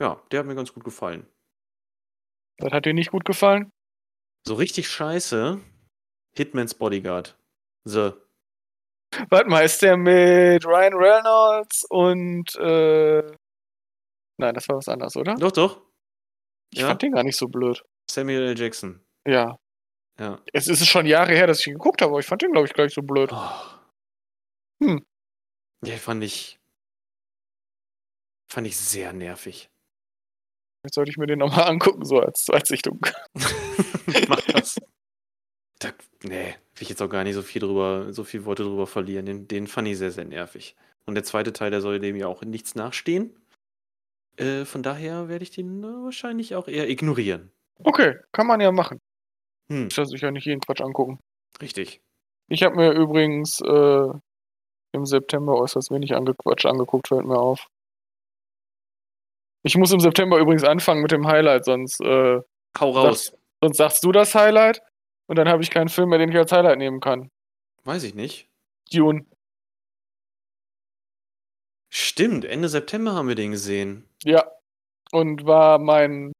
ja, 0.00 0.20
der 0.30 0.40
hat 0.40 0.46
mir 0.46 0.54
ganz 0.54 0.72
gut 0.72 0.84
gefallen. 0.84 1.26
Das 2.58 2.72
hat 2.72 2.86
dir 2.86 2.94
nicht 2.94 3.10
gut 3.10 3.24
gefallen? 3.24 3.70
So 4.46 4.54
richtig 4.54 4.88
scheiße. 4.88 5.60
Hitman's 6.36 6.74
Bodyguard. 6.74 7.36
The. 7.84 8.12
Warte 9.28 9.48
mal, 9.48 9.64
ist 9.64 9.82
der 9.82 9.96
mit 9.96 10.64
Ryan 10.66 10.94
Reynolds 10.94 11.84
und 11.88 12.54
äh. 12.56 13.22
Nein, 14.36 14.54
das 14.54 14.68
war 14.68 14.76
was 14.76 14.88
anderes, 14.88 15.16
oder? 15.16 15.34
Doch, 15.36 15.52
doch. 15.52 15.80
Ich 16.72 16.80
ja. 16.80 16.88
fand 16.88 17.02
den 17.02 17.12
gar 17.12 17.22
nicht 17.22 17.36
so 17.36 17.46
blöd. 17.46 17.84
Samuel 18.10 18.42
L. 18.48 18.58
Jackson. 18.58 19.00
Ja. 19.26 19.58
Ja. 20.18 20.40
Es 20.52 20.68
ist 20.68 20.86
schon 20.86 21.06
Jahre 21.06 21.32
her, 21.32 21.46
dass 21.46 21.60
ich 21.60 21.66
ihn 21.66 21.74
geguckt 21.74 22.00
habe, 22.00 22.10
aber 22.10 22.20
ich 22.20 22.26
fand 22.26 22.42
den, 22.42 22.52
glaube 22.52 22.66
ich, 22.66 22.74
gar 22.74 22.84
nicht 22.84 22.94
so 22.94 23.02
blöd. 23.02 23.30
Oh. 23.32 23.50
Hm. 24.82 25.04
Ja, 25.84 25.96
fand 25.96 26.22
ich. 26.22 26.58
Fand 28.50 28.66
ich 28.66 28.76
sehr 28.76 29.12
nervig. 29.12 29.68
Jetzt 30.84 30.94
sollte 30.94 31.10
ich 31.10 31.16
mir 31.16 31.26
den 31.26 31.38
nochmal 31.38 31.68
angucken, 31.68 32.04
so 32.04 32.20
als 32.20 32.44
Zweitsichtung. 32.44 33.04
Mach 34.28 34.40
das. 34.42 34.78
Da, 35.80 35.90
nee, 36.22 36.54
will 36.74 36.82
ich 36.82 36.88
jetzt 36.88 37.02
auch 37.02 37.08
gar 37.08 37.24
nicht 37.24 37.34
so 37.34 37.42
viel 37.42 37.60
drüber, 37.60 38.12
so 38.12 38.22
viel 38.22 38.44
Worte 38.44 38.62
drüber 38.62 38.86
verlieren. 38.86 39.26
Den, 39.26 39.48
den 39.48 39.66
fand 39.66 39.88
ich 39.88 39.98
sehr, 39.98 40.12
sehr 40.12 40.24
nervig. 40.24 40.76
Und 41.06 41.14
der 41.14 41.24
zweite 41.24 41.52
Teil, 41.52 41.70
der 41.70 41.80
soll 41.80 41.98
dem 41.98 42.16
ja 42.16 42.28
auch 42.28 42.42
in 42.42 42.50
nichts 42.50 42.74
nachstehen. 42.74 43.34
Äh, 44.36 44.64
von 44.64 44.82
daher 44.82 45.28
werde 45.28 45.42
ich 45.42 45.50
den 45.50 45.82
äh, 45.82 46.04
wahrscheinlich 46.04 46.54
auch 46.54 46.68
eher 46.68 46.88
ignorieren. 46.88 47.50
Okay, 47.78 48.16
kann 48.32 48.46
man 48.46 48.60
ja 48.60 48.72
machen. 48.72 49.00
Hm, 49.70 49.88
Ich 49.88 49.94
sich 49.94 50.20
ja 50.20 50.30
nicht 50.30 50.46
jeden 50.46 50.60
Quatsch 50.60 50.80
angucken. 50.80 51.18
richtig. 51.60 52.00
Ich 52.48 52.62
habe 52.62 52.76
mir 52.76 52.92
übrigens 52.92 53.60
äh, 53.62 54.08
im 54.92 55.06
September 55.06 55.54
äußerst 55.58 55.90
wenig 55.90 56.14
angequatscht 56.14 56.66
angeguckt, 56.66 57.08
fällt 57.08 57.24
mir 57.24 57.38
auf. 57.38 57.66
Ich 59.62 59.76
muss 59.78 59.92
im 59.92 60.00
September 60.00 60.38
übrigens 60.38 60.62
anfangen 60.64 61.00
mit 61.00 61.10
dem 61.10 61.26
Highlight, 61.26 61.64
sonst, 61.64 62.00
äh, 62.02 62.40
Hau 62.78 62.90
raus. 62.90 63.32
sonst 63.62 63.78
sagst 63.78 64.04
du 64.04 64.12
das 64.12 64.34
Highlight 64.34 64.82
und 65.26 65.36
dann 65.36 65.48
habe 65.48 65.62
ich 65.62 65.70
keinen 65.70 65.88
Film 65.88 66.10
mehr, 66.10 66.18
den 66.18 66.30
ich 66.30 66.36
als 66.36 66.52
Highlight 66.52 66.76
nehmen 66.78 67.00
kann. 67.00 67.30
Weiß 67.84 68.02
ich 68.04 68.14
nicht. 68.14 68.46
Dune. 68.92 69.24
Stimmt, 71.90 72.44
Ende 72.44 72.68
September 72.68 73.12
haben 73.14 73.28
wir 73.28 73.34
den 73.36 73.52
gesehen. 73.52 74.06
Ja. 74.24 74.44
Und 75.12 75.46
war 75.46 75.78
mein 75.78 76.32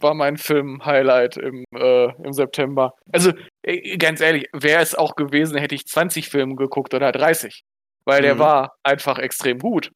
war 0.00 0.14
mein 0.14 0.36
Film-Highlight 0.36 1.36
im, 1.38 1.64
äh, 1.74 2.12
im 2.22 2.32
September. 2.32 2.92
Also, 3.12 3.32
äh, 3.62 3.96
ganz 3.96 4.20
ehrlich, 4.20 4.46
wäre 4.52 4.82
es 4.82 4.94
auch 4.94 5.16
gewesen, 5.16 5.56
hätte 5.58 5.74
ich 5.74 5.86
20 5.86 6.28
Filme 6.28 6.54
geguckt 6.56 6.92
oder 6.94 7.12
30. 7.12 7.62
Weil 8.04 8.22
der 8.22 8.34
Mhm. 8.36 8.38
war 8.40 8.76
einfach 8.82 9.18
extrem 9.18 9.58
gut. 9.58 9.90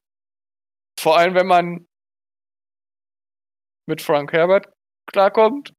Vor 0.99 1.17
allem, 1.17 1.33
wenn 1.35 1.47
man 1.47 1.87
mit 3.87 4.01
Frank 4.01 4.31
Herbert 4.33 4.67
klarkommt. 5.07 5.73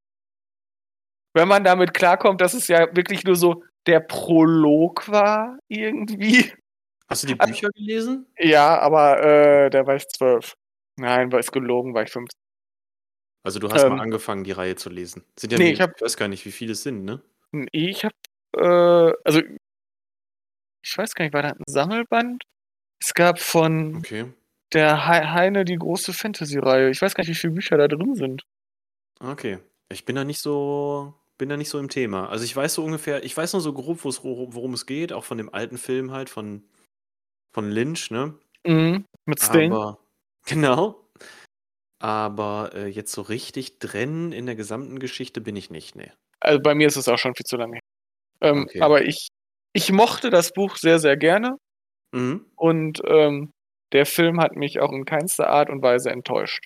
Wenn 1.35 1.47
man 1.47 1.63
damit 1.63 1.93
klarkommt, 1.93 2.41
dass 2.41 2.53
es 2.53 2.67
ja 2.67 2.95
wirklich 2.95 3.23
nur 3.23 3.35
so 3.35 3.63
der 3.87 3.99
Prolog 4.01 5.09
war, 5.09 5.57
irgendwie. 5.67 6.53
Hast 7.09 7.23
du 7.23 7.27
die 7.27 7.39
Also- 7.39 7.51
Bücher 7.53 7.69
gelesen? 7.69 8.27
Ja, 8.37 8.79
aber 8.79 9.21
äh, 9.23 9.69
da 9.69 9.85
war 9.87 9.95
ich 9.95 10.07
zwölf. 10.07 10.55
Nein, 10.99 11.31
war 11.31 11.39
es 11.39 11.51
gelogen, 11.51 11.93
war 11.93 12.03
ich 12.03 12.11
fünf. 12.11 12.29
Also 13.43 13.59
du 13.59 13.69
hast 13.69 13.83
Ähm, 13.83 13.89
mal 13.89 13.99
angefangen, 14.01 14.43
die 14.43 14.51
Reihe 14.53 14.75
zu 14.75 14.89
lesen. 14.89 15.23
Sind 15.37 15.51
ja 15.51 15.57
nee, 15.59 15.65
nicht, 15.65 15.73
ich 15.75 15.81
hab- 15.81 15.95
ich 15.95 16.01
weiß 16.01 16.17
gar 16.17 16.27
nicht, 16.27 16.45
wie 16.45 16.51
viele 16.51 16.71
es 16.73 16.83
sind, 16.83 17.03
ne? 17.03 17.21
Ich 17.71 18.03
hab, 18.03 18.13
äh, 18.57 19.13
also, 19.25 19.41
ich 20.83 20.97
weiß 20.97 21.13
gar 21.15 21.25
nicht, 21.25 21.33
war 21.33 21.43
da 21.43 21.49
ein 21.49 21.63
Sammelband? 21.67 22.43
Es 23.01 23.13
gab 23.13 23.39
von 23.39 23.97
Okay. 23.97 24.25
der 24.73 25.07
He 25.07 25.27
Heine 25.27 25.65
die 25.65 25.75
große 25.77 26.13
Fantasy-Reihe. 26.13 26.89
Ich 26.89 27.01
weiß 27.01 27.15
gar 27.15 27.21
nicht, 27.23 27.29
wie 27.29 27.35
viele 27.39 27.53
Bücher 27.53 27.77
da 27.77 27.87
drin 27.87 28.15
sind. 28.15 28.43
Okay. 29.19 29.59
Ich 29.89 30.05
bin 30.05 30.15
da 30.15 30.23
nicht 30.23 30.39
so, 30.41 31.13
bin 31.37 31.49
da 31.49 31.57
nicht 31.57 31.69
so 31.69 31.79
im 31.79 31.89
Thema. 31.89 32.29
Also 32.29 32.45
ich 32.45 32.55
weiß 32.55 32.75
so 32.75 32.83
ungefähr, 32.83 33.23
ich 33.23 33.35
weiß 33.35 33.53
nur 33.53 33.61
so 33.61 33.73
grob, 33.73 34.03
worum 34.03 34.73
es 34.73 34.85
geht, 34.85 35.13
auch 35.13 35.23
von 35.25 35.37
dem 35.37 35.53
alten 35.53 35.77
Film 35.77 36.11
halt, 36.11 36.29
von, 36.29 36.63
von 37.51 37.69
Lynch, 37.71 38.11
ne? 38.11 38.35
Mhm. 38.65 39.05
Mit 39.25 39.41
Sting. 39.41 39.71
Aber, 39.71 39.99
genau. 40.45 41.02
Aber 42.03 42.71
äh, 42.73 42.87
jetzt 42.87 43.13
so 43.13 43.21
richtig 43.21 43.79
drin 43.79 44.33
in 44.33 44.45
der 44.45 44.55
gesamten 44.55 44.99
Geschichte 44.99 45.39
bin 45.39 45.55
ich 45.55 45.69
nicht, 45.69 45.95
ne. 45.95 46.11
Also 46.41 46.59
bei 46.61 46.75
mir 46.75 46.85
ist 46.87 46.97
es 46.97 47.07
auch 47.07 47.17
schon 47.17 47.33
viel 47.33 47.45
zu 47.45 47.55
lange. 47.55 47.79
Ähm, 48.41 48.63
Okay. 48.67 48.81
Aber 48.81 49.03
ich, 49.05 49.29
ich 49.71 49.89
mochte 49.93 50.29
das 50.29 50.51
Buch 50.51 50.75
sehr, 50.75 50.99
sehr 50.99 51.15
gerne. 51.15 51.55
Mhm. 52.13 52.45
Und 52.57 53.01
ähm, 53.07 53.51
der 53.93 54.05
Film 54.05 54.41
hat 54.41 54.57
mich 54.57 54.81
auch 54.81 54.91
in 54.91 55.05
keinster 55.05 55.47
Art 55.49 55.69
und 55.69 55.81
Weise 55.81 56.09
enttäuscht. 56.11 56.65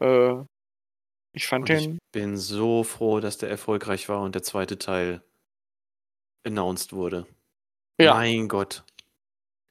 Äh, 0.00 0.34
ich 1.34 1.46
fand 1.46 1.68
Und 1.68 1.76
ich 1.76 1.84
den. 1.86 1.98
bin 2.12 2.36
so 2.38 2.84
froh, 2.84 3.20
dass 3.20 3.36
der 3.36 3.50
erfolgreich 3.50 4.08
war 4.08 4.22
und 4.22 4.34
der 4.34 4.42
zweite 4.42 4.78
Teil 4.78 5.22
announced 6.46 6.94
wurde. 6.94 7.26
Ja. 8.00 8.14
Mein 8.14 8.48
Gott. 8.48 8.84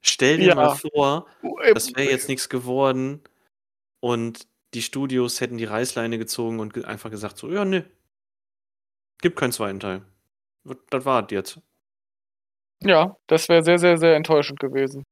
Stell 0.06 0.38
dir 0.38 0.50
Ja. 0.50 0.56
mal 0.56 0.76
vor, 0.76 1.28
Äh, 1.64 1.74
das 1.74 1.96
wäre 1.96 2.12
jetzt 2.12 2.30
nichts 2.30 2.48
geworden 2.48 3.24
und 4.02 4.48
die 4.78 4.84
Studios 4.84 5.42
hätten 5.42 5.58
die 5.58 5.66
Reißleine 5.66 6.20
gezogen 6.20 6.60
und 6.60 6.72
ge 6.74 6.84
einfach 6.86 7.10
gesagt 7.10 7.38
so, 7.40 7.52
ja, 7.52 7.66
ne, 7.66 7.90
gibt 9.22 9.38
keinen 9.40 9.52
zweiten 9.52 9.80
Teil. 9.80 10.02
Das 10.90 11.06
war 11.06 11.28
jetzt. 11.32 11.60
Ja, 12.82 13.16
das 13.28 13.50
wäre 13.50 13.64
sehr, 13.64 13.78
sehr, 13.80 13.98
sehr 13.98 14.16
enttäuschend 14.16 14.60
gewesen. 14.60 15.04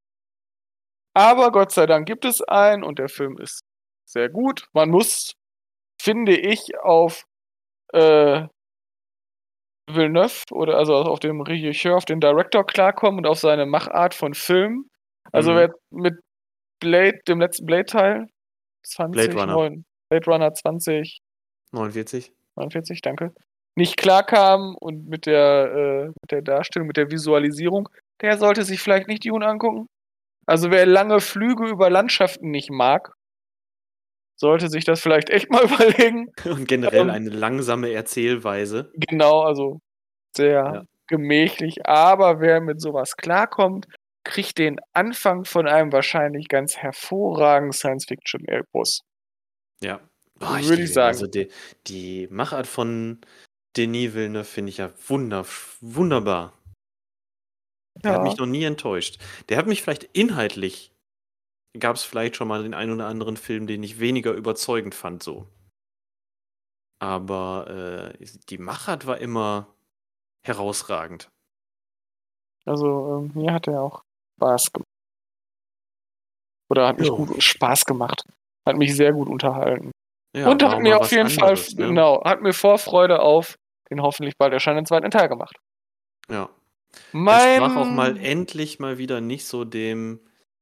Aber 1.14 1.52
Gott 1.52 1.72
sei 1.72 1.86
Dank 1.86 2.06
gibt 2.08 2.26
es 2.26 2.42
einen 2.42 2.84
und 2.84 3.00
der 3.00 3.10
Film 3.10 3.38
ist 3.38 3.62
sehr 4.06 4.30
gut. 4.30 4.68
Man 4.74 4.90
muss, 4.90 5.34
finde 6.02 6.38
ich, 6.38 6.78
auf 6.80 7.26
äh, 7.94 8.48
Villeneuve 9.88 10.44
oder 10.52 10.78
also 10.78 10.96
auf 10.96 11.20
dem 11.20 11.42
Regisseur, 11.42 11.96
auf 11.96 12.06
den 12.06 12.20
Director 12.20 12.66
klarkommen 12.66 13.20
und 13.20 13.28
auf 13.28 13.40
seine 13.40 13.66
Machart 13.66 14.14
von 14.16 14.34
Film. 14.34 14.90
Also 15.32 15.52
Mhm. 15.52 15.56
wer 15.58 15.74
mit 15.92 16.16
Blade, 16.82 17.20
dem 17.28 17.40
letzten 17.42 17.66
Blade-Teil, 17.66 18.28
20, 18.88 19.30
Blade 19.32 19.40
Runner. 19.42 19.54
9, 19.54 19.86
Blade 20.10 20.26
Runner 20.32 20.54
20, 20.54 21.20
49? 21.72 22.32
49, 22.56 23.02
danke. 23.02 23.34
nicht 23.78 23.98
klarkam 23.98 24.76
und 24.80 25.08
mit 25.08 25.26
der, 25.26 25.66
äh, 25.74 26.06
mit 26.08 26.32
der 26.32 26.42
Darstellung, 26.42 26.88
mit 26.88 26.96
der 26.98 27.12
Visualisierung, 27.12 27.90
der 28.22 28.38
sollte 28.38 28.64
sich 28.64 28.80
vielleicht 28.82 29.08
nicht 29.10 29.26
Dune 29.26 29.46
angucken. 29.46 29.88
Also 30.48 30.72
wer 30.72 30.86
lange 30.86 31.20
Flüge 31.20 31.68
über 31.68 31.90
Landschaften 31.90 32.52
nicht 32.52 32.70
mag, 32.72 33.12
sollte 34.38 34.70
sich 34.70 34.84
das 34.86 35.02
vielleicht 35.02 35.30
echt 35.30 35.50
mal 35.52 35.64
überlegen. 35.66 36.32
Und 36.46 36.68
generell 36.68 37.02
Ähm, 37.02 37.10
eine 37.10 37.30
langsame 37.30 37.92
Erzählweise. 37.92 38.92
Genau, 38.96 39.42
also 39.42 39.80
sehr 40.36 40.52
Ja. 40.74 40.84
gemächlich. 41.08 41.86
Aber 41.88 42.40
wer 42.40 42.62
mit 42.62 42.80
sowas 42.82 43.18
klarkommt, 43.18 43.88
kriegt 44.26 44.58
den 44.58 44.80
Anfang 44.92 45.46
von 45.46 45.68
einem 45.68 45.94
wahrscheinlich 45.94 46.50
ganz 46.50 46.76
hervorragenden 46.76 47.72
Science-Fiction-Epos. 47.72 49.02
Ja. 49.82 50.02
Würde 50.40 50.60
ich 50.60 50.70
liebe- 50.70 50.88
sagen. 50.88 51.08
Also 51.08 51.28
die, 51.28 51.50
die 51.88 52.28
Machart 52.30 52.68
von 52.68 53.22
Denis 53.78 54.14
Villeneuve 54.14 54.44
finde 54.44 54.70
ich 54.70 54.78
ja 54.78 54.92
wunder, 55.08 55.46
wunderbar. 55.80 56.52
Der 58.04 58.14
hat 58.14 58.24
mich 58.24 58.36
noch 58.38 58.46
nie 58.46 58.66
enttäuscht. 58.66 59.22
Der 59.48 59.58
hat 59.58 59.68
mich 59.68 59.82
vielleicht 59.82 60.04
inhaltlich, 60.04 60.92
gab 61.80 61.96
es 61.96 62.04
vielleicht 62.04 62.36
schon 62.36 62.50
mal 62.50 62.64
den 62.64 62.74
einen 62.74 62.92
oder 62.92 63.08
anderen 63.08 63.38
Film, 63.38 63.68
den 63.68 63.84
ich 63.84 64.00
weniger 64.00 64.34
überzeugend 64.34 64.94
fand, 64.94 65.24
so. 65.24 65.48
Aber 67.00 68.14
äh, 68.20 68.26
die 68.50 68.58
Machart 68.58 69.06
war 69.06 69.20
immer 69.20 69.74
herausragend. 70.46 71.30
Also 72.66 73.30
ähm, 73.34 73.42
mir 73.42 73.54
hat 73.54 73.68
er 73.68 73.82
auch 73.82 74.05
Spaß 74.38 74.72
gemacht. 74.72 74.88
Oder 76.70 76.88
hat 76.88 77.00
mich 77.00 77.08
Jo. 77.08 77.16
gut 77.18 77.42
Spaß 77.42 77.86
gemacht. 77.86 78.24
Hat 78.68 78.78
mich 78.78 78.96
sehr 78.96 79.14
gut 79.14 79.28
unterhalten. 79.30 79.92
Ja, 80.36 80.50
Und 80.50 80.64
hat 80.64 80.80
mir 80.82 81.00
auf 81.00 81.12
jeden 81.12 81.30
anderes, 81.30 81.74
Fall, 81.74 81.82
ne? 81.82 81.88
genau, 81.90 82.24
hat 82.24 82.42
mir 82.42 82.54
Vorfreude 82.54 83.22
auf 83.22 83.56
den 83.90 84.02
hoffentlich 84.02 84.36
bald 84.38 84.54
erscheinenden 84.54 84.86
zweiten 84.86 85.12
Teil 85.12 85.30
gemacht. 85.30 85.56
Ja. 86.30 86.50
Mein, 87.12 87.62
Entsprach 87.62 87.82
auch 87.82 87.90
mal 87.90 88.18
endlich 88.18 88.80
mal 88.80 88.98
wieder 88.98 89.22
nicht 89.22 89.46
so 89.46 89.64
dem 89.64 90.20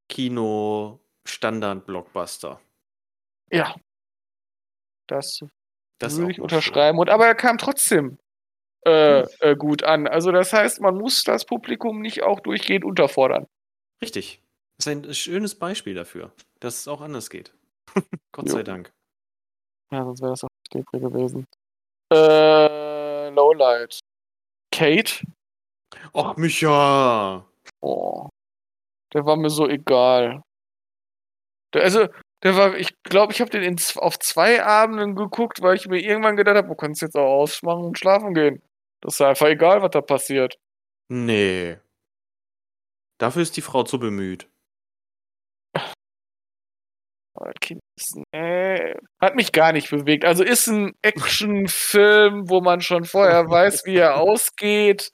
Kino-Standard-Blockbuster. 0.10 2.60
Ja. 3.52 3.76
Das 5.08 5.40
Das 6.00 6.18
würde 6.18 6.32
ich 6.32 6.42
unterschreiben. 6.42 7.00
Und 7.00 7.10
aber 7.10 7.28
er 7.28 7.36
kam 7.36 7.58
trotzdem 7.58 8.18
äh, 8.86 9.22
äh, 9.40 9.56
gut 9.56 9.84
an. 9.84 10.08
Also 10.08 10.32
das 10.32 10.52
heißt, 10.54 10.82
man 10.82 10.98
muss 10.98 11.24
das 11.24 11.46
Publikum 11.46 12.02
nicht 12.02 12.24
auch 12.24 12.40
durchgehend 12.42 12.84
unterfordern. 12.84 13.48
Richtig. 14.04 14.42
Das 14.78 14.88
ist 14.88 14.92
ein 14.92 15.13
schönes 15.13 15.56
Beispiel 15.56 15.94
dafür, 15.94 16.34
dass 16.60 16.80
es 16.80 16.89
auch 16.89 17.00
anders 17.00 17.30
geht. 17.30 17.54
Gott 18.34 18.48
Jo. 18.50 18.56
sei 18.56 18.63
Dank. 18.63 18.92
Ja, 19.94 20.04
sonst 20.04 20.22
wäre 20.22 20.32
das 20.32 20.44
auch 20.44 20.50
Depri 20.74 21.00
gewesen. 21.00 21.48
Äh, 22.12 23.30
Lowlight. 23.30 24.00
Kate? 24.76 25.26
Och, 26.13 26.36
Micha! 26.36 27.46
Oh. 27.80 28.28
Der 29.13 29.26
war 29.26 29.38
mir 29.38 29.50
so 29.50 29.70
egal. 29.70 30.42
Der, 31.74 31.84
also, 31.84 32.10
der 32.44 32.58
war, 32.58 32.76
ich 32.76 32.94
glaube, 33.04 33.32
ich 33.32 33.39
habe 33.39 33.52
den 33.52 33.63
in, 33.63 33.78
auf 33.96 34.20
zwei 34.20 34.66
Abenden 34.66 35.16
geguckt, 35.16 35.62
weil 35.62 35.78
ich 35.78 35.88
mir 35.88 36.02
irgendwann 36.02 36.36
gedacht 36.36 36.58
habe, 36.58 36.68
du 36.68 36.76
kannst 36.76 37.02
jetzt 37.02 37.16
auch 37.16 37.42
ausmachen 37.42 37.86
und 37.86 37.98
schlafen 37.98 38.34
gehen. 38.34 38.62
Das 39.00 39.13
ist 39.13 39.22
einfach 39.22 39.48
egal, 39.48 39.82
was 39.82 39.92
da 39.92 40.02
passiert. 40.02 40.60
Nee. 41.08 41.78
Dafür 43.19 43.41
ist 43.41 43.58
die 43.58 43.62
Frau 43.62 43.84
zu 43.84 43.99
bemüht. 43.99 44.49
Nee, 48.34 48.95
hat 49.21 49.36
mich 49.36 49.52
gar 49.52 49.73
nicht 49.73 49.89
bewegt. 49.89 50.26
Also 50.26 50.43
ist 50.43 50.67
ein 50.67 50.93
Actionfilm, 51.02 52.49
wo 52.49 52.62
man 52.62 52.82
schon 52.82 53.06
vorher 53.06 53.43
weiß, 53.49 53.86
wie 53.86 53.97
er 53.97 54.19
ausgeht. 54.19 55.12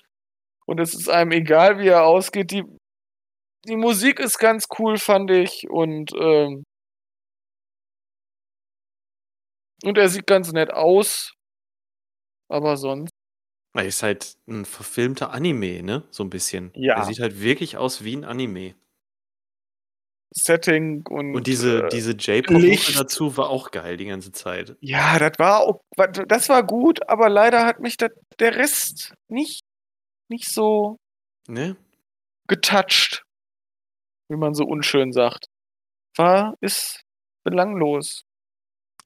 Und 0.65 0.79
es 0.79 0.93
ist 0.93 1.09
einem 1.09 1.31
egal, 1.31 1.79
wie 1.79 1.87
er 1.87 2.05
ausgeht. 2.05 2.51
Die, 2.51 2.63
die 3.67 3.75
Musik 3.75 4.19
ist 4.19 4.37
ganz 4.39 4.67
cool, 4.79 4.97
fand 4.97 5.31
ich. 5.31 5.67
Und, 5.69 6.11
ähm, 6.13 6.63
und 9.83 9.97
er 9.97 10.09
sieht 10.09 10.27
ganz 10.27 10.51
nett 10.51 10.71
aus. 10.71 11.33
Aber 12.49 12.77
sonst. 12.77 13.18
Er 13.73 13.85
ist 13.85 14.03
halt 14.03 14.37
ein 14.47 14.65
verfilmter 14.65 15.31
Anime, 15.31 15.83
ne? 15.83 16.03
So 16.09 16.23
ein 16.23 16.29
bisschen. 16.29 16.71
Ja. 16.73 16.95
Er 16.95 17.05
sieht 17.05 17.19
halt 17.19 17.39
wirklich 17.41 17.77
aus 17.77 18.03
wie 18.03 18.15
ein 18.15 18.25
Anime. 18.25 18.75
Setting 20.31 21.05
und. 21.07 21.35
Und 21.35 21.47
diese, 21.47 21.85
äh, 21.85 21.89
diese 21.89 22.11
J-Pop-Mucke 22.11 22.93
dazu 22.93 23.35
war 23.37 23.49
auch 23.49 23.71
geil 23.71 23.97
die 23.97 24.05
ganze 24.05 24.31
Zeit. 24.31 24.75
Ja, 24.79 25.17
das 25.17 25.33
war 25.39 25.79
das 26.27 26.49
war 26.49 26.63
gut, 26.63 27.07
aber 27.09 27.29
leider 27.29 27.65
hat 27.65 27.79
mich 27.79 27.97
dat, 27.97 28.11
der 28.39 28.55
Rest 28.55 29.13
nicht, 29.27 29.63
nicht 30.29 30.49
so 30.49 30.97
Ne? 31.47 31.77
getoucht, 32.47 33.23
wie 34.29 34.37
man 34.37 34.53
so 34.53 34.65
unschön 34.65 35.11
sagt. 35.13 35.47
War, 36.17 36.55
ist 36.61 37.01
belanglos. 37.43 38.23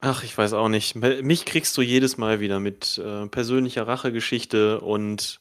Ach, 0.06 0.24
ich 0.24 0.38
weiß 0.38 0.52
auch 0.54 0.68
nicht. 0.68 0.96
Mich 0.96 1.46
kriegst 1.46 1.78
du 1.78 1.82
jedes 1.82 2.18
Mal 2.18 2.42
wieder 2.42 2.60
mit 2.60 2.98
äh, 2.98 3.26
persönlicher 3.28 3.88
Rachegeschichte 3.88 4.82
und 4.82 5.40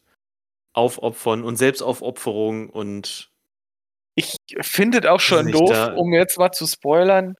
Aufopfern 0.72 1.42
und 1.42 1.56
Selbstaufopferung 1.56 2.70
und 2.70 3.32
Ich 4.14 4.36
finde 4.60 4.98
es 5.00 5.06
auch 5.06 5.18
schon 5.20 5.46
nicht, 5.46 5.58
doof, 5.58 5.70
da- 5.70 5.94
um 5.96 6.12
jetzt 6.12 6.38
mal 6.38 6.52
zu 6.52 6.66
spoilern. 6.66 7.34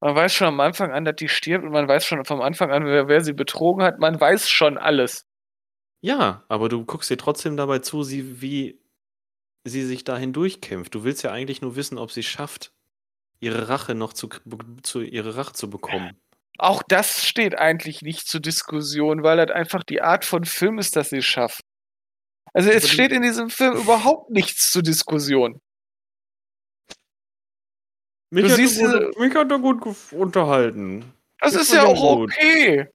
Man 0.00 0.14
weiß 0.14 0.32
schon 0.32 0.46
am 0.46 0.60
Anfang 0.60 0.92
an, 0.92 1.04
dass 1.04 1.16
die 1.16 1.28
stirbt 1.28 1.64
und 1.64 1.72
man 1.72 1.88
weiß 1.88 2.04
schon 2.06 2.24
vom 2.24 2.40
Anfang 2.40 2.70
an, 2.70 2.84
wer, 2.86 3.08
wer 3.08 3.20
sie 3.22 3.32
betrogen 3.32 3.82
hat. 3.82 3.98
Man 3.98 4.20
weiß 4.20 4.48
schon 4.48 4.78
alles. 4.78 5.24
ja, 6.00 6.44
aber 6.48 6.68
du 6.68 6.84
guckst 6.84 7.10
dir 7.10 7.16
trotzdem 7.18 7.56
dabei 7.56 7.80
zu, 7.80 8.04
sie, 8.04 8.40
wie 8.40 8.80
sie 9.66 9.84
sich 9.84 10.04
dahin 10.04 10.32
durchkämpft. 10.32 10.94
Du 10.94 11.02
willst 11.04 11.24
ja 11.24 11.32
eigentlich 11.32 11.62
nur 11.62 11.74
wissen, 11.76 11.98
ob 11.98 12.12
sie 12.12 12.22
schafft, 12.22 12.72
ihre 13.40 13.68
Rache 13.68 13.94
noch 13.96 14.12
zu, 14.12 14.28
zu 14.82 15.02
ihre 15.02 15.36
Rache 15.36 15.52
zu 15.54 15.68
bekommen. 15.70 16.16
Auch 16.58 16.82
das 16.82 17.24
steht 17.24 17.56
eigentlich 17.56 18.02
nicht 18.02 18.26
zur 18.26 18.40
Diskussion, 18.40 19.22
weil 19.22 19.36
das 19.38 19.50
einfach 19.54 19.84
die 19.84 20.02
Art 20.02 20.24
von 20.24 20.44
Film 20.44 20.78
ist, 20.78 20.96
dass 20.96 21.10
sie 21.10 21.22
schafft. 21.22 21.62
Also 22.52 22.70
es 22.70 22.90
steht 22.90 23.12
in 23.12 23.22
diesem 23.22 23.50
Film 23.50 23.76
überhaupt 23.76 24.30
nichts 24.30 24.70
zur 24.70 24.82
Diskussion. 24.82 25.60
Mich, 28.30 28.44
Du 28.44 28.50
hat, 28.50 28.56
siehst 28.56 28.80
er 28.80 29.06
gut, 29.06 29.18
mich 29.20 29.34
hat 29.34 29.50
er 29.50 29.58
gut 29.58 29.82
unterhalten. 30.12 31.12
Das 31.40 31.54
Ich 31.54 31.60
ist 31.62 31.72
ja 31.72 31.84
auch 31.84 32.16
gut. 32.16 32.32
okay. 32.36 32.88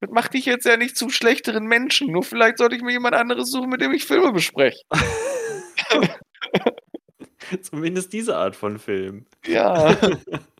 Das 0.00 0.10
macht 0.10 0.34
dich 0.34 0.44
jetzt 0.44 0.66
ja 0.66 0.76
nicht 0.76 0.96
zum 0.96 1.10
schlechteren 1.10 1.66
Menschen. 1.66 2.12
Nur 2.12 2.22
vielleicht 2.22 2.58
sollte 2.58 2.76
ich 2.76 2.82
mir 2.82 2.92
jemand 2.92 3.16
anderes 3.16 3.50
suchen, 3.50 3.70
mit 3.70 3.80
dem 3.80 3.92
ich 3.92 4.04
Filme 4.04 4.32
bespreche. 4.32 4.80
Zumindest 7.62 8.12
diese 8.12 8.36
Art 8.36 8.54
von 8.54 8.78
Film. 8.78 9.26
Ja. 9.46 9.96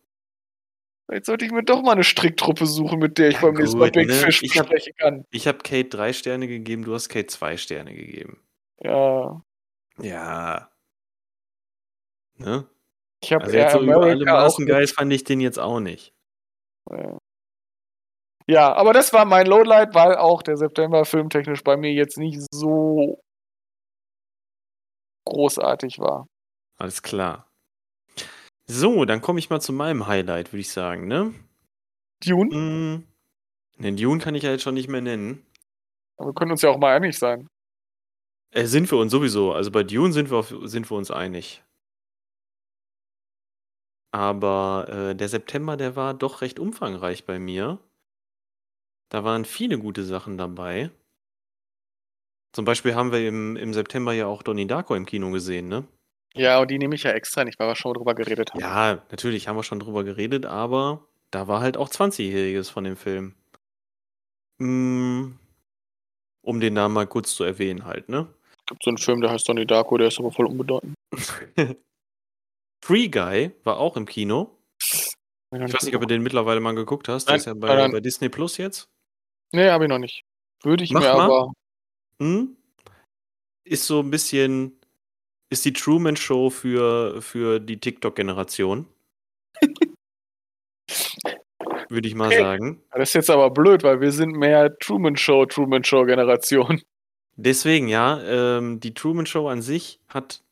vielleicht 1.08 1.24
sollte 1.26 1.44
ich 1.46 1.50
mir 1.52 1.62
doch 1.62 1.82
mal 1.82 1.92
eine 1.92 2.04
Stricktruppe 2.04 2.66
suchen, 2.66 2.98
mit 2.98 3.18
der 3.18 3.28
ich 3.28 3.34
Ja, 3.36 3.40
beim 3.42 3.54
nächsten 3.54 3.78
Mal 3.78 3.90
Big 3.90 4.06
ne? 4.08 4.14
Fish 4.14 4.42
Ich 4.42 4.58
hab- 4.58 4.68
besprechen 4.68 4.94
kann. 4.98 5.24
Ich 5.30 5.48
habe 5.48 5.58
Kate 5.58 5.88
drei 5.88 6.12
Sterne 6.12 6.46
gegeben, 6.46 6.84
du 6.84 6.94
hast 6.94 7.08
Kate 7.08 7.26
zwei 7.26 7.56
Sterne 7.56 7.94
gegeben. 7.94 8.42
Ja. 8.80 9.42
Ja. 10.00 10.70
Ne? 12.36 12.68
Ich 13.22 13.32
habe 13.32 13.44
Also 13.44 13.56
jetzt 13.56 13.72
so 13.72 13.80
über 13.82 13.94
alle 13.94 14.12
America 14.12 14.32
Maßen 14.32 14.66
geil 14.66 14.86
fand 14.86 15.12
ich 15.12 15.24
den 15.24 15.40
jetzt 15.40 15.58
auch 15.58 15.80
nicht. 15.80 16.14
Ja, 18.46 18.72
aber 18.72 18.92
das 18.92 19.12
war 19.12 19.24
mein 19.24 19.46
Lowlight, 19.46 19.94
weil 19.94 20.14
auch 20.16 20.42
der 20.42 20.56
September 20.56 21.04
filmtechnisch 21.04 21.62
bei 21.64 21.76
mir 21.76 21.92
jetzt 21.92 22.16
nicht 22.16 22.40
so 22.54 23.20
großartig 25.26 25.98
war. 25.98 26.26
Alles 26.78 27.02
klar. 27.02 27.47
So, 28.70 29.04
dann 29.06 29.22
komme 29.22 29.38
ich 29.38 29.48
mal 29.48 29.60
zu 29.60 29.72
meinem 29.72 30.06
Highlight, 30.06 30.52
würde 30.52 30.60
ich 30.60 30.70
sagen, 30.70 31.08
ne? 31.08 31.34
Dune? 32.24 32.54
Mm, 32.54 33.04
Den 33.82 33.96
Dune 33.96 34.20
kann 34.20 34.34
ich 34.34 34.42
ja 34.42 34.50
jetzt 34.50 34.62
schon 34.62 34.74
nicht 34.74 34.88
mehr 34.88 35.00
nennen. 35.00 35.46
Aber 36.18 36.30
wir 36.30 36.34
können 36.34 36.50
uns 36.50 36.62
ja 36.62 36.70
auch 36.70 36.78
mal 36.78 36.94
einig 36.94 37.18
sein. 37.18 37.48
Äh, 38.50 38.66
sind 38.66 38.90
wir 38.90 38.98
uns 38.98 39.12
sowieso. 39.12 39.52
Also 39.52 39.70
bei 39.70 39.84
Dune 39.84 40.12
sind 40.12 40.30
wir, 40.30 40.38
auf, 40.38 40.54
sind 40.64 40.90
wir 40.90 40.96
uns 40.96 41.10
einig. 41.10 41.62
Aber 44.12 44.86
äh, 44.88 45.14
der 45.14 45.28
September, 45.28 45.76
der 45.76 45.96
war 45.96 46.14
doch 46.14 46.40
recht 46.40 46.58
umfangreich 46.58 47.24
bei 47.24 47.38
mir. 47.38 47.78
Da 49.10 49.24
waren 49.24 49.44
viele 49.44 49.78
gute 49.78 50.04
Sachen 50.04 50.36
dabei. 50.36 50.90
Zum 52.52 52.64
Beispiel 52.64 52.94
haben 52.94 53.12
wir 53.12 53.26
im, 53.26 53.56
im 53.56 53.72
September 53.72 54.12
ja 54.12 54.26
auch 54.26 54.42
Donnie 54.42 54.66
Darko 54.66 54.94
im 54.94 55.06
Kino 55.06 55.30
gesehen, 55.30 55.68
ne? 55.68 55.86
Ja, 56.34 56.60
und 56.60 56.70
die 56.70 56.78
nehme 56.78 56.94
ich 56.94 57.02
ja 57.02 57.12
extra 57.12 57.44
nicht, 57.44 57.58
weil 57.58 57.68
wir 57.68 57.76
schon 57.76 57.94
drüber 57.94 58.14
geredet 58.14 58.52
haben. 58.52 58.60
Ja, 58.60 59.02
natürlich 59.10 59.48
haben 59.48 59.56
wir 59.56 59.62
schon 59.62 59.80
drüber 59.80 60.04
geredet, 60.04 60.46
aber 60.46 61.06
da 61.30 61.48
war 61.48 61.60
halt 61.60 61.76
auch 61.76 61.88
20-Jähriges 61.88 62.70
von 62.70 62.84
dem 62.84 62.96
Film. 62.96 63.34
Mm, 64.58 65.32
Um 66.42 66.60
den 66.60 66.74
Namen 66.74 66.94
mal 66.94 67.06
kurz 67.06 67.34
zu 67.34 67.44
erwähnen 67.44 67.84
halt, 67.84 68.08
ne? 68.08 68.28
gibt 68.68 68.84
so 68.84 68.90
einen 68.90 68.98
Film, 68.98 69.20
der 69.20 69.30
heißt 69.30 69.48
Donnie 69.48 69.66
Darko, 69.66 69.96
der 69.98 70.08
ist 70.08 70.18
aber 70.18 70.30
voll 70.30 70.46
unbedeutend. 70.46 70.94
Free 72.84 73.08
Guy 73.08 73.52
war 73.64 73.78
auch 73.78 73.96
im 73.96 74.06
Kino. 74.06 74.58
Ich 74.80 75.08
weiß 75.52 75.84
nicht, 75.84 75.94
ob 75.94 76.02
du 76.02 76.06
den 76.06 76.22
mittlerweile 76.22 76.60
mal 76.60 76.74
geguckt 76.74 77.08
hast. 77.08 77.28
Der 77.28 77.36
ist 77.36 77.46
ja 77.46 77.54
bei, 77.54 77.74
nein. 77.74 77.90
bei 77.90 78.00
Disney 78.00 78.28
Plus 78.28 78.58
jetzt. 78.58 78.88
Nee, 79.52 79.70
habe 79.70 79.84
ich 79.84 79.88
noch 79.88 79.98
nicht. 79.98 80.22
Würde 80.62 80.84
ich 80.84 80.90
Mach 80.90 81.00
mir 81.00 81.14
mal. 81.14 81.20
aber. 81.22 81.52
Hm? 82.20 82.56
Ist 83.64 83.86
so 83.86 84.00
ein 84.00 84.10
bisschen, 84.10 84.77
ist 85.50 85.64
die 85.64 85.72
Truman 85.72 86.16
Show 86.16 86.50
für, 86.50 87.22
für 87.22 87.60
die 87.60 87.78
TikTok-Generation. 87.80 88.86
Würde 91.88 92.08
ich 92.08 92.14
mal 92.14 92.26
Okay. 92.28 92.38
sagen. 92.40 92.82
Das 92.92 93.10
ist 93.10 93.14
jetzt 93.14 93.30
aber 93.30 93.50
blöd, 93.50 93.82
weil 93.82 94.00
wir 94.00 94.12
sind 94.12 94.32
mehr 94.32 94.76
Truman 94.78 95.16
Show, 95.16 95.46
Truman 95.46 95.84
Show 95.84 96.04
Generation. 96.04 96.82
Deswegen, 97.36 97.88
ja, 97.88 98.20
ähm, 98.58 98.80
die 98.80 98.94
Truman 98.94 99.26
Show 99.26 99.48
an 99.48 99.62
sich 99.62 100.00
hat 100.08 100.42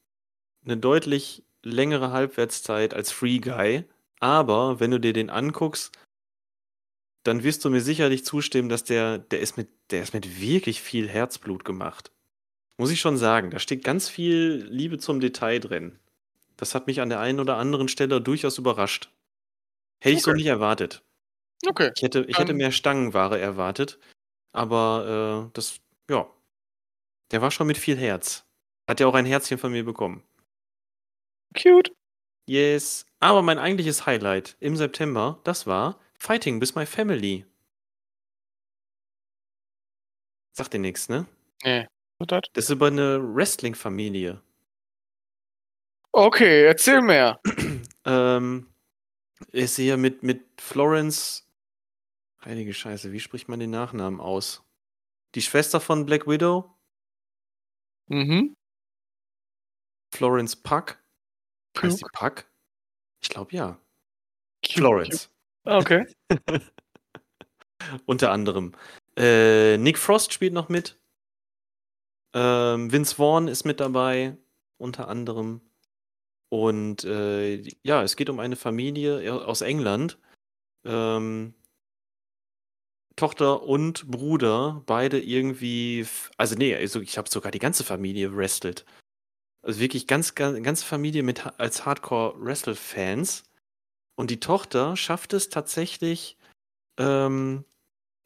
eine 0.64 0.76
deutlich 0.76 1.44
längere 1.62 2.12
Halbwertszeit 2.12 2.94
als 2.94 3.10
Free 3.12 3.38
Guy. 3.38 3.84
Aber 4.20 4.80
wenn 4.80 4.90
du 4.92 4.98
dir 5.00 5.12
den 5.12 5.28
anguckst, 5.30 5.92
dann 7.24 7.42
wirst 7.42 7.64
du 7.64 7.70
mir 7.70 7.80
sicherlich 7.80 8.24
zustimmen, 8.24 8.68
dass 8.68 8.84
der, 8.84 9.18
der 9.18 9.40
ist 9.40 9.56
mit, 9.56 9.68
der 9.90 10.02
ist 10.02 10.14
mit 10.14 10.40
wirklich 10.40 10.80
viel 10.80 11.08
Herzblut 11.08 11.64
gemacht. 11.64 12.12
Muss 12.78 12.90
ich 12.90 13.00
schon 13.00 13.16
sagen. 13.16 13.50
Da 13.50 13.58
steht 13.58 13.84
ganz 13.84 14.08
viel 14.08 14.66
Liebe 14.70 14.98
zum 14.98 15.20
Detail 15.20 15.60
drin. 15.60 15.98
Das 16.56 16.74
hat 16.74 16.86
mich 16.86 17.00
an 17.00 17.08
der 17.08 17.20
einen 17.20 17.40
oder 17.40 17.56
anderen 17.56 17.88
Stelle 17.88 18.20
durchaus 18.20 18.58
überrascht. 18.58 19.10
Hätte 20.00 20.16
ich 20.16 20.22
so 20.22 20.30
Okay. 20.30 20.38
nicht 20.38 20.46
erwartet. 20.46 21.02
Okay. 21.66 21.90
Ich 21.96 22.02
hätte, 22.02 22.24
ich 22.28 22.38
hätte 22.38 22.52
Ähm. 22.52 22.58
mehr 22.58 22.72
Stangenware 22.72 23.38
erwartet. 23.38 23.98
Aber 24.52 25.48
äh, 25.48 25.50
das, 25.54 25.80
ja. 26.10 26.30
Der 27.32 27.42
war 27.42 27.50
schon 27.50 27.66
mit 27.66 27.78
viel 27.78 27.96
Herz. 27.96 28.44
Hat 28.88 29.00
ja 29.00 29.06
auch 29.06 29.14
ein 29.14 29.26
Herzchen 29.26 29.58
von 29.58 29.72
mir 29.72 29.84
bekommen. 29.84 30.22
Cute. 31.54 31.92
Yes. 32.48 33.06
Aber 33.20 33.42
mein 33.42 33.58
eigentliches 33.58 34.06
Highlight 34.06 34.56
im 34.60 34.76
September, 34.76 35.40
das 35.44 35.66
war 35.66 36.00
Fighting 36.18 36.60
with 36.60 36.74
My 36.76 36.86
Family. 36.86 37.46
Sagt 40.52 40.72
dir 40.74 40.78
nichts, 40.80 41.08
ne? 41.08 41.26
Nee. 41.64 41.86
Das? 42.18 42.42
Das 42.52 42.64
ist 42.64 42.70
über 42.70 42.86
eine 42.86 43.20
Wrestling-Familie. 43.22 44.40
Okay, 46.12 46.64
erzähl 46.66 47.00
mehr. 47.02 47.40
Ähm, 48.08 48.68
ist 49.50 49.74
hier 49.74 49.96
mit, 49.96 50.22
mit 50.22 50.44
Florence. 50.60 51.44
Heilige 52.44 52.72
Scheiße, 52.72 53.10
wie 53.10 53.18
spricht 53.18 53.48
man 53.48 53.58
den 53.58 53.70
Nachnamen 53.70 54.20
aus? 54.20 54.62
Die 55.34 55.42
Schwester 55.42 55.80
von 55.80 56.06
Black 56.06 56.28
Widow, 56.28 56.72
Mhm. 58.08 58.54
Florence 60.14 60.54
Puck. 60.54 60.98
Heißt 61.82 62.00
die. 62.00 62.04
Puck? 62.12 62.44
Ich 63.20 63.28
glaube 63.28 63.50
ja. 63.56 63.76
Florence. 64.64 65.28
cute. 65.64 65.74
Okay. 65.74 66.06
Unter 68.06 68.30
anderem. 68.30 68.72
Äh, 69.16 69.78
Nick 69.78 69.98
Frost 69.98 70.32
spielt 70.32 70.52
noch 70.52 70.68
mit. 70.68 70.96
Ähm, 72.34 72.92
Vince 72.92 73.14
Vaughn 73.16 73.48
ist 73.48 73.64
mit 73.64 73.80
dabei, 73.80 74.36
unter 74.78 75.08
anderem. 75.08 75.60
Und 76.48 77.04
äh, 77.04 77.62
ja, 77.82 78.02
es 78.02 78.16
geht 78.16 78.30
um 78.30 78.40
eine 78.40 78.56
Familie 78.56 79.34
aus 79.46 79.60
England. 79.62 80.18
Ähm, 80.84 81.54
Tochter 83.16 83.62
und 83.62 84.10
Bruder, 84.10 84.82
beide 84.86 85.18
irgendwie, 85.18 86.06
also 86.36 86.54
nee, 86.54 86.74
also 86.76 87.00
ich 87.00 87.16
habe 87.16 87.30
sogar 87.30 87.50
die 87.50 87.58
ganze 87.58 87.82
Familie 87.82 88.36
wrestelt. 88.36 88.84
Also 89.62 89.80
wirklich 89.80 90.06
ganz, 90.06 90.34
ganz 90.34 90.62
ganze 90.62 90.84
Familie 90.84 91.22
mit 91.22 91.46
als 91.58 91.86
Hardcore-Wrestle-Fans. 91.86 93.44
Und 94.16 94.30
die 94.30 94.40
Tochter 94.40 94.96
schafft 94.96 95.32
es 95.32 95.48
tatsächlich 95.48 96.36
ähm, 96.98 97.64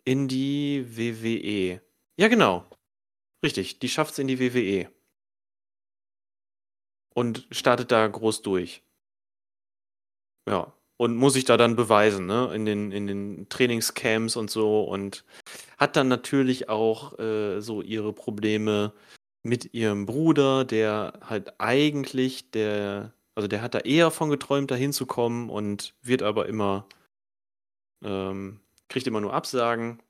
in 0.04 0.28
die 0.28 0.84
WWE. 0.96 1.80
Ja, 2.16 2.28
genau. 2.28 2.66
Richtig, 3.42 3.78
die 3.78 3.88
schafft 3.88 4.12
es 4.12 4.18
in 4.18 4.28
die 4.28 4.40
WWE. 4.40 4.90
Und 7.14 7.46
startet 7.50 7.90
da 7.90 8.06
groß 8.06 8.42
durch. 8.42 8.82
Ja. 10.48 10.72
Und 10.96 11.16
muss 11.16 11.32
sich 11.32 11.46
da 11.46 11.56
dann 11.56 11.76
beweisen, 11.76 12.26
ne? 12.26 12.52
In 12.54 12.66
den, 12.66 12.92
in 12.92 13.06
den 13.06 13.48
Trainingscamps 13.48 14.36
und 14.36 14.50
so. 14.50 14.82
Und 14.82 15.24
hat 15.78 15.96
dann 15.96 16.08
natürlich 16.08 16.68
auch 16.68 17.18
äh, 17.18 17.60
so 17.60 17.80
ihre 17.80 18.12
Probleme 18.12 18.92
mit 19.42 19.72
ihrem 19.74 20.06
Bruder, 20.06 20.64
der 20.64 21.18
halt 21.22 21.58
eigentlich 21.58 22.50
der, 22.50 23.14
also 23.34 23.48
der 23.48 23.62
hat 23.62 23.74
da 23.74 23.80
eher 23.80 24.10
von 24.10 24.30
geträumt, 24.30 24.70
da 24.70 24.74
hinzukommen 24.74 25.48
und 25.48 25.94
wird 26.02 26.22
aber 26.22 26.46
immer, 26.46 26.86
ähm, 28.04 28.60
kriegt 28.88 29.06
immer 29.06 29.20
nur 29.22 29.32
Absagen 29.32 30.02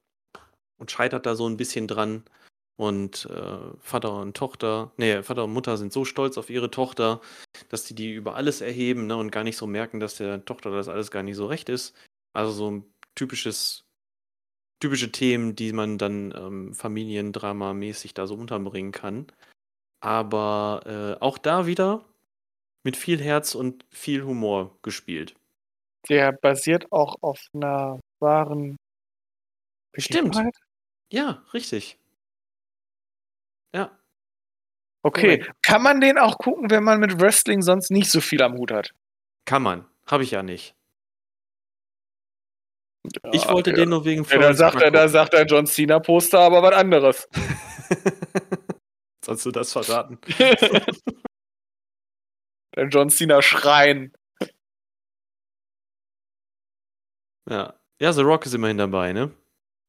und 0.78 0.90
scheitert 0.90 1.26
da 1.26 1.36
so 1.36 1.48
ein 1.48 1.56
bisschen 1.56 1.86
dran. 1.86 2.24
Und 2.80 3.26
äh, 3.26 3.58
Vater 3.78 4.14
und 4.14 4.34
Tochter, 4.34 4.90
nee, 4.96 5.22
Vater 5.22 5.44
und 5.44 5.52
Mutter 5.52 5.76
sind 5.76 5.92
so 5.92 6.06
stolz 6.06 6.38
auf 6.38 6.48
ihre 6.48 6.70
Tochter, 6.70 7.20
dass 7.68 7.84
die 7.84 7.94
die 7.94 8.14
über 8.14 8.36
alles 8.36 8.62
erheben 8.62 9.06
ne, 9.06 9.18
und 9.18 9.30
gar 9.30 9.44
nicht 9.44 9.58
so 9.58 9.66
merken, 9.66 10.00
dass 10.00 10.16
der 10.16 10.46
Tochter 10.46 10.70
das 10.70 10.88
alles 10.88 11.10
gar 11.10 11.22
nicht 11.22 11.36
so 11.36 11.44
recht 11.44 11.68
ist. 11.68 11.94
Also 12.32 12.52
so 12.52 12.70
ein 12.70 12.84
typisches, 13.14 13.84
typische 14.80 15.12
Themen, 15.12 15.54
die 15.54 15.74
man 15.74 15.98
dann 15.98 16.32
ähm, 16.34 16.72
Familiendrama-mäßig 16.72 18.14
da 18.14 18.26
so 18.26 18.34
unterbringen 18.34 18.92
kann. 18.92 19.26
Aber 20.00 20.80
äh, 21.20 21.22
auch 21.22 21.36
da 21.36 21.66
wieder 21.66 22.06
mit 22.82 22.96
viel 22.96 23.20
Herz 23.20 23.54
und 23.54 23.84
viel 23.90 24.24
Humor 24.24 24.78
gespielt. 24.80 25.34
Der 26.08 26.32
basiert 26.32 26.90
auch 26.90 27.16
auf 27.20 27.44
einer 27.52 28.00
wahren 28.20 28.78
Stimmt. 29.98 30.30
Begebenheit? 30.30 30.54
Ja, 31.12 31.44
richtig. 31.52 31.99
Ja, 33.74 33.96
Okay. 35.02 35.46
Kann 35.62 35.82
man 35.82 36.02
den 36.02 36.18
auch 36.18 36.36
gucken, 36.36 36.68
wenn 36.70 36.84
man 36.84 37.00
mit 37.00 37.18
Wrestling 37.20 37.62
sonst 37.62 37.90
nicht 37.90 38.10
so 38.10 38.20
viel 38.20 38.42
am 38.42 38.54
Hut 38.58 38.70
hat? 38.70 38.92
kann 39.46 39.62
man. 39.62 39.86
Habe 40.06 40.22
ich 40.24 40.30
ja 40.32 40.42
nicht. 40.42 40.74
Ich 43.32 43.44
Ja, 43.44 43.52
wollte 43.52 43.70
ja. 43.70 43.76
den 43.76 43.88
nur 43.88 44.04
wegen 44.04 44.24
Ja, 44.24 44.28
da 44.28 44.36
Florence 44.36 44.58
sagt 44.58 44.82
er, 44.82 44.90
da 44.90 45.08
sagt 45.08 45.32
er 45.34 45.46
John 45.46 45.66
Cena 45.66 45.98
Poster, 46.00 46.38
aber 46.40 46.62
was 46.62 46.74
anderes. 46.74 47.26
Sollst 49.24 49.46
du 49.46 49.50
das 49.50 49.72
verraten? 49.72 50.18
Der 52.76 52.88
John 52.88 53.08
Cena 53.08 53.40
Schrein. 53.42 54.12
Ja. 57.48 57.74
Ja, 58.00 58.12
The 58.12 58.22
Rock 58.22 58.46
ist 58.46 58.54
immerhin 58.54 58.78
dabei, 58.78 59.12
ne? 59.12 59.30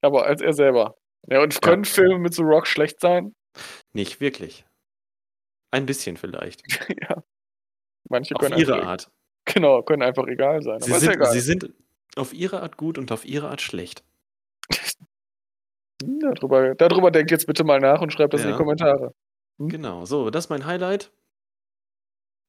Aber 0.01 0.25
als 0.25 0.41
er 0.41 0.53
selber. 0.53 0.95
Ja, 1.27 1.41
und 1.43 1.61
können 1.61 1.85
Filme 1.85 2.17
mit 2.19 2.33
so 2.33 2.43
Rock 2.43 2.65
schlecht 2.67 2.99
sein? 2.99 3.35
Nicht 3.93 4.21
wirklich. 4.21 4.65
Ein 5.71 5.85
bisschen 5.85 6.17
vielleicht. 6.17 6.61
ja. 7.09 7.23
Manche 8.09 8.35
Auf 8.35 8.41
können 8.41 8.57
ihre 8.57 8.75
einfach, 8.75 8.87
Art. 8.87 9.11
Genau, 9.45 9.81
können 9.83 10.03
einfach 10.03 10.27
egal 10.27 10.61
sein. 10.61 10.81
Sie 10.81 10.91
sind, 10.93 11.25
sie 11.27 11.39
sind 11.39 11.73
auf 12.15 12.33
ihre 12.33 12.61
Art 12.61 12.77
gut 12.77 12.97
und 12.97 13.11
auf 13.11 13.25
ihre 13.25 13.49
Art 13.49 13.61
schlecht. 13.61 14.03
Hm, 16.03 16.19
Darüber, 16.35 16.75
darüber 16.75 17.11
denkt 17.11 17.31
jetzt 17.31 17.47
bitte 17.47 17.63
mal 17.63 17.79
nach 17.79 18.01
und 18.01 18.11
schreibt 18.11 18.33
das 18.33 18.41
in 18.41 18.49
Ja. 18.49 18.53
die 18.53 18.57
Kommentare. 18.57 19.13
Genau, 19.57 20.05
so, 20.05 20.29
das 20.29 20.45
ist 20.45 20.49
mein 20.49 20.65
Highlight. 20.65 21.11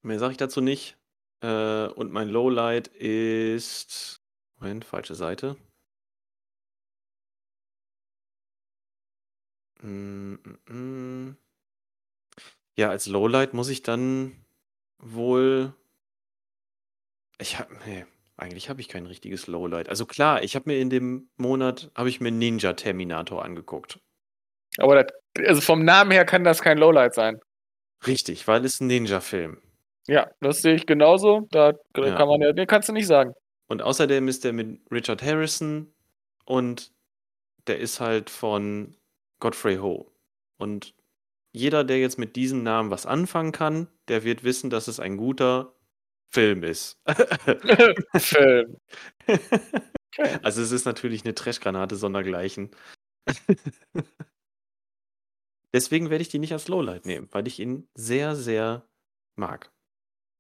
Mehr 0.02 0.18
sage 0.18 0.32
ich 0.32 0.38
dazu 0.38 0.60
nicht. 0.60 0.96
Äh, 1.42 1.86
und 1.88 2.12
mein 2.12 2.28
Lowlight 2.28 2.88
ist. 2.88 4.20
Moment, 4.58 4.84
falsche 4.84 5.14
Seite. 5.14 5.56
Mm, 9.82 10.34
mm. 10.68 11.36
Ja, 12.76 12.90
als 12.90 13.06
Lowlight 13.06 13.52
muss 13.54 13.68
ich 13.68 13.82
dann 13.82 14.32
wohl. 14.98 15.74
Ich 17.38 17.58
habe. 17.58 17.74
Nee, 17.86 18.06
eigentlich 18.36 18.68
habe 18.70 18.80
ich 18.80 18.88
kein 18.88 19.06
richtiges 19.06 19.46
Lowlight. 19.46 19.88
Also 19.88 20.06
klar, 20.06 20.42
ich 20.42 20.54
habe 20.54 20.70
mir 20.70 20.78
in 20.78 20.90
dem 20.90 21.28
Monat 21.36 21.90
habe 21.94 22.08
ich 22.08 22.20
mir 22.20 22.30
Ninja 22.30 22.72
Terminator 22.74 23.44
angeguckt. 23.44 23.98
Aber 24.78 25.02
das, 25.02 25.12
also 25.46 25.60
vom 25.60 25.84
Namen 25.84 26.12
her 26.12 26.24
kann 26.24 26.44
das 26.44 26.62
kein 26.62 26.78
Lowlight 26.78 27.14
sein. 27.14 27.38
Richtig, 28.06 28.48
weil 28.48 28.64
es 28.64 28.80
ein 28.80 28.86
Ninja-Film. 28.86 29.60
Ja, 30.08 30.30
das 30.40 30.62
sehe 30.62 30.74
ich 30.74 30.86
genauso. 30.86 31.46
Da 31.50 31.74
Ja. 31.96 32.16
kann 32.16 32.26
man 32.28 32.40
ja, 32.40 32.52
den 32.52 32.66
kannst 32.66 32.88
du 32.88 32.92
nicht 32.92 33.06
sagen. 33.06 33.34
Und 33.68 33.82
außerdem 33.82 34.26
ist 34.28 34.44
der 34.44 34.52
mit 34.52 34.80
Richard 34.90 35.22
Harrison 35.22 35.92
und 36.44 36.90
der 37.68 37.78
ist 37.78 38.00
halt 38.00 38.28
von 38.28 38.96
Godfrey 39.42 39.76
Ho. 39.78 40.10
Und 40.56 40.94
jeder, 41.52 41.82
der 41.82 41.98
jetzt 41.98 42.16
mit 42.16 42.36
diesem 42.36 42.62
Namen 42.62 42.90
was 42.90 43.06
anfangen 43.06 43.50
kann, 43.50 43.88
der 44.06 44.22
wird 44.22 44.44
wissen, 44.44 44.70
dass 44.70 44.86
es 44.86 45.00
ein 45.00 45.16
guter 45.16 45.74
Film 46.32 46.62
ist. 46.62 47.02
Film. 48.16 48.78
Okay. 49.26 50.38
also 50.42 50.62
es 50.62 50.70
ist 50.70 50.84
natürlich 50.84 51.24
eine 51.24 51.34
Trashgranate 51.34 51.96
sondergleichen. 51.96 52.70
Deswegen 55.74 56.08
werde 56.10 56.22
ich 56.22 56.28
die 56.28 56.38
nicht 56.38 56.52
als 56.52 56.68
Lowlight 56.68 57.04
nehmen, 57.04 57.28
weil 57.32 57.48
ich 57.48 57.58
ihn 57.58 57.88
sehr, 57.94 58.36
sehr 58.36 58.86
mag. 59.34 59.72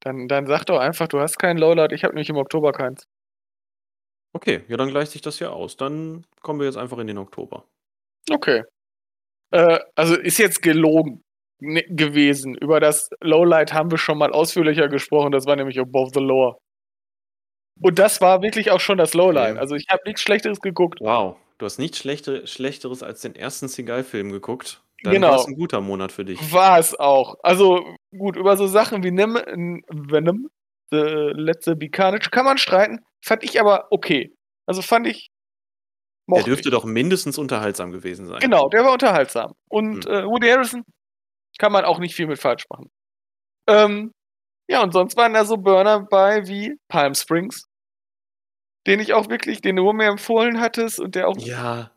Dann, 0.00 0.28
dann 0.28 0.46
sag 0.46 0.64
doch 0.66 0.78
einfach, 0.78 1.08
du 1.08 1.18
hast 1.18 1.38
keinen 1.38 1.58
Lowlight, 1.58 1.92
ich 1.92 2.04
habe 2.04 2.14
nämlich 2.14 2.28
im 2.28 2.36
Oktober 2.36 2.72
keins. 2.72 3.08
Okay, 4.32 4.64
ja, 4.68 4.76
dann 4.76 4.90
gleicht 4.90 5.10
sich 5.12 5.22
das 5.22 5.40
ja 5.40 5.50
aus. 5.50 5.76
Dann 5.76 6.24
kommen 6.40 6.60
wir 6.60 6.66
jetzt 6.66 6.76
einfach 6.76 6.98
in 6.98 7.06
den 7.08 7.18
Oktober. 7.18 7.66
Okay. 8.30 8.62
Äh, 9.52 9.78
also 9.94 10.16
ist 10.16 10.38
jetzt 10.38 10.62
gelogen 10.62 11.22
ne, 11.60 11.82
gewesen. 11.88 12.54
Über 12.56 12.80
das 12.80 13.08
Lowlight 13.20 13.72
haben 13.72 13.90
wir 13.90 13.98
schon 13.98 14.18
mal 14.18 14.32
ausführlicher 14.32 14.88
gesprochen. 14.88 15.32
Das 15.32 15.46
war 15.46 15.56
nämlich 15.56 15.78
Above 15.78 16.10
the 16.14 16.20
Lower. 16.20 16.58
Und 17.80 17.98
das 17.98 18.20
war 18.20 18.42
wirklich 18.42 18.70
auch 18.70 18.80
schon 18.80 18.98
das 18.98 19.14
Lowlight. 19.14 19.58
Also 19.58 19.74
ich 19.74 19.86
habe 19.90 20.02
nichts 20.06 20.22
Schlechteres 20.22 20.60
geguckt. 20.60 21.00
Wow, 21.00 21.36
du 21.58 21.66
hast 21.66 21.78
nichts 21.78 21.98
Schlechte, 21.98 22.46
Schlechteres 22.46 23.02
als 23.02 23.22
den 23.22 23.34
ersten 23.34 23.68
Seagal-Film 23.68 24.30
geguckt. 24.30 24.82
Dann 25.02 25.14
Genau. 25.14 25.30
war 25.30 25.36
es 25.40 25.46
ein 25.46 25.56
guter 25.56 25.80
Monat 25.80 26.12
für 26.12 26.24
dich. 26.24 26.52
War 26.52 26.78
es 26.78 26.98
auch. 26.98 27.34
Also 27.42 27.84
gut, 28.16 28.36
über 28.36 28.56
so 28.56 28.66
Sachen 28.68 29.02
wie 29.02 29.10
Nim 29.10 29.34
Venom, 29.88 30.48
The 30.90 31.32
letzte 31.34 31.74
Be 31.74 31.88
Carnage, 31.88 32.30
kann 32.30 32.44
man 32.44 32.58
streiten. 32.58 33.00
Fand 33.24 33.42
ich 33.42 33.60
aber 33.60 33.86
okay. 33.90 34.32
Also 34.66 34.80
fand 34.82 35.06
ich. 35.08 35.31
Der 36.34 36.44
dürfte 36.44 36.68
ich. 36.68 36.72
doch 36.74 36.84
mindestens 36.84 37.38
unterhaltsam 37.38 37.90
gewesen 37.92 38.26
sein. 38.26 38.38
Genau, 38.40 38.68
der 38.68 38.84
war 38.84 38.92
unterhaltsam. 38.92 39.52
Und 39.68 40.04
Hm. 40.06 40.12
äh, 40.12 40.24
Woody 40.24 40.48
Harrison 40.48 40.82
kann 41.58 41.72
man 41.72 41.84
auch 41.84 41.98
nicht 41.98 42.14
viel 42.14 42.26
mit 42.26 42.38
falsch 42.38 42.64
machen. 42.70 42.90
Ähm, 43.68 44.12
ja, 44.68 44.82
und 44.82 44.92
sonst 44.92 45.16
waren 45.16 45.34
da 45.34 45.44
so 45.44 45.56
Burner 45.56 46.06
bei 46.10 46.46
wie 46.46 46.76
Palm 46.88 47.14
Springs, 47.14 47.64
den 48.86 49.00
ich 49.00 49.12
auch 49.12 49.28
wirklich, 49.28 49.60
den 49.60 49.76
du 49.76 49.92
mir 49.92 50.06
empfohlen 50.08 50.60
hattest 50.60 50.98
und 50.98 51.14
der 51.14 51.28
auch 51.28 51.36
Ja, 51.38 51.92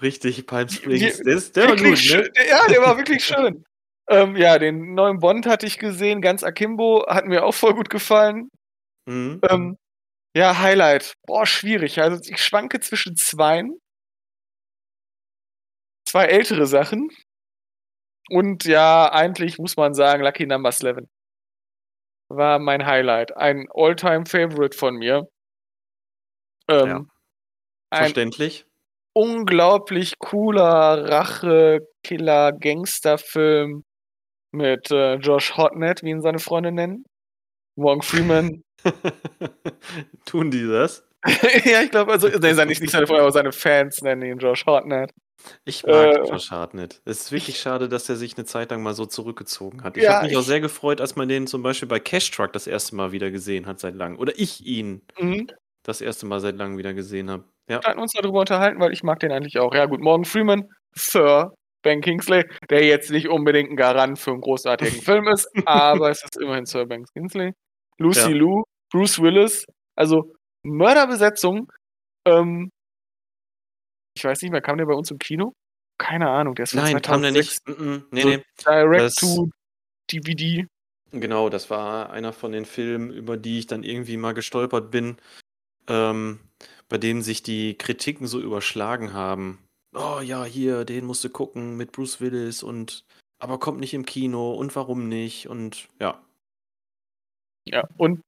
richtig, 0.00 0.46
Palm 0.46 0.68
Springs. 0.68 1.18
die- 1.18 1.22
Der, 1.24 1.34
ist, 1.34 1.56
der 1.56 1.64
war 1.64 1.70
wirklich 1.78 1.90
gut, 1.90 1.98
schön. 1.98 2.20
ne? 2.22 2.48
Ja, 2.48 2.66
der 2.68 2.82
war 2.82 2.96
wirklich 2.96 3.24
schön. 3.24 3.64
Ähm, 4.06 4.36
ja, 4.36 4.58
den 4.58 4.92
neuen 4.92 5.18
Bond 5.18 5.46
hatte 5.46 5.64
ich 5.64 5.78
gesehen, 5.78 6.20
ganz 6.20 6.44
Akimbo, 6.44 7.06
hat 7.08 7.24
mir 7.24 7.42
auch 7.42 7.54
voll 7.54 7.72
gut 7.72 7.88
gefallen. 7.88 8.50
Mhm. 9.06 9.40
Ähm, 9.48 9.78
ja, 10.36 10.58
Highlight. 10.58 11.14
Boah, 11.26 11.46
schwierig. 11.46 12.00
Also 12.00 12.20
ich 12.30 12.42
schwanke 12.42 12.80
zwischen 12.80 13.16
zweien. 13.16 13.78
Zwei 16.08 16.24
ältere 16.26 16.66
Sachen. 16.66 17.10
Und 18.30 18.64
ja, 18.64 19.10
eigentlich 19.12 19.58
muss 19.58 19.76
man 19.76 19.92
sagen, 19.94 20.22
Lucky 20.22 20.46
Number 20.46 20.70
11 20.70 21.06
war 22.30 22.58
mein 22.58 22.86
Highlight. 22.86 23.36
Ein 23.36 23.68
All-Time-Favorite 23.72 24.76
von 24.76 24.96
mir. 24.96 25.28
Ähm, 26.68 26.86
Ja. 26.86 26.96
ein 27.90 28.04
Verständlich. 28.04 28.66
unglaublich 29.14 30.18
cooler 30.18 31.08
Rache-Killer-Gangster-Film 31.10 33.84
mit 34.52 34.90
äh, 34.90 35.14
Josh 35.16 35.52
Hartnett, 35.56 36.02
wie 36.02 36.10
ihn 36.10 36.22
seine 36.22 36.38
Freunde 36.38 36.72
nennen. 36.72 37.04
Morgan 37.76 38.02
Freeman. 38.02 38.62
Tun 40.24 40.50
die 40.50 40.66
das? 40.66 41.04
ja, 41.64 41.80
ich 41.82 41.90
glaube, 41.90 42.12
also, 42.12 42.28
nee, 42.28 42.52
seine, 42.52 42.66
nicht 42.70 42.90
seine 42.90 43.06
Freunde, 43.06 43.22
aber 43.22 43.32
seine 43.32 43.52
Fans 43.52 44.02
nennen 44.02 44.22
ihn 44.22 44.38
Josh 44.38 44.66
Hartnett. 44.66 45.10
Ich 45.64 45.82
mag 45.84 45.94
Äh, 46.16 46.18
Josh 46.28 46.50
Hartnett. 46.50 47.00
Es 47.04 47.22
ist 47.22 47.32
wirklich 47.32 47.58
schade, 47.58 47.88
dass 47.88 48.08
er 48.08 48.16
sich 48.16 48.36
eine 48.36 48.44
Zeit 48.44 48.70
lang 48.70 48.82
mal 48.82 48.94
so 48.94 49.06
zurückgezogen 49.06 49.82
hat. 49.84 49.96
Ich 49.96 50.02
Ja, 50.04 50.14
habe 50.16 50.26
mich 50.26 50.36
auch 50.36 50.40
ich- 50.40 50.46
sehr 50.46 50.60
gefreut, 50.60 51.00
als 51.00 51.16
man 51.16 51.28
den 51.28 51.46
zum 51.46 51.62
Beispiel 51.62 51.88
bei 51.88 51.98
Cash 51.98 52.30
Truck 52.30 52.52
das 52.52 52.66
erste 52.66 52.94
Mal 52.94 53.12
wieder 53.12 53.30
gesehen 53.30 53.66
hat 53.66 53.80
seit 53.80 53.94
langem. 53.94 54.18
Oder 54.18 54.32
ich 54.36 54.64
ihn 54.66 55.02
Mhm. 55.18 55.46
das 55.82 56.00
erste 56.02 56.26
Mal 56.26 56.40
seit 56.40 56.56
langem 56.56 56.76
wieder 56.78 56.92
gesehen 56.94 57.30
habe. 57.30 57.44
Ja. 57.70 57.80
Wir 57.82 57.88
hatten 57.88 58.00
uns 58.00 58.12
darüber 58.12 58.40
unterhalten, 58.40 58.80
weil 58.80 58.92
ich 58.92 59.02
mag 59.02 59.18
den 59.20 59.32
eigentlich 59.32 59.58
auch. 59.58 59.74
Ja 59.74 59.86
gut, 59.86 60.00
Morgan 60.00 60.24
Freeman, 60.26 60.68
Sir 60.94 61.54
Ben 61.82 62.00
Kingsley, 62.02 62.44
der 62.70 62.84
jetzt 62.84 63.10
nicht 63.10 63.28
unbedingt 63.28 63.70
ein 63.70 63.76
Garant 63.76 64.18
für 64.18 64.30
einen 64.32 64.40
großartigen 64.42 65.00
Film 65.02 65.28
ist, 65.28 65.48
aber 65.66 66.10
es 66.10 66.22
ist 66.22 66.36
immerhin 66.36 66.66
Sir 66.66 66.84
Ben 66.86 67.04
Kingsley. 67.14 67.52
Lucy 67.98 68.20
Ja. 68.20 68.28
Liu, 68.28 68.62
Bruce 68.92 69.20
Willis, 69.20 69.64
also 69.96 70.34
Mörderbesetzung. 70.64 71.70
Ähm, 72.26 72.70
ich 74.16 74.24
weiß 74.24 74.42
nicht 74.42 74.50
mehr, 74.52 74.60
kam 74.62 74.78
der 74.78 74.86
bei 74.86 74.94
uns 74.94 75.10
im 75.10 75.18
Kino? 75.18 75.52
Keine 75.98 76.28
Ahnung, 76.30 76.54
der 76.54 76.64
ist 76.64 76.72
von 76.72 76.80
Nein, 76.82 77.00
kam 77.02 77.22
der 77.22 77.32
2006, 77.32 77.66
nicht. 77.66 77.78
Mm 77.78 77.82
-mm, 77.82 78.02
nee, 78.10 78.22
So- 78.22 78.28
nee. 78.28 78.44
Direct 78.66 79.00
Das- 79.02 79.14
to 79.14 79.48
DVD. 80.10 80.66
Genau, 81.12 81.48
das 81.48 81.70
war 81.70 82.10
einer 82.10 82.32
von 82.32 82.50
den 82.50 82.64
Filmen, 82.64 83.12
über 83.12 83.36
die 83.36 83.60
ich 83.60 83.66
dann 83.68 83.84
irgendwie 83.84 84.16
mal 84.16 84.32
gestolpert 84.34 84.90
bin, 84.90 85.16
ähm, 85.86 86.40
bei 86.88 86.98
denen 86.98 87.22
sich 87.22 87.42
die 87.44 87.78
Kritiken 87.78 88.26
so 88.26 88.40
überschlagen 88.40 89.12
haben. 89.12 89.60
Oh 89.94 90.18
ja, 90.20 90.44
hier, 90.44 90.84
den 90.84 91.04
musst 91.04 91.22
du 91.22 91.30
gucken 91.30 91.76
mit 91.76 91.92
Bruce 91.92 92.20
Willis 92.20 92.64
und 92.64 93.04
aber 93.38 93.58
kommt 93.60 93.78
nicht 93.78 93.94
im 93.94 94.04
Kino 94.04 94.54
und 94.54 94.74
warum 94.74 95.08
nicht? 95.08 95.48
Und 95.48 95.88
ja. 96.00 96.20
Ja, 97.66 97.88
und 97.96 98.22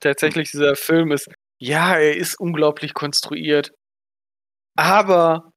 tatsächlich 0.00 0.50
dieser 0.50 0.76
Film 0.76 1.12
ist, 1.12 1.28
ja, 1.58 1.96
er 1.96 2.16
ist 2.16 2.38
unglaublich 2.40 2.94
konstruiert, 2.94 3.72
aber 4.76 5.52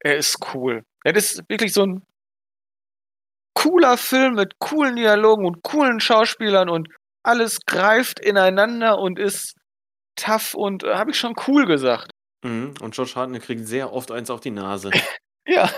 er 0.00 0.16
ist 0.16 0.38
cool. 0.54 0.84
Er 1.04 1.16
ist 1.16 1.42
wirklich 1.48 1.72
so 1.72 1.84
ein 1.84 2.02
cooler 3.54 3.96
Film 3.96 4.34
mit 4.34 4.58
coolen 4.60 4.96
Dialogen 4.96 5.44
und 5.44 5.62
coolen 5.62 6.00
Schauspielern 6.00 6.68
und 6.68 6.88
alles 7.24 7.60
greift 7.66 8.20
ineinander 8.20 8.98
und 8.98 9.18
ist 9.18 9.54
tough 10.16 10.54
und 10.54 10.84
äh, 10.84 10.94
habe 10.94 11.10
ich 11.10 11.18
schon 11.18 11.34
cool 11.46 11.66
gesagt. 11.66 12.10
Mhm. 12.44 12.74
Und 12.80 12.96
Josh 12.96 13.16
Hartnett 13.16 13.42
kriegt 13.42 13.66
sehr 13.66 13.92
oft 13.92 14.10
eins 14.10 14.30
auf 14.30 14.40
die 14.40 14.50
Nase. 14.50 14.90
Ja, 15.50 15.70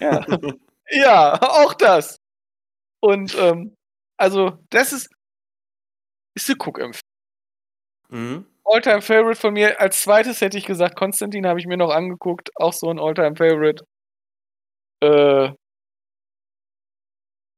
ja, 0.00 0.26
ja, 0.90 1.40
auch 1.40 1.74
das. 1.74 2.16
Und 3.00 3.36
ähm, 3.38 3.76
also 4.16 4.58
das 4.70 4.92
ist 4.92 5.08
ist 6.34 6.48
eine 6.48 6.56
Guckempfehlung. 6.58 7.02
mhm. 8.10 8.46
Alltime 8.64 9.02
Favorite 9.02 9.40
von 9.40 9.54
mir. 9.54 9.80
Als 9.80 10.02
zweites 10.02 10.40
hätte 10.40 10.56
ich 10.56 10.64
gesagt, 10.66 10.94
Konstantin 10.96 11.46
habe 11.46 11.58
ich 11.58 11.66
mir 11.66 11.76
noch 11.76 11.90
angeguckt. 11.90 12.50
Auch 12.56 12.72
so 12.72 12.88
ein 12.90 12.98
Alltime 13.00 13.34
Favorite. 13.36 13.84
Äh, 15.02 15.50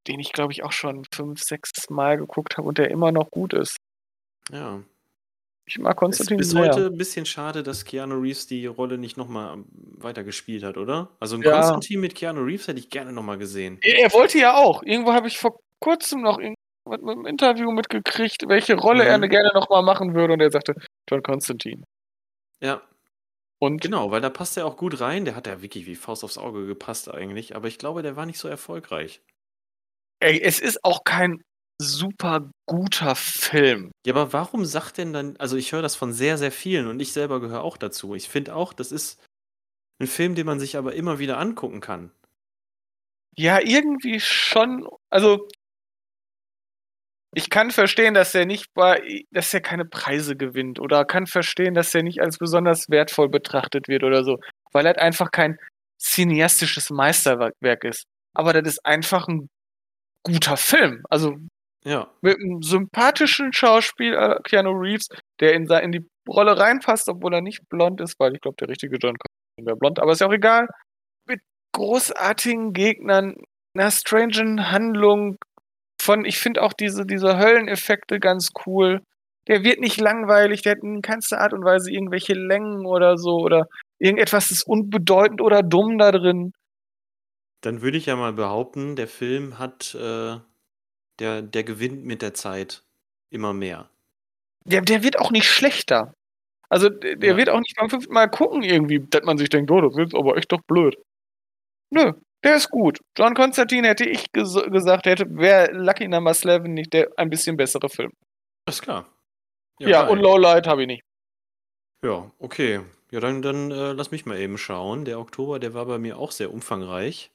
den 0.07 0.21
ich, 0.21 0.33
glaube 0.33 0.53
ich, 0.53 0.63
auch 0.63 0.73
schon 0.73 1.05
fünf, 1.13 1.43
sechs 1.43 1.89
Mal 1.91 2.17
geguckt 2.19 2.57
habe 2.57 2.69
und 2.69 2.79
der 2.79 2.91
immer 2.91 3.13
noch 3.13 3.31
gut 3.31 3.53
ist. 3.53 3.77
Ja. 4.51 4.83
Ich 5.67 5.79
mag 5.79 5.93
Es 5.93 5.97
ist 5.97 5.99
Konstantin 6.29 6.37
bis 6.39 6.51
sehr. 6.51 6.61
heute 6.63 6.87
ein 6.87 6.99
bisschen 6.99 7.25
schade, 7.25 7.63
dass 7.63 7.85
Keanu 7.87 8.17
Reeves 8.21 8.47
die 8.47 8.67
Rolle 8.67 8.99
nicht 8.99 9.17
nochmal 9.17 9.63
weiter 9.73 10.23
gespielt 10.25 10.63
hat, 10.63 10.77
oder? 10.77 11.11
Also 11.21 11.37
ein 11.37 11.43
Ja. 11.43 11.53
Konstantin 11.53 12.01
mit 12.01 12.15
Keanu 12.15 12.43
Reeves 12.43 12.69
hätte 12.69 12.79
ich 12.81 12.91
gerne 12.91 13.13
nochmal 13.13 13.39
gesehen. 13.39 13.79
Er, 13.83 13.99
er 14.05 14.13
wollte 14.13 14.39
ja 14.39 14.55
auch. 14.57 14.83
Irgendwo 14.83 15.13
habe 15.15 15.29
ich 15.29 15.39
vor 15.39 15.59
kurzem 15.81 16.21
noch 16.21 16.39
in, 16.39 16.55
mit, 16.87 17.03
einem 17.03 17.27
Interview 17.27 17.71
mitgekriegt, 17.73 18.49
welche 18.49 18.75
Rolle 18.77 19.05
er 19.07 19.19
Mhm. 19.19 19.29
gerne 19.29 19.51
nochmal 19.55 19.83
machen 19.83 20.15
würde. 20.15 20.35
Und 20.35 20.41
er 20.41 20.51
sagte, 20.51 20.75
John 21.11 21.23
Konstantin. 21.23 21.85
Ja, 22.61 22.83
Und 23.61 23.81
Genau, 23.83 24.11
weil 24.11 24.21
da 24.21 24.31
passt 24.31 24.57
er 24.57 24.67
auch 24.67 24.77
gut 24.77 25.01
rein. 25.01 25.25
Der 25.25 25.37
hat 25.37 25.47
ja 25.47 25.63
wirklich 25.63 25.87
wie 25.87 25.97
Faust 25.97 26.25
aufs 26.25 26.39
Auge 26.39 26.67
gepasst 26.67 27.13
eigentlich. 27.13 27.57
Aber 27.57 27.69
ich 27.69 27.79
glaube, 27.79 28.03
der 28.03 28.17
war 28.17 28.27
nicht 28.27 28.39
so 28.39 28.49
erfolgreich. 28.49 29.23
ey, 30.21 30.41
es 30.41 30.61
ist 30.61 30.85
auch 30.85 31.05
kein 31.05 31.43
super 31.81 32.51
guter 32.67 33.15
Film. 33.15 33.91
Ja, 34.07 34.15
aber 34.15 34.33
warum 34.33 34.65
sagt 34.65 34.99
denn 34.99 35.13
dann, 35.13 35.37
also 35.39 35.57
ich 35.57 35.73
höre 35.73 35.83
das 35.83 35.97
von 35.97 36.13
sehr, 36.13 36.39
sehr 36.39 36.53
vielen 36.53 36.87
und 36.89 37.01
ich 37.01 37.13
selber 37.13 37.41
gehöre 37.41 37.63
auch 37.63 37.77
dazu. 37.77 38.15
Ich 38.15 38.29
finde 38.29 38.55
auch, 38.55 38.73
das 38.73 38.93
ist 38.93 39.21
ein 40.01 40.07
Film, 40.09 40.35
den 40.35 40.47
man 40.47 40.61
sich 40.61 40.77
aber 40.77 40.95
immer 40.95 41.19
wieder 41.19 41.39
angucken 41.39 41.81
kann. 41.81 42.13
Ja, 43.37 43.61
irgendwie 43.61 44.21
schon. 44.21 44.89
Also, 45.11 45.49
ich 47.35 47.51
kann 47.51 47.71
verstehen, 47.71 48.15
dass 48.15 48.35
er 48.35 48.47
nicht 48.47 48.73
bei, 48.75 49.25
dass 49.31 49.53
er 49.55 49.61
keine 49.61 49.85
Preise 49.85 50.37
gewinnt 50.37 50.81
oder 50.81 51.05
kann 51.05 51.27
verstehen, 51.27 51.75
dass 51.75 51.95
er 51.95 52.03
nicht 52.03 52.21
als 52.21 52.39
besonders 52.39 52.89
wertvoll 52.91 53.29
betrachtet 53.29 53.89
wird 53.89 54.05
oder 54.05 54.25
so, 54.25 54.39
weil 54.73 54.87
er 54.87 54.91
halt 54.91 54.99
einfach 54.99 55.31
kein 55.31 55.59
cineastisches 55.99 56.91
Meisterwerk 56.91 57.85
ist. 57.85 58.05
Aber 58.35 58.53
das 58.53 58.75
ist 58.75 58.87
einfach 58.87 59.29
ein 59.29 59.49
guter 60.23 60.57
Film. 60.57 61.03
Also 61.11 61.37
Ja, 61.85 62.11
mit 62.23 62.39
einem 62.39 62.63
sympathischen 62.63 63.53
Schauspieler, 63.53 64.41
Keanu 64.45 64.71
Reeves, 64.73 65.09
der 65.41 65.55
in, 65.55 65.67
in 65.71 65.93
die 65.93 66.07
Rolle 66.29 66.59
reinpasst, 66.59 67.09
obwohl 67.09 67.35
er 67.35 67.43
nicht 67.43 67.69
blond 67.69 68.01
ist, 68.01 68.19
weil 68.19 68.35
ich 68.35 68.41
glaube, 68.41 68.57
der 68.61 68.69
richtige 68.69 68.97
John 68.97 69.17
Constantine 69.17 69.67
wäre 69.67 69.77
blond, 69.77 70.01
aber 70.01 70.13
ist 70.13 70.21
ja 70.21 70.29
auch 70.29 70.33
egal. 70.33 70.69
Mit 71.27 71.41
großartigen 71.73 72.73
Gegnern, 72.73 73.37
einer 73.75 73.91
strangen 73.91 74.71
Handlung 74.71 75.39
von, 76.05 76.25
ich 76.25 76.39
finde 76.39 76.63
auch 76.63 76.73
diese, 76.73 77.07
diese 77.07 77.39
Hölleneffekte 77.39 78.21
ganz 78.21 78.51
cool. 78.67 79.03
Der 79.49 79.65
wird 79.65 79.81
nicht 79.81 80.01
langweilig, 80.01 80.63
der 80.63 80.73
hat 80.73 80.83
in 80.83 81.03
keinster 81.03 81.41
Art 81.41 81.53
und 81.53 81.65
Weise 81.65 81.91
irgendwelche 81.93 82.35
Längen 82.35 82.87
oder 82.87 83.19
so 83.19 83.39
oder 83.39 83.69
irgendetwas 83.99 84.51
ist 84.51 84.65
unbedeutend 84.65 85.41
oder 85.43 85.63
dumm 85.63 85.99
da 85.99 86.13
drin. 86.13 86.53
dann 87.63 87.83
würde 87.83 87.99
ich 87.99 88.07
ja 88.07 88.15
mal 88.17 88.33
behaupten, 88.33 88.95
der 88.97 89.09
Film 89.09 89.59
hat, 89.59 89.95
äh, 89.95 90.39
der, 91.19 91.43
der 91.43 91.65
gewinnt 91.65 92.05
mit 92.05 92.23
der 92.23 92.35
Zeit 92.35 92.85
immer 93.31 93.53
mehr. 93.55 93.91
Der, 94.65 94.81
der 94.83 95.03
wird 95.03 95.19
auch 95.19 95.31
nicht 95.31 95.47
schlechter. 95.49 96.15
Also 96.71 96.89
der, 96.91 97.17
der 97.17 97.35
Ja. 97.35 97.37
wird 97.37 97.51
auch 97.51 97.61
nicht 97.61 97.77
beim 97.77 97.91
fünften 97.91 98.13
Mal 98.15 98.29
gucken 98.29 98.63
irgendwie, 98.63 99.01
dass 99.01 99.25
man 99.25 99.39
sich 99.39 99.49
denkt, 99.51 99.71
oh, 99.71 99.81
das 99.81 99.97
wird 99.97 100.15
aber 100.15 100.37
echt 100.37 100.53
doch 100.53 100.63
blöd. 100.63 100.97
Nö, 101.91 102.13
der 102.45 102.57
ist 102.57 102.71
gut. 102.71 103.01
John 103.17 103.35
Constantine 103.35 103.89
hätte 103.89 104.05
ich 104.05 104.31
ges 104.33 104.55
gesagt, 104.71 105.07
hätte 105.07 105.27
wäre 105.31 105.73
Lucky 105.73 106.07
Number 106.07 106.31
11 106.31 106.65
nicht 106.65 106.93
der 106.93 107.11
ein 107.17 107.31
bisschen 107.31 107.57
bessere 107.57 107.89
Film. 107.89 108.13
Ist 108.69 108.83
klar. 108.83 109.09
Ja, 109.81 110.03
geil. 110.03 110.11
und 110.11 110.21
Lowlight 110.21 110.67
habe 110.67 110.83
ich 110.83 110.87
nicht. 110.87 111.05
Ja, 112.05 112.31
okay. 112.39 112.81
Ja, 113.11 113.21
dann, 113.21 113.43
dann 113.43 113.71
äh, 113.71 113.93
lass 113.93 114.11
mich 114.11 114.27
mal 114.27 114.39
eben 114.39 114.59
schauen. 114.59 115.05
Der 115.05 115.19
Oktober, 115.19 115.59
der 115.59 115.75
war 115.75 115.87
bei 115.87 115.99
mir 115.99 116.19
auch 116.19 116.33
sehr 116.33 116.53
umfangreich. 116.53 117.31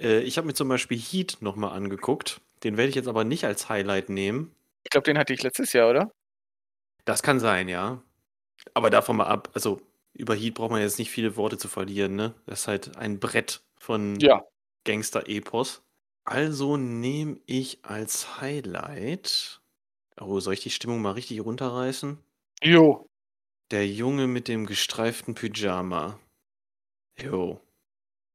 Äh, 0.00 0.20
ich 0.20 0.38
habe 0.38 0.46
mir 0.46 0.54
zum 0.54 0.68
Beispiel 0.68 0.98
Heat 0.98 1.38
nochmal 1.40 1.72
angeguckt. 1.72 2.40
Den 2.64 2.76
werde 2.76 2.88
ich 2.88 2.94
jetzt 2.94 3.08
aber 3.08 3.24
nicht 3.24 3.44
als 3.44 3.68
Highlight 3.68 4.08
nehmen. 4.08 4.54
Ich 4.84 4.90
glaube, 4.90 5.04
den 5.04 5.18
hatte 5.18 5.32
ich 5.32 5.42
letztes 5.42 5.72
Jahr, 5.72 5.90
oder? 5.90 6.10
Das 7.04 7.22
kann 7.22 7.40
sein, 7.40 7.68
ja. 7.68 8.02
Aber 8.74 8.90
davon 8.90 9.16
mal 9.16 9.26
ab, 9.26 9.50
also 9.54 9.80
über 10.14 10.34
Heat 10.34 10.54
braucht 10.54 10.70
man 10.70 10.80
jetzt 10.80 10.98
nicht 10.98 11.10
viele 11.10 11.36
Worte 11.36 11.58
zu 11.58 11.68
verlieren, 11.68 12.16
ne? 12.16 12.34
Das 12.46 12.60
ist 12.60 12.68
halt 12.68 12.96
ein 12.96 13.20
Brett 13.20 13.60
von 13.86 14.18
Ja. 14.20 14.42
Gangster-Epos. 14.84 15.82
Also 16.24 16.76
nehme 16.76 17.38
ich 17.46 17.84
als 17.84 18.40
Highlight. 18.40 19.60
Oh, 20.20 20.40
soll 20.40 20.54
ich 20.54 20.62
die 20.62 20.70
Stimmung 20.70 21.00
mal 21.00 21.12
richtig 21.12 21.44
runterreißen? 21.44 22.18
Jo. 22.62 23.06
Der 23.70 23.86
Junge 23.86 24.26
mit 24.26 24.48
dem 24.48 24.66
gestreiften 24.66 25.34
Pyjama. 25.34 26.18
Jo. 27.20 27.60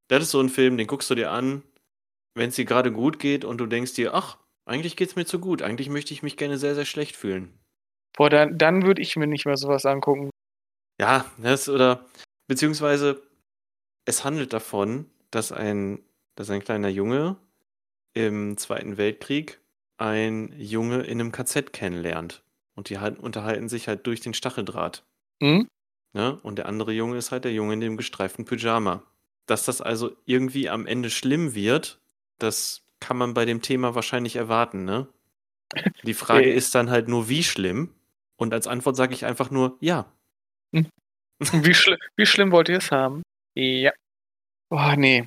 Das 0.07 0.23
ist 0.23 0.31
so 0.31 0.39
ein 0.39 0.49
Film, 0.49 0.77
den 0.77 0.87
guckst 0.87 1.09
du 1.09 1.15
dir 1.15 1.31
an, 1.31 1.63
wenn 2.33 2.49
es 2.49 2.55
dir 2.55 2.65
gerade 2.65 2.91
gut 2.91 3.19
geht 3.19 3.43
und 3.43 3.57
du 3.57 3.65
denkst 3.65 3.93
dir, 3.93 4.13
ach, 4.13 4.37
eigentlich 4.65 4.95
geht's 4.95 5.15
mir 5.15 5.25
zu 5.25 5.39
gut. 5.39 5.61
Eigentlich 5.61 5.89
möchte 5.89 6.13
ich 6.13 6.23
mich 6.23 6.37
gerne 6.37 6.57
sehr, 6.57 6.75
sehr 6.75 6.85
schlecht 6.85 7.15
fühlen. 7.17 7.59
Boah, 8.15 8.29
dann, 8.29 8.57
dann 8.57 8.83
würde 8.85 9.01
ich 9.01 9.15
mir 9.17 9.27
nicht 9.27 9.45
mehr 9.45 9.57
sowas 9.57 9.85
angucken. 9.85 10.29
Ja, 10.99 11.25
das 11.37 11.67
oder 11.67 12.05
beziehungsweise 12.47 13.21
es 14.05 14.23
handelt 14.23 14.53
davon, 14.53 15.09
dass 15.31 15.51
ein, 15.51 15.99
dass 16.35 16.49
ein 16.49 16.61
kleiner 16.63 16.89
Junge 16.89 17.37
im 18.13 18.57
Zweiten 18.57 18.97
Weltkrieg 18.97 19.59
ein 19.97 20.53
Junge 20.57 21.01
in 21.03 21.19
einem 21.19 21.31
KZ 21.31 21.73
kennenlernt. 21.73 22.43
Und 22.75 22.89
die 22.89 22.99
halt 22.99 23.19
unterhalten 23.19 23.69
sich 23.69 23.87
halt 23.87 24.07
durch 24.07 24.21
den 24.21 24.33
Stacheldraht. 24.33 25.03
Hm? 25.41 25.67
Ne? 26.13 26.39
Und 26.41 26.57
der 26.57 26.67
andere 26.67 26.91
Junge 26.93 27.17
ist 27.17 27.31
halt 27.31 27.43
der 27.45 27.53
Junge 27.53 27.73
in 27.73 27.81
dem 27.81 27.97
gestreiften 27.97 28.45
Pyjama. 28.45 29.03
Dass 29.45 29.65
das 29.65 29.81
also 29.81 30.15
irgendwie 30.25 30.69
am 30.69 30.85
Ende 30.85 31.09
schlimm 31.09 31.53
wird, 31.53 31.99
das 32.39 32.83
kann 32.99 33.17
man 33.17 33.33
bei 33.33 33.45
dem 33.45 33.61
Thema 33.61 33.95
wahrscheinlich 33.95 34.35
erwarten, 34.35 34.85
ne? 34.85 35.07
Die 36.03 36.13
Frage 36.13 36.49
Äh. 36.51 36.55
ist 36.55 36.75
dann 36.75 36.89
halt 36.89 37.07
nur, 37.07 37.29
wie 37.29 37.43
schlimm? 37.43 37.93
Und 38.35 38.53
als 38.53 38.67
Antwort 38.67 38.95
sage 38.95 39.13
ich 39.13 39.25
einfach 39.25 39.51
nur, 39.51 39.77
ja. 39.79 40.11
Wie, 40.71 41.73
schli 41.73 41.97
wie 42.15 42.25
schlimm 42.25 42.51
wollt 42.51 42.69
ihr 42.69 42.77
es 42.77 42.91
haben? 42.91 43.23
Ja. 43.55 43.91
Boah, 44.71 44.95
nee. 44.95 45.25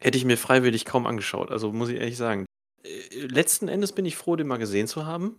Hätte 0.00 0.16
ich 0.16 0.24
mir 0.24 0.38
freiwillig 0.38 0.84
kaum 0.84 1.04
angeschaut, 1.04 1.50
also 1.50 1.72
muss 1.72 1.88
ich 1.88 1.98
ehrlich 1.98 2.16
sagen. 2.16 2.46
Äh, 2.84 3.26
Letzten 3.26 3.66
Endes 3.66 3.92
bin 3.92 4.06
ich 4.06 4.16
froh, 4.16 4.36
den 4.36 4.46
mal 4.46 4.58
gesehen 4.58 4.86
zu 4.86 5.04
haben. 5.04 5.36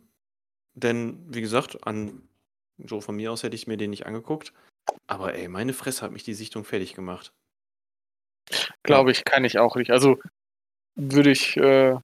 Denn, 0.73 1.23
wie 1.33 1.39
gesagt, 1.39 1.87
an 1.87 2.27
so 2.77 2.99
von 2.99 3.15
mir 3.15 3.31
aus 3.31 3.43
hätte 3.43 3.55
ich 3.55 3.65
mir 3.65 3.77
den 3.77 3.91
nicht 3.91 4.05
angeguckt. 4.05 4.51
Aber 5.07 5.35
ey, 5.35 5.47
meine 5.47 5.71
Fresse 5.71 6.01
hat 6.01 6.11
mich 6.11 6.23
die 6.23 6.33
Sichtung 6.33 6.65
fertig 6.65 6.95
gemacht. 6.95 7.31
Glaube 8.83 9.11
ich, 9.11 9.23
kann 9.23 9.45
ich 9.45 9.57
auch 9.57 9.77
nicht. 9.77 9.91
Also 9.91 10.19
würde 10.95 11.31
ich, 11.31 11.55
äh, 11.55 11.95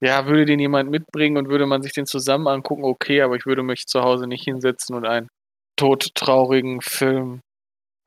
ja, 0.00 0.26
würde 0.26 0.46
den 0.46 0.60
jemand 0.60 0.90
mitbringen 0.90 1.36
und 1.36 1.50
würde 1.50 1.66
man 1.66 1.82
sich 1.82 1.92
den 1.92 2.06
zusammen 2.06 2.48
angucken, 2.48 2.84
okay, 2.84 3.20
aber 3.20 3.36
ich 3.36 3.44
würde 3.44 3.62
mich 3.62 3.86
zu 3.86 4.02
Hause 4.02 4.26
nicht 4.26 4.44
hinsetzen 4.44 4.96
und 4.96 5.04
einen 5.04 5.28
todtraurigen 5.76 6.80
Film 6.80 7.40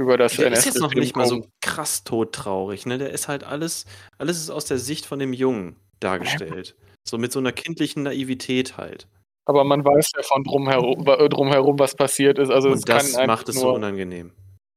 über 0.02 0.18
das 0.18 0.36
Der 0.36 0.52
ist 0.52 0.66
jetzt 0.66 0.80
noch 0.80 0.94
nicht 0.94 1.16
mal 1.16 1.26
so 1.26 1.46
krass 1.62 2.04
todtraurig, 2.04 2.86
ne? 2.86 2.98
Der 2.98 3.12
ist 3.12 3.28
halt 3.28 3.44
alles, 3.44 3.86
alles 4.18 4.38
ist 4.38 4.50
aus 4.50 4.66
der 4.66 4.78
Sicht 4.78 5.06
von 5.06 5.20
dem 5.20 5.34
Jungen 5.34 5.76
dargestellt. 6.00 6.76
So 7.08 7.18
mit 7.18 7.32
so 7.32 7.40
einer 7.40 7.52
kindlichen 7.52 8.04
Naivität 8.04 8.78
halt. 8.78 9.08
Aber 9.46 9.64
man 9.64 9.84
weiß 9.84 10.12
ja 10.16 10.24
von 10.24 10.44
drumherum, 10.44 11.04
drumherum 11.30 11.80
was 11.80 11.96
passiert 11.96 12.38
ist. 12.38 12.50
Also 12.50 12.70
Und 12.70 12.88
das 12.88 13.18
macht 13.26 13.50
es 13.50 13.60
so 13.60 13.74
unangenehm. 13.74 14.32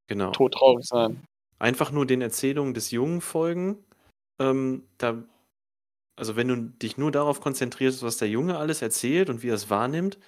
Genau. 0.06 0.30
todtraurig 0.32 0.84
sein. 0.86 1.22
Einfach 1.58 1.90
nur 1.90 2.06
den 2.06 2.20
Erzählungen 2.20 2.74
des 2.74 2.90
Jungen 2.90 3.20
folgen. 3.20 3.84
Ähm, 4.38 4.82
da, 4.98 5.22
also 6.16 6.36
wenn 6.36 6.48
du 6.48 6.56
dich 6.56 6.98
nur 6.98 7.10
darauf 7.10 7.40
konzentrierst, 7.40 8.02
was 8.02 8.18
der 8.18 8.28
Junge 8.28 8.58
alles 8.58 8.82
erzählt 8.82 9.30
und 9.30 9.42
wie 9.42 9.48
er 9.48 9.54
es 9.54 9.70
wahrnimmt, 9.70 10.18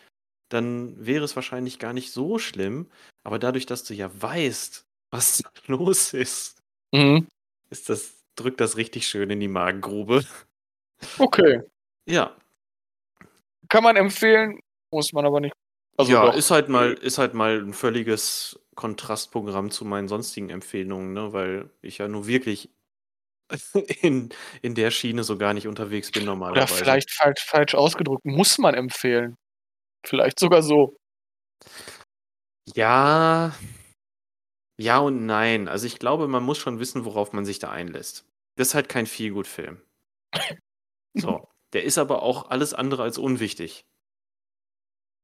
dann 0.48 0.94
wäre 1.04 1.24
es 1.24 1.36
wahrscheinlich 1.36 1.78
gar 1.78 1.92
nicht 1.92 2.12
so 2.12 2.38
schlimm. 2.38 2.88
Aber 3.24 3.38
dadurch, 3.38 3.66
dass 3.66 3.84
du 3.84 3.94
ja 3.94 4.10
weißt, 4.18 4.85
was 5.10 5.38
da 5.38 5.50
los 5.66 6.12
ist, 6.14 6.62
Mhm. 6.94 7.26
ist 7.70 7.88
das, 7.88 8.14
drückt 8.36 8.60
das 8.60 8.76
richtig 8.76 9.06
schön 9.08 9.30
in 9.30 9.40
die 9.40 9.48
Magengrube. 9.48 10.24
Okay. 11.18 11.62
Ja, 12.08 12.36
Kann 13.68 13.82
man 13.82 13.96
empfehlen, 13.96 14.60
muss 14.92 15.12
man 15.12 15.26
aber 15.26 15.40
nicht. 15.40 15.54
Also 15.96 16.12
ja, 16.12 16.26
doch. 16.26 16.36
ist 16.36 16.50
halt 16.50 16.68
mal, 16.68 16.92
ist 16.92 17.18
halt 17.18 17.34
mal 17.34 17.58
ein 17.60 17.72
völliges 17.72 18.60
Kontrastprogramm 18.74 19.70
zu 19.70 19.84
meinen 19.84 20.08
sonstigen 20.08 20.50
Empfehlungen, 20.50 21.12
ne? 21.14 21.32
Weil 21.32 21.70
ich 21.82 21.98
ja 21.98 22.06
nur 22.06 22.26
wirklich 22.26 22.70
in, 24.02 24.28
in 24.62 24.74
der 24.74 24.90
Schiene 24.90 25.24
so 25.24 25.38
gar 25.38 25.54
nicht 25.54 25.66
unterwegs 25.66 26.12
bin 26.12 26.22
Oder 26.24 26.32
normalerweise. 26.32 26.74
vielleicht 26.74 27.10
falsch, 27.10 27.44
falsch 27.44 27.74
ausgedrückt, 27.74 28.24
muss 28.24 28.58
man 28.58 28.74
empfehlen. 28.74 29.36
Vielleicht 30.04 30.38
sogar 30.38 30.62
so. 30.62 30.96
Ja, 32.74 33.54
ja 34.78 34.98
und 34.98 35.26
nein. 35.26 35.68
Also 35.68 35.86
ich 35.86 35.98
glaube, 35.98 36.28
man 36.28 36.42
muss 36.44 36.58
schon 36.58 36.78
wissen, 36.80 37.04
worauf 37.04 37.32
man 37.32 37.44
sich 37.44 37.58
da 37.58 37.70
einlässt. 37.70 38.24
Das 38.56 38.68
ist 38.68 38.74
halt 38.74 38.88
kein 38.88 39.06
Feelgood-Film. 39.06 39.80
So. 41.18 41.48
Der 41.72 41.84
ist 41.84 41.98
aber 41.98 42.22
auch 42.22 42.50
alles 42.50 42.74
andere 42.74 43.02
als 43.02 43.18
unwichtig. 43.18 43.86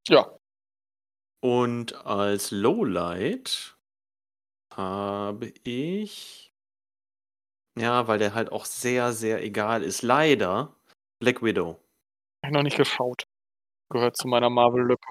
Ja. 0.09 0.37
Und 1.45 1.95
als 2.07 2.51
Lowlight 2.53 3.77
habe 4.75 5.53
ich. 5.65 6.53
Ja, 7.79 8.07
weil 8.07 8.19
der 8.19 8.35
halt 8.35 8.53
auch 8.53 8.65
sehr, 8.67 9.13
sehr 9.13 9.43
egal 9.43 9.83
ist. 9.83 10.03
Leider 10.03 10.77
Black 11.21 11.43
Widow. 11.43 11.81
Hab 12.45 12.51
ich 12.51 12.55
noch 12.55 12.63
nicht 12.63 12.77
geschaut. 12.77 13.25
Gehört 13.91 14.17
zu 14.17 14.29
meiner 14.29 14.51
Marvel-Lücke. 14.51 15.09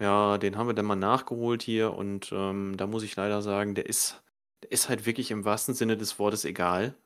Ja, 0.00 0.38
den 0.38 0.56
haben 0.56 0.66
wir 0.66 0.74
dann 0.74 0.86
mal 0.86 0.96
nachgeholt 0.96 1.62
hier 1.62 1.94
und 1.94 2.32
ähm, 2.32 2.76
da 2.76 2.86
muss 2.86 3.04
ich 3.04 3.14
leider 3.16 3.42
sagen, 3.42 3.74
der 3.74 3.86
ist, 3.86 4.22
der 4.62 4.72
ist 4.72 4.88
halt 4.88 5.06
wirklich 5.06 5.30
im 5.30 5.44
wahrsten 5.44 5.74
Sinne 5.74 5.96
des 5.96 6.18
Wortes 6.18 6.44
egal. 6.44 6.96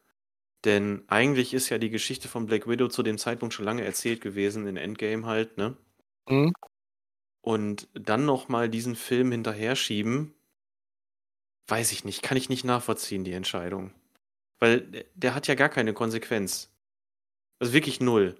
Denn 0.64 1.04
eigentlich 1.08 1.54
ist 1.54 1.68
ja 1.70 1.78
die 1.78 1.90
Geschichte 1.90 2.28
von 2.28 2.46
Black 2.46 2.68
Widow 2.68 2.88
zu 2.88 3.02
dem 3.02 3.18
Zeitpunkt 3.18 3.54
schon 3.54 3.64
lange 3.66 3.84
erzählt 3.84 4.20
gewesen, 4.20 4.66
in 4.66 4.76
Endgame 4.76 5.26
halt, 5.26 5.56
ne? 5.58 5.76
Hm? 6.28 6.52
Und 7.42 7.88
dann 7.94 8.24
nochmal 8.24 8.68
diesen 8.68 8.96
Film 8.96 9.32
hinterher 9.32 9.76
schieben, 9.76 10.34
weiß 11.68 11.92
ich 11.92 12.04
nicht, 12.04 12.22
kann 12.22 12.36
ich 12.36 12.48
nicht 12.48 12.64
nachvollziehen, 12.64 13.24
die 13.24 13.32
Entscheidung. 13.32 13.92
Weil 14.58 14.80
der, 14.82 15.04
der 15.14 15.34
hat 15.34 15.46
ja 15.48 15.54
gar 15.54 15.68
keine 15.68 15.94
Konsequenz. 15.94 16.72
Also 17.60 17.72
wirklich 17.72 18.00
null. 18.00 18.36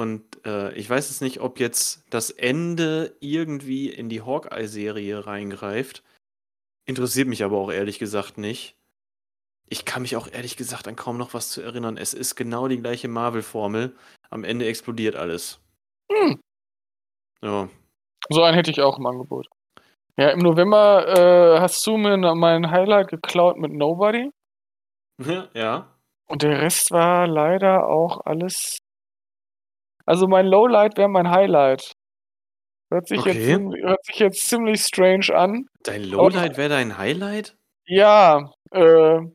Und 0.00 0.24
äh, 0.46 0.72
ich 0.76 0.88
weiß 0.88 1.10
jetzt 1.10 1.20
nicht, 1.20 1.40
ob 1.40 1.60
jetzt 1.60 2.06
das 2.08 2.30
Ende 2.30 3.14
irgendwie 3.20 3.90
in 3.90 4.08
die 4.08 4.22
Hawkeye-Serie 4.22 5.26
reingreift. 5.26 6.02
Interessiert 6.86 7.28
mich 7.28 7.44
aber 7.44 7.58
auch 7.58 7.70
ehrlich 7.70 7.98
gesagt 7.98 8.38
nicht. 8.38 8.78
Ich 9.68 9.84
kann 9.84 10.00
mich 10.00 10.16
auch 10.16 10.26
ehrlich 10.26 10.56
gesagt 10.56 10.88
an 10.88 10.96
kaum 10.96 11.18
noch 11.18 11.34
was 11.34 11.50
zu 11.50 11.60
erinnern. 11.60 11.98
Es 11.98 12.14
ist 12.14 12.34
genau 12.34 12.66
die 12.66 12.78
gleiche 12.78 13.08
Marvel-Formel. 13.08 13.94
Am 14.30 14.42
Ende 14.42 14.64
explodiert 14.64 15.16
alles. 15.16 15.60
Hm. 16.10 16.40
Ja. 17.42 17.68
So 18.30 18.42
einen 18.42 18.54
hätte 18.54 18.70
ich 18.70 18.80
auch 18.80 18.96
im 18.96 19.04
Angebot. 19.04 19.48
Ja, 20.16 20.30
im 20.30 20.38
November 20.38 21.08
äh, 21.08 21.60
hast 21.60 21.86
du 21.86 21.98
mir 21.98 22.16
noch 22.16 22.34
mein 22.34 22.70
Highlight 22.70 23.08
geklaut 23.08 23.58
mit 23.58 23.72
Nobody. 23.72 24.30
ja. 25.52 25.94
Und 26.26 26.42
der 26.42 26.62
Rest 26.62 26.90
war 26.90 27.26
leider 27.26 27.86
auch 27.86 28.24
alles. 28.24 28.78
Also 30.10 30.26
mein 30.26 30.46
Lowlight 30.46 30.96
wäre 30.98 31.08
mein 31.08 31.30
Highlight. 31.30 31.92
Hört 32.90 33.06
sich, 33.06 33.24
jetzt, 33.24 33.36
Okay. 33.36 33.54
ziem- 33.54 33.76
hört 33.80 34.04
sich 34.04 34.16
jetzt 34.16 34.48
ziemlich 34.48 34.80
strange 34.82 35.32
an. 35.32 35.66
Dein 35.84 36.02
Lowlight 36.02 36.56
wäre 36.56 36.68
dein 36.70 36.98
Highlight? 36.98 37.56
Ja, 37.86 38.50
äh, 38.72 38.80
wir 38.80 39.28
haben 39.28 39.32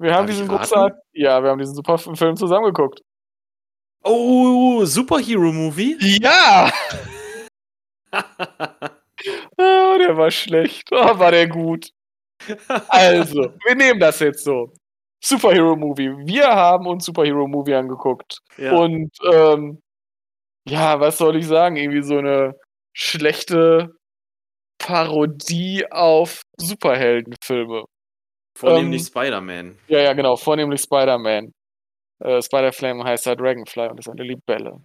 Darf 0.00 0.30
ich 0.30 0.36
diesen 0.36 0.48
großartigen, 0.48 1.02
ja, 1.12 1.42
wir 1.42 1.50
haben 1.50 1.58
diesen 1.58 1.74
super 1.74 1.98
Film 1.98 2.36
zusammengeguckt. 2.36 3.00
Oh, 4.02 4.84
Superhero-Movie? 4.86 5.96
Ja! 6.22 6.70
Ah, 9.56 9.96
der 9.98 10.16
war 10.16 10.30
schlecht. 10.30 10.88
Oh, 10.92 11.18
war 11.18 11.30
der 11.30 11.48
gut. 11.48 11.88
Also, 12.88 13.42
wir 13.64 13.74
nehmen 13.74 13.98
das 14.00 14.18
jetzt 14.20 14.44
so. 14.44 14.72
Superhero 15.22 15.74
Movie. 15.76 16.10
Wir 16.26 16.46
haben 16.48 16.86
uns 16.86 17.06
Superhero 17.06 17.46
Movie 17.46 17.74
angeguckt. 17.74 18.38
ja. 18.58 18.72
Und 18.74 19.10
ähm, 19.32 19.80
ja, 20.66 21.00
was 21.00 21.18
soll 21.18 21.36
ich 21.36 21.46
sagen? 21.46 21.76
Irgendwie 21.76 22.02
so 22.02 22.18
eine 22.18 22.54
schlechte 22.96 23.90
Parodie 24.78 25.86
auf 25.90 26.42
Superheldenfilme. 26.58 27.84
Vornehmlich 28.56 29.02
ähm, 29.02 29.06
Spider-Man. 29.06 29.78
Ja, 29.88 30.00
ja, 30.00 30.12
genau. 30.12 30.36
Vornehmlich 30.36 30.80
Spider-Man. 30.82 31.52
Äh, 32.20 32.42
Spider-Flame 32.42 33.04
heißt 33.04 33.26
da 33.26 33.34
Dragonfly 33.34 33.88
und 33.88 33.98
ist 33.98 34.08
eine 34.08 34.22
Libelle. 34.22 34.78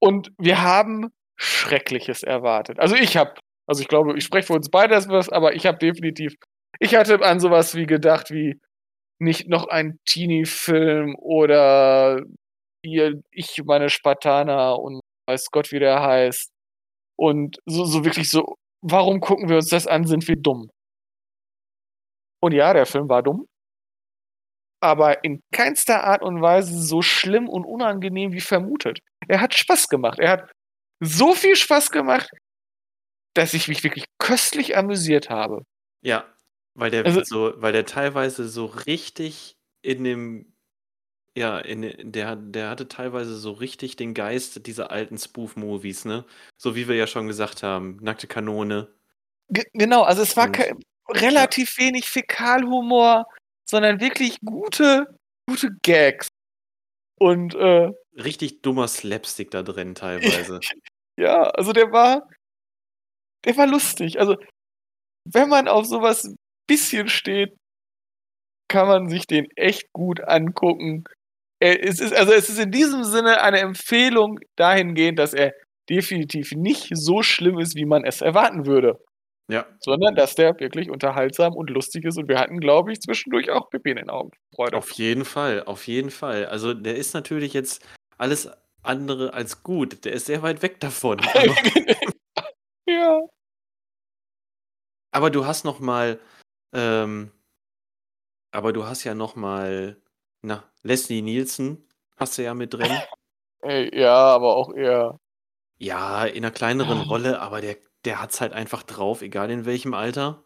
Und 0.00 0.30
wir 0.38 0.62
haben 0.62 1.08
Schreckliches 1.36 2.22
erwartet. 2.22 2.78
Also 2.78 2.94
ich 2.96 3.16
habe, 3.16 3.34
also 3.66 3.82
ich 3.82 3.88
glaube, 3.88 4.16
ich 4.16 4.24
spreche 4.24 4.48
für 4.48 4.52
uns 4.54 4.70
beide 4.70 4.94
etwas, 4.94 5.28
aber 5.28 5.54
ich 5.54 5.66
habe 5.66 5.78
definitiv, 5.78 6.34
ich 6.78 6.94
hatte 6.94 7.20
an 7.22 7.40
sowas 7.40 7.74
wie 7.74 7.86
gedacht 7.86 8.30
wie 8.30 8.60
nicht 9.18 9.48
noch 9.48 9.68
ein 9.68 9.98
Teenie-Film 10.04 11.14
oder 11.18 12.20
hier 12.84 13.22
ich, 13.30 13.62
meine 13.64 13.88
Spartaner 13.90 14.78
und 14.78 15.00
weiß 15.28 15.50
Gott, 15.50 15.70
wie 15.72 15.78
der 15.78 16.02
heißt. 16.02 16.50
Und 17.16 17.58
so, 17.66 17.84
so 17.84 18.04
wirklich 18.04 18.30
so, 18.30 18.56
warum 18.82 19.20
gucken 19.20 19.48
wir 19.48 19.56
uns 19.56 19.68
das 19.68 19.86
an, 19.86 20.06
sind 20.06 20.26
wir 20.28 20.36
dumm. 20.36 20.70
Und 22.42 22.52
ja, 22.52 22.72
der 22.72 22.86
Film 22.86 23.08
war 23.08 23.22
dumm. 23.22 23.46
Aber 24.82 25.22
in 25.22 25.40
keinster 25.52 26.02
Art 26.02 26.22
und 26.22 26.42
Weise 26.42 26.82
so 26.82 27.02
schlimm 27.02 27.48
und 27.48 27.64
unangenehm 27.64 28.32
wie 28.32 28.40
vermutet. 28.40 28.98
Er 29.28 29.40
hat 29.40 29.54
Spaß 29.54 29.88
gemacht. 29.88 30.18
Er 30.18 30.30
hat 30.30 30.52
so 31.00 31.34
viel 31.34 31.54
Spaß 31.54 31.92
gemacht, 31.92 32.28
dass 33.34 33.54
ich 33.54 33.68
mich 33.68 33.84
wirklich 33.84 34.06
köstlich 34.18 34.76
amüsiert 34.76 35.30
habe. 35.30 35.62
Ja, 36.04 36.26
weil 36.74 36.90
der 36.90 37.04
Also- 37.06 37.22
so, 37.22 37.52
weil 37.62 37.72
der 37.72 37.86
teilweise 37.86 38.48
so 38.48 38.66
richtig 38.66 39.54
in 39.82 40.02
dem, 40.02 40.51
ja, 41.36 41.58
in 41.58 42.12
der, 42.12 42.36
der 42.36 42.68
hatte 42.70 42.88
teilweise 42.88 43.36
so 43.36 43.52
richtig 43.52 43.96
den 43.96 44.14
Geist 44.14 44.66
dieser 44.66 44.90
alten 44.90 45.16
Spoof-Movies, 45.18 46.04
ne? 46.04 46.24
So 46.58 46.76
wie 46.76 46.88
wir 46.88 46.96
ja 46.96 47.06
schon 47.06 47.26
gesagt 47.26 47.62
haben, 47.62 47.98
nackte 48.02 48.26
Kanone. 48.26 48.94
Ge 49.48 49.64
genau, 49.72 50.02
also 50.02 50.22
es 50.22 50.36
war 50.36 50.46
Und- 50.48 50.84
relativ 51.08 51.78
wenig 51.78 52.08
Fäkalhumor, 52.08 53.26
sondern 53.68 54.00
wirklich 54.00 54.38
gute, 54.44 55.18
gute 55.48 55.70
Gags. 55.82 56.28
Und 57.18 57.54
äh, 57.54 57.90
Richtig 58.14 58.60
dummer 58.62 58.88
Slapstick 58.88 59.50
da 59.50 59.62
drin 59.62 59.94
teilweise. 59.94 60.60
ja, 61.18 61.44
also 61.44 61.72
der 61.72 61.92
war, 61.92 62.28
der 63.46 63.56
war 63.56 63.66
lustig. 63.66 64.20
Also 64.20 64.36
wenn 65.30 65.48
man 65.48 65.68
auf 65.68 65.86
sowas 65.86 66.24
ein 66.24 66.36
bisschen 66.68 67.08
steht, 67.08 67.56
kann 68.68 68.86
man 68.88 69.08
sich 69.08 69.26
den 69.26 69.50
echt 69.56 69.92
gut 69.92 70.20
angucken. 70.20 71.04
Er, 71.62 71.80
es 71.80 72.00
ist, 72.00 72.12
also 72.12 72.32
es 72.32 72.48
ist 72.48 72.58
in 72.58 72.72
diesem 72.72 73.04
Sinne 73.04 73.40
eine 73.40 73.60
Empfehlung 73.60 74.40
dahingehend, 74.56 75.20
dass 75.20 75.32
er 75.32 75.52
definitiv 75.88 76.50
nicht 76.56 76.88
so 76.92 77.22
schlimm 77.22 77.60
ist, 77.60 77.76
wie 77.76 77.84
man 77.84 78.04
es 78.04 78.20
erwarten 78.20 78.66
würde. 78.66 78.98
Ja, 79.48 79.66
sondern 79.78 80.16
dass 80.16 80.34
der 80.34 80.58
wirklich 80.58 80.90
unterhaltsam 80.90 81.54
und 81.54 81.70
lustig 81.70 82.04
ist. 82.04 82.18
Und 82.18 82.28
wir 82.28 82.40
hatten, 82.40 82.58
glaube 82.58 82.90
ich, 82.90 83.00
zwischendurch 83.00 83.50
auch 83.50 83.70
Pipi 83.70 83.90
in 83.90 83.96
den 83.96 84.10
Augen. 84.10 84.30
Freude. 84.54 84.76
auf 84.76 84.90
jeden 84.92 85.24
Fall, 85.24 85.62
auf 85.64 85.86
jeden 85.86 86.10
Fall. 86.10 86.46
Also 86.46 86.74
der 86.74 86.96
ist 86.96 87.14
natürlich 87.14 87.52
jetzt 87.52 87.86
alles 88.18 88.50
andere 88.82 89.32
als 89.32 89.62
gut. 89.62 90.04
Der 90.04 90.14
ist 90.14 90.26
sehr 90.26 90.42
weit 90.42 90.62
weg 90.62 90.80
davon. 90.80 91.20
Aber, 91.34 91.54
ja. 92.88 93.20
aber 95.12 95.30
du 95.30 95.46
hast 95.46 95.64
noch 95.64 95.78
mal, 95.78 96.18
ähm, 96.74 97.30
aber 98.50 98.72
du 98.72 98.84
hast 98.84 99.04
ja 99.04 99.14
noch 99.14 99.36
mal, 99.36 100.01
na, 100.42 100.64
Leslie 100.82 101.22
Nielsen 101.22 101.88
hast 102.16 102.38
du 102.38 102.42
ja 102.42 102.54
mit 102.54 102.74
drin. 102.74 102.90
Ey, 103.62 103.96
ja, 103.98 104.14
aber 104.14 104.56
auch 104.56 104.74
eher. 104.74 105.18
Ja, 105.78 106.24
in 106.24 106.44
einer 106.44 106.50
kleineren 106.52 106.98
Ah. 107.00 107.04
Rolle, 107.04 107.40
aber 107.40 107.60
der, 107.60 107.76
der 108.04 108.20
hat's 108.20 108.40
halt 108.40 108.52
einfach 108.52 108.82
drauf, 108.82 109.22
egal 109.22 109.50
in 109.50 109.64
welchem 109.64 109.94
Alter. 109.94 110.44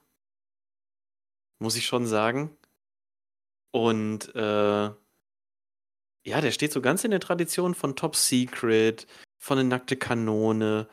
Muss 1.59 1.77
ich 1.77 1.87
schon 1.87 2.07
sagen. 2.07 2.57
Und 3.73 4.35
äh, 4.35 4.91
ja, 6.25 6.41
der 6.41 6.51
steht 6.51 6.73
so 6.73 6.81
ganz 6.83 7.05
in 7.05 7.11
der 7.11 7.21
Tradition 7.21 7.75
von 7.75 7.97
Top 7.97 8.17
Secret, 8.17 9.07
von 9.39 9.59
eine 9.59 9.69
nackte 9.69 9.97
Kanone, 9.97 10.89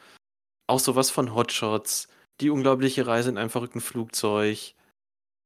auch 0.68 0.80
sowas 0.80 1.10
von 1.10 1.34
Hotshots, 1.34 2.08
die 2.40 2.50
unglaubliche 2.50 3.06
Reise 3.08 3.30
in 3.30 3.38
einem 3.38 3.50
verrückten 3.50 3.82
Flugzeug 3.82 4.76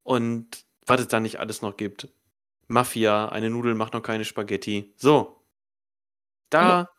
und 0.04 0.66
was 0.86 1.02
es 1.02 1.08
da 1.08 1.20
nicht 1.20 1.40
alles 1.40 1.62
noch 1.62 1.78
gibt. 1.78 2.10
Mafia, 2.68 3.30
eine 3.30 3.50
Nudel 3.50 3.76
macht 3.76 3.94
noch 3.94 4.02
keine 4.02 4.26
Spaghetti. 4.26 4.94
So. 4.98 5.42
Da 6.50 6.90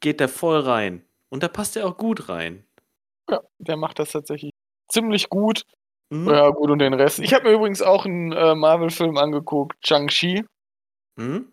geht 0.00 0.20
der 0.20 0.28
voll 0.28 0.60
rein. 0.60 1.04
Und 1.28 1.42
da 1.42 1.48
passt 1.48 1.76
er 1.76 1.86
auch 1.86 1.96
gut 1.96 2.28
rein. 2.28 2.66
Ja, 3.28 3.40
der 3.58 3.76
macht 3.76 3.98
das 3.98 4.10
tatsächlich 4.12 4.50
ziemlich 4.88 5.28
gut. 5.28 5.64
Hm? 6.12 6.28
Ja, 6.28 6.50
gut, 6.50 6.70
und 6.70 6.80
den 6.80 6.94
Rest. 6.94 7.20
Ich 7.20 7.32
habe 7.34 7.44
mir 7.48 7.54
übrigens 7.54 7.82
auch 7.82 8.04
einen 8.04 8.32
äh, 8.32 8.54
Marvel-Film 8.56 9.16
angeguckt, 9.16 9.76
Shang-Chi. 9.86 10.44
Hm? 11.18 11.52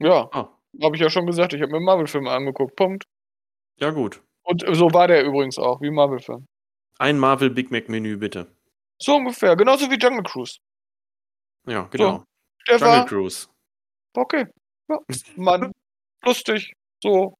Ja, 0.00 0.28
Ah, 0.32 0.48
habe 0.82 0.96
ich 0.96 1.02
ja 1.02 1.10
schon 1.10 1.26
gesagt, 1.26 1.52
ich 1.52 1.60
habe 1.60 1.70
mir 1.72 1.76
einen 1.78 1.86
Marvel-Film 1.86 2.26
angeguckt. 2.26 2.76
Punkt. 2.76 3.04
ja 3.78 3.90
gut. 3.90 4.22
Und 4.42 4.62
so 4.72 4.92
war 4.92 5.08
der 5.08 5.24
übrigens 5.24 5.58
auch, 5.58 5.80
wie 5.80 5.90
Marvel-Film. 5.90 6.46
Ein 6.98 7.18
Marvel 7.18 7.50
Big 7.50 7.70
Mac 7.70 7.88
Menü 7.88 8.16
bitte. 8.16 8.54
So 9.04 9.16
ungefähr, 9.16 9.54
genauso 9.56 9.90
wie 9.90 9.96
Jungle 9.98 10.22
Cruise. 10.22 10.58
Ja, 11.66 11.82
genau. 11.88 12.24
Der 12.68 12.78
Jungle 12.78 12.88
war 12.98 13.06
Cruise. 13.06 13.48
okay. 14.16 14.46
Ja, 14.88 14.98
Mann, 15.36 15.72
lustig. 16.24 16.72
So, 17.02 17.34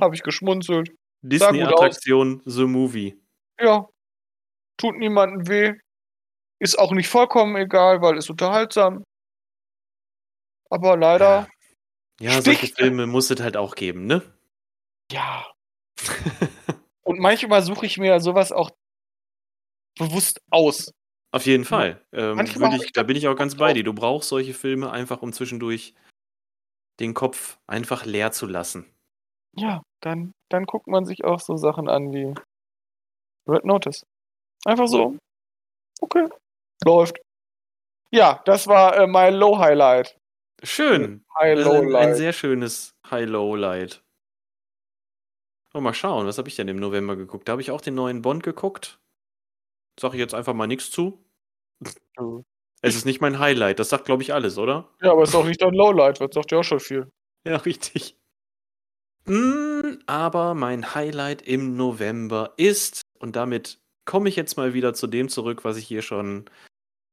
habe 0.00 0.14
ich 0.14 0.22
geschmunzelt. 0.22 0.90
Disney-Attraktion 1.22 2.42
The 2.44 2.64
Movie. 2.66 3.18
Ja, 3.60 3.86
tut 4.78 4.96
niemandem 4.96 5.48
weh. 5.48 5.74
Ist 6.58 6.78
auch 6.78 6.92
nicht 6.92 7.08
vollkommen 7.08 7.56
egal, 7.56 8.00
weil 8.02 8.16
ist 8.16 8.30
unterhaltsam. 8.30 9.02
Aber 10.70 10.96
leider, 10.96 11.48
Ja, 12.20 12.32
Stich- 12.32 12.44
solche 12.44 12.66
Filme 12.74 13.06
muss 13.06 13.30
es 13.30 13.40
halt 13.40 13.56
auch 13.56 13.74
geben, 13.74 14.06
ne? 14.06 14.22
ja. 15.10 15.46
Und 17.04 17.20
manchmal 17.20 17.62
suche 17.62 17.86
ich 17.86 17.98
mir 17.98 18.20
sowas 18.20 18.52
auch 18.52 18.70
bewusst 19.98 20.40
aus. 20.50 20.90
Auf 21.36 21.44
jeden 21.44 21.66
Fall. 21.66 22.00
Ähm, 22.12 22.40
ich, 22.40 22.92
da 22.92 23.02
bin 23.02 23.14
ich 23.14 23.28
auch 23.28 23.36
ganz 23.36 23.56
bei 23.56 23.74
dir. 23.74 23.84
Du 23.84 23.92
brauchst 23.92 24.30
solche 24.30 24.54
Filme 24.54 24.90
einfach, 24.90 25.20
um 25.20 25.34
zwischendurch 25.34 25.94
den 26.98 27.12
Kopf 27.12 27.58
einfach 27.66 28.06
leer 28.06 28.32
zu 28.32 28.46
lassen. 28.46 28.86
Ja, 29.52 29.82
dann, 30.00 30.32
dann 30.48 30.64
guckt 30.64 30.86
man 30.86 31.04
sich 31.04 31.24
auch 31.24 31.40
so 31.40 31.58
Sachen 31.58 31.90
an 31.90 32.10
wie 32.14 32.34
Red 33.46 33.66
Notice. 33.66 34.06
Einfach 34.64 34.88
so. 34.88 35.18
Okay. 36.00 36.26
Läuft. 36.86 37.18
Ja, 38.10 38.40
das 38.46 38.66
war 38.66 38.96
äh, 38.96 39.06
mein 39.06 39.34
Low-Highlight. 39.34 40.18
Schön. 40.62 41.00
Das 41.00 41.10
ist 41.10 41.10
ein, 41.10 41.58
ein 41.58 41.64
High-Low-Light. 41.64 42.16
sehr 42.16 42.32
schönes 42.32 42.94
High-Low-Light. 43.10 44.02
Oh, 45.74 45.80
mal 45.82 45.92
schauen, 45.92 46.26
was 46.26 46.38
habe 46.38 46.48
ich 46.48 46.56
denn 46.56 46.68
im 46.68 46.78
November 46.78 47.14
geguckt? 47.14 47.46
Da 47.46 47.52
habe 47.52 47.60
ich 47.60 47.70
auch 47.70 47.82
den 47.82 47.94
neuen 47.94 48.22
Bond 48.22 48.42
geguckt. 48.42 48.98
Sag 50.00 50.14
ich 50.14 50.18
jetzt 50.18 50.32
einfach 50.32 50.54
mal 50.54 50.66
nichts 50.66 50.90
zu. 50.90 51.25
Es 52.82 52.94
ist 52.94 53.04
nicht 53.04 53.20
mein 53.20 53.38
Highlight, 53.38 53.78
das 53.78 53.88
sagt, 53.88 54.04
glaube 54.04 54.22
ich, 54.22 54.32
alles, 54.32 54.58
oder? 54.58 54.88
Ja, 55.02 55.12
aber 55.12 55.24
ist 55.24 55.34
auch 55.34 55.44
nicht 55.44 55.62
dein 55.62 55.74
Lowlight, 55.74 56.20
das 56.20 56.34
sagt 56.34 56.52
ja 56.52 56.58
auch 56.58 56.64
schon 56.64 56.80
viel. 56.80 57.10
Ja, 57.44 57.56
richtig. 57.56 58.16
Mm, 59.24 59.98
aber 60.06 60.54
mein 60.54 60.94
Highlight 60.94 61.42
im 61.42 61.76
November 61.76 62.54
ist, 62.56 63.02
und 63.18 63.34
damit 63.34 63.80
komme 64.04 64.28
ich 64.28 64.36
jetzt 64.36 64.56
mal 64.56 64.72
wieder 64.72 64.94
zu 64.94 65.06
dem 65.06 65.28
zurück, 65.28 65.64
was 65.64 65.76
ich 65.76 65.86
hier 65.86 66.02
schon 66.02 66.44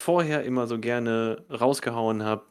vorher 0.02 0.44
immer 0.44 0.68
so 0.68 0.80
gerne 0.80 1.44
rausgehauen 1.50 2.24
habe. 2.24 2.46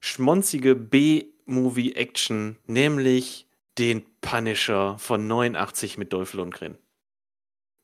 Schmonzige 0.00 0.74
B-Movie-Action, 0.74 2.56
nämlich 2.66 3.46
den 3.78 4.06
Punisher 4.20 4.98
von 4.98 5.26
89 5.26 5.98
mit 5.98 6.12
Dolph 6.12 6.32
Lundgren. 6.32 6.78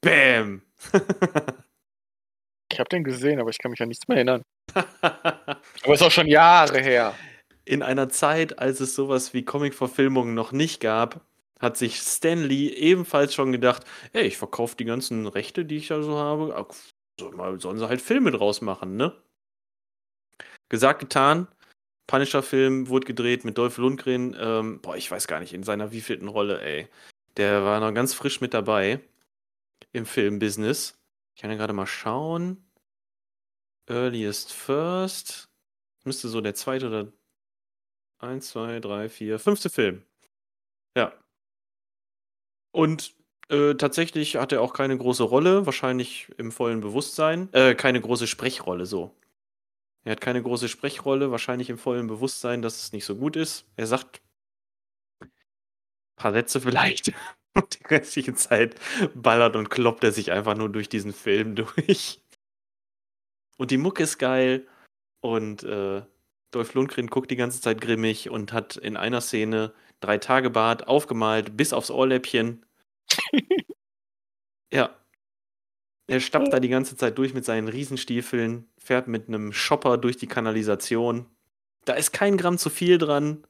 Bam! 0.00 0.62
Ich 2.72 2.78
habe 2.80 2.88
den 2.88 3.04
gesehen, 3.04 3.38
aber 3.40 3.50
ich 3.50 3.58
kann 3.58 3.70
mich 3.70 3.82
an 3.82 3.88
nichts 3.88 4.08
mehr 4.08 4.16
erinnern. 4.16 4.42
Aber 4.74 5.94
ist 5.94 6.02
auch 6.02 6.10
schon 6.10 6.26
Jahre 6.26 6.80
her. 6.80 7.14
In 7.64 7.82
einer 7.82 8.08
Zeit, 8.08 8.58
als 8.58 8.80
es 8.80 8.94
sowas 8.94 9.34
wie 9.34 9.44
Comic-Verfilmungen 9.44 10.34
noch 10.34 10.52
nicht 10.52 10.80
gab, 10.80 11.20
hat 11.60 11.76
sich 11.76 11.96
Stan 11.98 12.42
Lee 12.42 12.68
ebenfalls 12.68 13.34
schon 13.34 13.52
gedacht, 13.52 13.84
ey, 14.12 14.22
ich 14.22 14.38
verkaufe 14.38 14.76
die 14.76 14.84
ganzen 14.84 15.26
Rechte, 15.26 15.64
die 15.64 15.76
ich 15.76 15.88
da 15.88 16.02
so 16.02 16.16
habe, 16.18 16.66
soll 17.20 17.32
mal- 17.32 17.60
sollen 17.60 17.78
sie 17.78 17.88
halt 17.88 18.00
Filme 18.00 18.30
draus 18.30 18.62
machen, 18.62 18.96
ne? 18.96 19.12
Gesagt, 20.70 21.00
getan. 21.00 21.46
Punisher-Film 22.06 22.88
wurde 22.88 23.06
gedreht 23.06 23.44
mit 23.44 23.58
Dolph 23.58 23.76
Lundgren. 23.76 24.34
Ähm, 24.40 24.80
boah, 24.80 24.96
ich 24.96 25.10
weiß 25.10 25.28
gar 25.28 25.40
nicht, 25.40 25.52
in 25.52 25.62
seiner 25.62 25.92
wievielten 25.92 26.28
Rolle, 26.28 26.60
ey. 26.62 26.88
Der 27.36 27.64
war 27.64 27.80
noch 27.80 27.92
ganz 27.92 28.14
frisch 28.14 28.40
mit 28.40 28.54
dabei 28.54 29.00
im 29.92 30.06
Filmbusiness. 30.06 30.98
Ich 31.34 31.40
kann 31.40 31.50
ja 31.50 31.56
gerade 31.56 31.72
mal 31.72 31.86
schauen. 31.86 32.64
Earliest 33.86 34.52
First. 34.52 35.48
Müsste 36.04 36.28
so 36.28 36.40
der 36.40 36.54
zweite 36.54 36.88
oder 36.88 37.12
Eins, 38.22 38.50
zwei, 38.50 38.78
drei, 38.78 39.08
vier, 39.08 39.40
fünfte 39.40 39.68
Film. 39.68 40.04
Ja. 40.96 41.12
Und 42.70 43.16
äh, 43.48 43.74
tatsächlich 43.74 44.36
hat 44.36 44.52
er 44.52 44.62
auch 44.62 44.74
keine 44.74 44.96
große 44.96 45.24
Rolle, 45.24 45.66
wahrscheinlich 45.66 46.30
im 46.38 46.52
vollen 46.52 46.80
Bewusstsein. 46.80 47.52
Äh, 47.52 47.74
keine 47.74 48.00
große 48.00 48.28
Sprechrolle, 48.28 48.86
so. 48.86 49.12
Er 50.04 50.12
hat 50.12 50.20
keine 50.20 50.40
große 50.40 50.68
Sprechrolle, 50.68 51.32
wahrscheinlich 51.32 51.68
im 51.68 51.78
vollen 51.78 52.06
Bewusstsein, 52.06 52.62
dass 52.62 52.80
es 52.80 52.92
nicht 52.92 53.04
so 53.04 53.16
gut 53.16 53.34
ist. 53.34 53.66
Er 53.74 53.88
sagt 53.88 54.22
ein 55.20 55.30
paar 56.14 56.32
Sätze 56.32 56.60
vielleicht. 56.60 57.12
Und 57.54 57.78
die 57.78 57.84
restliche 57.86 58.34
Zeit 58.34 58.76
ballert 59.14 59.56
und 59.56 59.68
kloppt 59.68 60.04
er 60.04 60.12
sich 60.12 60.32
einfach 60.32 60.56
nur 60.56 60.70
durch 60.70 60.88
diesen 60.88 61.12
Film 61.12 61.54
durch. 61.56 62.22
Und 63.58 63.70
die 63.70 63.78
Mucke 63.78 64.02
ist 64.04 64.18
geil. 64.18 64.66
Und 65.20 65.62
äh, 65.62 66.02
Dolph 66.50 66.74
Lundgren 66.74 67.08
guckt 67.08 67.30
die 67.30 67.36
ganze 67.36 67.60
Zeit 67.60 67.80
grimmig 67.80 68.30
und 68.30 68.52
hat 68.52 68.76
in 68.76 68.96
einer 68.96 69.20
Szene 69.20 69.72
drei 70.00 70.18
Tage 70.18 70.50
Bart 70.50 70.88
aufgemalt 70.88 71.56
bis 71.56 71.72
aufs 71.72 71.90
Ohrläppchen. 71.90 72.64
ja. 74.72 74.96
Er 76.08 76.20
stappt 76.20 76.52
da 76.52 76.60
die 76.60 76.68
ganze 76.68 76.96
Zeit 76.96 77.16
durch 77.18 77.32
mit 77.32 77.44
seinen 77.44 77.68
Riesenstiefeln, 77.68 78.68
fährt 78.76 79.08
mit 79.08 79.28
einem 79.28 79.52
Shopper 79.52 79.96
durch 79.96 80.16
die 80.16 80.26
Kanalisation. 80.26 81.26
Da 81.84 81.94
ist 81.94 82.12
kein 82.12 82.36
Gramm 82.36 82.58
zu 82.58 82.70
viel 82.70 82.98
dran. 82.98 83.46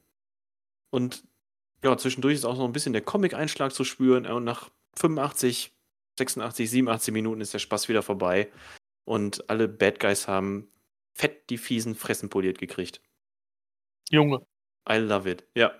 Und 0.91 1.23
ja, 1.83 1.97
zwischendurch 1.97 2.35
ist 2.35 2.45
auch 2.45 2.57
noch 2.57 2.65
ein 2.65 2.73
bisschen 2.73 2.93
der 2.93 3.01
Comic-Einschlag 3.01 3.73
zu 3.73 3.83
spüren. 3.83 4.25
Und 4.25 4.45
nach 4.45 4.69
85, 4.97 5.73
86, 6.17 6.69
87 6.69 7.13
Minuten 7.13 7.41
ist 7.41 7.53
der 7.53 7.59
Spaß 7.59 7.89
wieder 7.89 8.01
vorbei. 8.01 8.51
Und 9.05 9.49
alle 9.49 9.67
Bad 9.67 9.99
Guys 9.99 10.27
haben 10.27 10.71
fett 11.13 11.49
die 11.49 11.57
fiesen 11.57 11.95
Fressen 11.95 12.29
poliert 12.29 12.57
gekriegt. 12.57 13.01
Junge. 14.09 14.45
I 14.89 14.95
love 14.95 15.29
it. 15.29 15.45
Ja. 15.55 15.73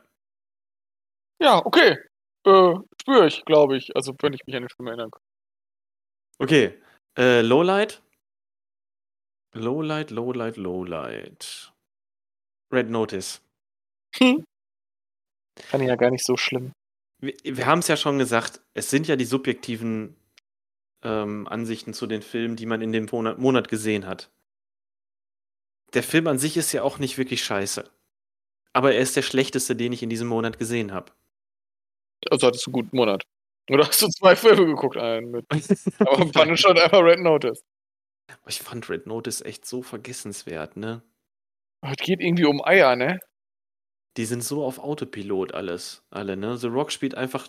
Ja, 1.39 1.65
okay. 1.65 1.97
Äh, 2.45 2.75
spüre 3.01 3.27
ich, 3.27 3.43
glaube 3.45 3.77
ich. 3.77 3.95
Also, 3.95 4.13
wenn 4.21 4.33
ich 4.33 4.45
mich 4.45 4.55
an 4.55 4.63
den 4.63 4.69
Film 4.69 4.87
erinnern 4.87 5.11
kann. 5.11 5.21
Okay. 6.39 6.81
Äh, 7.17 7.41
Lowlight. 7.41 8.01
Lowlight, 9.53 10.11
Lowlight, 10.11 10.57
Lowlight. 10.57 11.73
Red 12.71 12.89
Notice. 12.89 13.41
Hm. 14.17 14.45
Fand 15.59 15.83
ich 15.83 15.89
ja 15.89 15.95
gar 15.95 16.11
nicht 16.11 16.25
so 16.25 16.37
schlimm. 16.37 16.73
Wir, 17.19 17.33
wir 17.43 17.65
haben 17.65 17.79
es 17.79 17.87
ja 17.87 17.97
schon 17.97 18.17
gesagt, 18.17 18.61
es 18.73 18.89
sind 18.89 19.07
ja 19.07 19.15
die 19.15 19.25
subjektiven 19.25 20.15
ähm, 21.03 21.47
Ansichten 21.47 21.93
zu 21.93 22.07
den 22.07 22.21
Filmen, 22.21 22.55
die 22.55 22.65
man 22.65 22.81
in 22.81 22.91
dem 22.91 23.07
Monat, 23.11 23.37
Monat 23.37 23.67
gesehen 23.67 24.07
hat. 24.07 24.29
Der 25.93 26.03
Film 26.03 26.27
an 26.27 26.39
sich 26.39 26.57
ist 26.57 26.71
ja 26.71 26.81
auch 26.83 26.97
nicht 26.97 27.17
wirklich 27.17 27.43
scheiße. 27.43 27.89
Aber 28.73 28.93
er 28.93 29.01
ist 29.01 29.15
der 29.15 29.21
schlechteste, 29.21 29.75
den 29.75 29.93
ich 29.93 30.01
in 30.01 30.09
diesem 30.09 30.27
Monat 30.27 30.57
gesehen 30.57 30.91
habe. 30.91 31.11
Also 32.29 32.47
hattest 32.47 32.65
du 32.65 32.69
einen 32.69 32.73
guten 32.73 32.95
Monat. 32.95 33.23
Oder 33.69 33.87
hast 33.87 34.01
du 34.01 34.07
zwei 34.09 34.35
Filme 34.35 34.65
geguckt? 34.65 34.97
Einen 34.97 35.31
mit. 35.31 35.45
Aber 35.99 36.27
fand 36.33 36.59
schon 36.59 36.77
einfach 36.77 37.01
Red 37.01 37.19
Notice. 37.19 37.63
Ich 38.47 38.59
fand 38.59 38.89
Red 38.89 39.05
Notice 39.05 39.41
echt 39.41 39.65
so 39.65 39.81
vergessenswert, 39.83 40.75
ne? 40.75 41.03
Es 41.81 41.97
geht 41.97 42.21
irgendwie 42.21 42.45
um 42.45 42.63
Eier, 42.63 42.95
ne? 42.95 43.19
Die 44.17 44.25
sind 44.25 44.43
so 44.43 44.63
auf 44.63 44.79
Autopilot 44.79 45.53
alles, 45.53 46.03
alle, 46.11 46.37
ne? 46.37 46.57
The 46.57 46.67
Rock 46.67 46.91
spielt 46.91 47.15
einfach. 47.15 47.47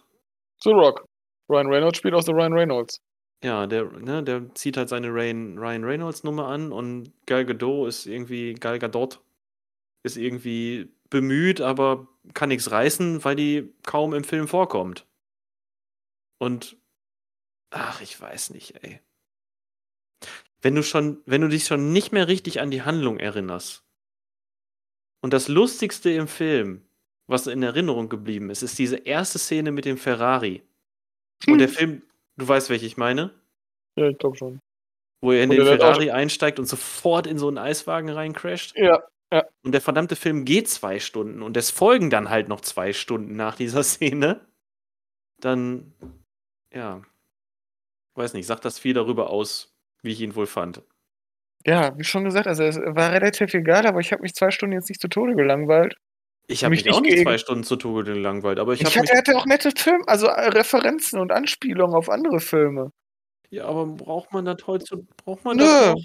The 0.62 0.70
Rock. 0.70 1.04
Ryan 1.50 1.66
Reynolds 1.68 1.98
spielt 1.98 2.14
auch 2.14 2.22
The 2.22 2.32
Ryan 2.32 2.54
Reynolds. 2.54 3.00
Ja, 3.42 3.66
der, 3.66 3.84
ne, 3.84 4.22
der 4.22 4.54
zieht 4.54 4.78
halt 4.78 4.88
seine 4.88 5.08
Ryan, 5.08 5.58
Ryan 5.58 5.84
Reynolds 5.84 6.24
Nummer 6.24 6.46
an 6.48 6.72
und 6.72 7.12
Gal 7.26 7.44
Gadot 7.44 7.88
ist 7.88 8.06
irgendwie, 8.06 8.54
Gal 8.54 8.78
Gadot 8.78 9.20
ist 10.02 10.16
irgendwie 10.16 10.90
bemüht, 11.10 11.60
aber 11.60 12.08
kann 12.32 12.48
nichts 12.48 12.70
reißen, 12.70 13.22
weil 13.24 13.36
die 13.36 13.74
kaum 13.82 14.14
im 14.14 14.24
Film 14.24 14.48
vorkommt. 14.48 15.06
Und, 16.38 16.78
ach, 17.70 18.00
ich 18.00 18.18
weiß 18.18 18.50
nicht, 18.50 18.82
ey. 18.82 19.00
Wenn 20.62 20.74
du 20.74 20.82
schon, 20.82 21.22
wenn 21.26 21.42
du 21.42 21.48
dich 21.48 21.66
schon 21.66 21.92
nicht 21.92 22.12
mehr 22.12 22.28
richtig 22.28 22.60
an 22.60 22.70
die 22.70 22.82
Handlung 22.82 23.18
erinnerst 23.18 23.83
und 25.24 25.32
das 25.32 25.48
Lustigste 25.48 26.10
im 26.10 26.28
Film, 26.28 26.82
was 27.26 27.46
in 27.46 27.62
Erinnerung 27.62 28.10
geblieben 28.10 28.50
ist, 28.50 28.62
ist 28.62 28.78
diese 28.78 28.98
erste 28.98 29.38
Szene 29.38 29.72
mit 29.72 29.86
dem 29.86 29.96
Ferrari. 29.96 30.62
Und 31.46 31.60
der 31.60 31.70
Film, 31.70 32.02
du 32.36 32.46
weißt, 32.46 32.68
welche 32.68 32.84
ich 32.84 32.98
meine? 32.98 33.30
Ja, 33.96 34.08
ich 34.08 34.18
glaube 34.18 34.36
schon. 34.36 34.60
Wo 35.22 35.32
er 35.32 35.44
in 35.44 35.48
Und 35.48 35.56
den 35.56 35.66
Ferrari 35.66 36.10
einsteigt 36.10 36.58
und 36.58 36.66
sofort 36.66 37.26
in 37.26 37.38
so 37.38 37.48
einen 37.48 37.56
Eiswagen 37.56 38.10
reincrasht. 38.10 38.76
Ja, 38.76 39.02
Und 39.62 39.72
der 39.72 39.80
verdammte 39.80 40.14
Film 40.14 40.44
geht 40.44 40.68
zwei 40.68 41.00
Stunden 41.00 41.40
und 41.40 41.56
es 41.56 41.70
folgen 41.70 42.10
dann 42.10 42.28
halt 42.28 42.48
noch 42.48 42.60
zwei 42.60 42.92
Stunden 42.92 43.34
nach 43.34 43.56
dieser 43.56 43.82
Szene. 43.82 44.46
Dann, 45.40 45.94
ja, 46.70 47.00
weiß 48.14 48.34
nicht, 48.34 48.44
sagt 48.44 48.66
das 48.66 48.78
viel 48.78 48.92
darüber 48.92 49.30
aus, 49.30 49.74
wie 50.02 50.12
ich 50.12 50.20
ihn 50.20 50.36
wohl 50.36 50.46
fand. 50.46 50.82
Ja, 51.66 51.96
wie 51.98 52.04
schon 52.04 52.24
gesagt, 52.24 52.46
also 52.46 52.62
es 52.62 52.76
war 52.76 53.12
relativ 53.12 53.54
egal, 53.54 53.86
aber 53.86 54.00
ich 54.00 54.12
habe 54.12 54.22
mich 54.22 54.34
zwei 54.34 54.50
Stunden 54.50 54.74
jetzt 54.74 54.88
nicht 54.88 55.00
zu 55.00 55.08
Tode 55.08 55.34
gelangweilt. 55.34 55.96
Ich 56.46 56.62
habe 56.62 56.72
Mich 56.72 56.84
mich 56.84 56.92
auch 56.94 57.00
nicht 57.00 57.22
zwei 57.22 57.38
Stunden 57.38 57.64
zu 57.64 57.76
Tode 57.76 58.12
gelangweilt, 58.12 58.58
aber 58.58 58.74
ich 58.74 58.82
Ich, 58.82 58.86
habe 58.86 59.00
mich. 59.00 59.10
hatte, 59.10 59.18
hatte 59.32 59.36
auch 59.38 59.46
nette 59.46 59.70
Filme, 59.76 60.04
also 60.06 60.26
äh, 60.26 60.48
Referenzen 60.48 61.18
und 61.18 61.32
Anspielungen 61.32 61.96
auf 61.96 62.10
andere 62.10 62.38
Filme. 62.40 62.90
Ja, 63.48 63.64
aber 63.66 63.86
braucht 63.86 64.32
man 64.32 64.44
das 64.44 64.58
heute? 64.66 65.06
Braucht 65.24 65.44
man 65.44 65.56
Nö. 65.56 65.64
das 65.64 65.94
noch? 65.94 66.02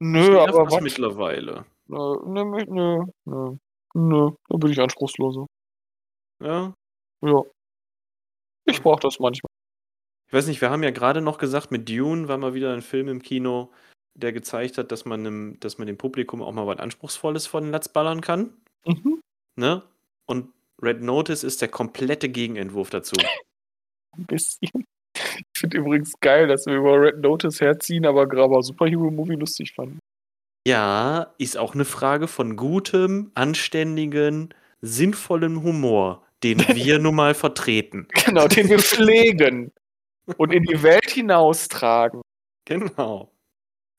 Nö, 0.00 0.38
aber 0.40 0.70
was? 0.70 0.80
mittlerweile. 0.80 1.66
Nö, 1.86 2.16
nö, 2.24 2.64
nö, 2.66 3.04
nö, 3.26 3.56
nö, 3.94 4.30
da 4.48 4.56
bin 4.56 4.70
ich 4.70 4.80
anspruchsloser. 4.80 5.46
Ja. 6.40 6.72
Ja. 7.20 7.42
Ich 8.64 8.82
brauche 8.82 9.00
das 9.00 9.18
manchmal. 9.18 9.50
Ich 10.28 10.32
weiß 10.32 10.46
nicht, 10.46 10.60
wir 10.60 10.70
haben 10.70 10.82
ja 10.82 10.90
gerade 10.92 11.20
noch 11.20 11.36
gesagt, 11.38 11.70
mit 11.70 11.88
Dune 11.88 12.26
war 12.28 12.38
mal 12.38 12.54
wieder 12.54 12.72
ein 12.72 12.80
Film 12.82 13.08
im 13.08 13.20
Kino, 13.22 13.70
der 14.14 14.32
gezeigt 14.32 14.78
hat, 14.78 14.92
dass 14.92 15.04
man, 15.04 15.24
dem, 15.24 15.60
dass 15.60 15.78
man 15.78 15.86
dem 15.86 15.96
Publikum 15.96 16.42
auch 16.42 16.52
mal 16.52 16.66
was 16.66 16.78
Anspruchsvolles 16.78 17.46
von 17.46 17.64
den 17.64 17.72
Latz 17.72 17.88
ballern 17.88 18.20
kann. 18.20 18.54
Mhm. 18.84 19.20
Ne? 19.56 19.82
Und 20.26 20.52
Red 20.82 21.02
Notice 21.02 21.44
ist 21.44 21.60
der 21.60 21.68
komplette 21.68 22.28
Gegenentwurf 22.28 22.90
dazu. 22.90 23.16
Ein 24.16 24.26
bisschen. 24.26 24.86
Ich 25.14 25.60
finde 25.60 25.78
übrigens 25.78 26.12
geil, 26.20 26.48
dass 26.48 26.66
wir 26.66 26.74
über 26.74 27.00
Red 27.00 27.20
Notice 27.20 27.60
herziehen, 27.60 28.06
aber 28.06 28.26
Graber 28.26 28.62
Superhero-Movie 28.62 29.36
lustig 29.36 29.72
fanden. 29.74 29.98
Ja, 30.66 31.34
ist 31.38 31.58
auch 31.58 31.74
eine 31.74 31.84
Frage 31.84 32.28
von 32.28 32.56
gutem, 32.56 33.30
anständigen, 33.34 34.54
sinnvollem 34.80 35.62
Humor, 35.62 36.22
den 36.42 36.58
wir 36.76 36.98
nun 36.98 37.14
mal 37.14 37.34
vertreten. 37.34 38.06
Genau, 38.24 38.48
den 38.48 38.68
wir 38.68 38.78
pflegen 38.78 39.72
und 40.36 40.52
in 40.52 40.62
die 40.64 40.82
Welt 40.82 41.10
hinaustragen. 41.10 42.22
Genau. 42.64 43.31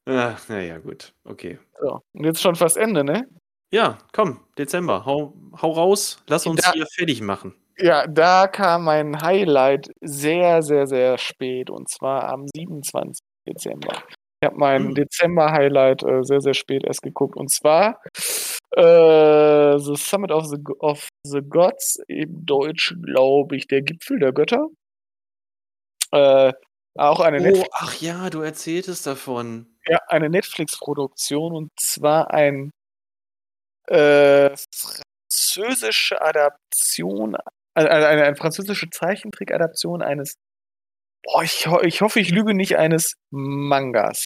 Ach, 0.05 0.49
naja, 0.49 0.77
gut. 0.79 1.13
Okay. 1.23 1.59
So, 1.79 2.01
und 2.13 2.25
jetzt 2.25 2.41
schon 2.41 2.55
fast 2.55 2.77
Ende, 2.77 3.03
ne? 3.03 3.27
Ja, 3.71 3.97
komm, 4.11 4.41
Dezember. 4.57 5.05
Hau, 5.05 5.33
hau 5.61 5.71
raus. 5.71 6.21
Lass 6.27 6.45
uns 6.45 6.61
Da- 6.61 6.73
hier 6.73 6.85
fertig 6.87 7.21
machen. 7.21 7.55
Ja, 7.77 8.05
da 8.05 8.47
kam 8.47 8.83
mein 8.83 9.19
Highlight 9.21 9.89
sehr, 10.01 10.61
sehr, 10.61 10.85
sehr 10.85 11.17
spät 11.17 11.71
und 11.71 11.89
zwar 11.89 12.25
am 12.31 12.45
27. 12.55 13.23
Dezember. 13.47 14.03
Ich 14.41 14.45
habe 14.47 14.57
mein 14.57 14.89
Hm. 14.89 14.95
Dezember-Highlight 14.95 16.03
äh, 16.03 16.23
sehr, 16.23 16.41
sehr 16.41 16.53
spät 16.53 16.83
erst 16.85 17.01
geguckt 17.01 17.35
und 17.35 17.49
zwar 17.49 17.99
äh, 18.75 19.77
The 19.79 19.95
Summit 19.95 20.31
of 20.31 20.45
the, 20.47 20.57
of 20.79 21.07
the 21.25 21.41
Gods, 21.41 21.99
im 22.07 22.45
Deutsch 22.45 22.93
glaube 23.01 23.55
ich, 23.55 23.67
der 23.67 23.81
Gipfel 23.81 24.19
der 24.19 24.33
Götter. 24.33 24.67
Äh, 26.11 26.53
auch 26.95 27.19
eine, 27.19 27.39
Oh, 27.39 27.41
Netf 27.41 27.67
ach 27.71 27.99
ja, 28.01 28.29
du 28.29 28.41
erzähltest 28.41 29.05
davon. 29.07 29.75
ja, 29.87 29.99
eine 30.07 30.29
Netflix-Produktion 30.29 31.53
und 31.55 31.71
zwar 31.79 32.31
ein 32.31 32.71
äh, 33.87 34.55
französische 35.29 36.21
Adaption, 36.21 37.35
also 37.75 37.89
eine, 37.89 38.07
eine, 38.07 38.23
eine 38.23 38.35
französische 38.35 38.89
Zeichentrick-Adaption 38.89 40.01
eines, 40.01 40.35
boah, 41.23 41.43
ich, 41.43 41.67
ich 41.83 42.01
hoffe, 42.01 42.19
ich 42.19 42.29
lüge 42.31 42.53
nicht, 42.53 42.77
eines 42.77 43.15
Mangas. 43.31 44.25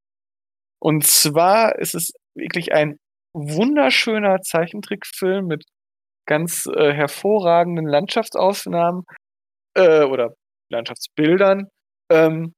Und 0.79 1.05
zwar 1.07 1.77
ist 1.79 1.95
es 1.95 2.11
wirklich 2.35 2.73
ein 2.73 2.97
wunderschöner 3.33 4.41
Zeichentrickfilm 4.41 5.47
mit 5.47 5.63
ganz 6.27 6.65
äh, 6.67 6.93
hervorragenden 6.93 7.87
Landschaftsaufnahmen 7.87 9.03
äh, 9.75 10.03
oder 10.03 10.33
Landschaftsbildern 10.71 11.69
ähm, 12.11 12.53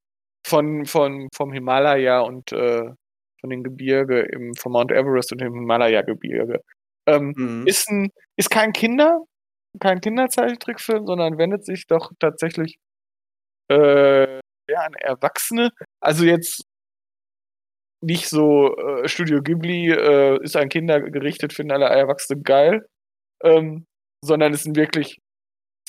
von, 0.50 0.86
von, 0.86 1.28
vom 1.34 1.52
Himalaya 1.54 2.22
und 2.22 2.52
äh, 2.52 2.90
von 3.42 3.50
den 3.50 3.64
Gebirge 3.64 4.22
im, 4.22 4.54
vom 4.56 4.74
Mount 4.74 4.92
Everest 4.92 5.32
und 5.32 5.40
dem 5.42 5.54
Himalaya-Gebirge. 5.54 6.62
Ähm, 7.08 7.34
Mhm. 7.38 7.68
ist 7.68 7.90
ein, 7.90 8.10
ist 8.38 8.50
kein 8.50 8.74
Kinder, 8.74 9.24
kein 9.80 10.02
Kinderzeichentrickfilm, 10.02 11.06
sondern 11.06 11.38
wendet 11.38 11.66
sich 11.66 11.88
doch 11.88 12.12
tatsächlich 12.20 12.78
äh, 13.72 14.38
ja, 14.70 14.82
an 14.82 14.94
Erwachsene. 14.96 15.70
Also 16.02 16.26
jetzt 16.26 16.64
nicht 18.02 18.28
so 18.30 18.76
äh, 18.78 19.08
Studio 19.08 19.42
Ghibli 19.42 19.92
äh, 19.92 20.42
ist 20.44 20.56
an 20.56 20.70
Kinder 20.70 21.00
gerichtet, 21.02 21.54
finden 21.54 21.72
alle 21.74 21.86
Erwachsene 21.86 22.42
geil, 22.42 22.86
ähm, 23.44 23.86
sondern 24.24 24.54
es 24.54 24.62
ist 24.62 24.68
ein 24.68 24.76
wirklich 24.76 25.20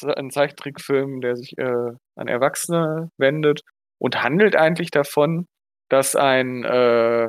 ein 0.02 0.30
Zeichentrickfilm, 0.30 1.20
der 1.20 1.36
sich 1.36 1.56
äh, 1.58 1.92
an 2.16 2.28
Erwachsene 2.28 3.10
wendet 3.18 3.62
und 4.00 4.22
handelt 4.22 4.56
eigentlich 4.56 4.90
davon, 4.90 5.46
dass 5.88 6.16
ein 6.16 6.64
äh, 6.64 7.28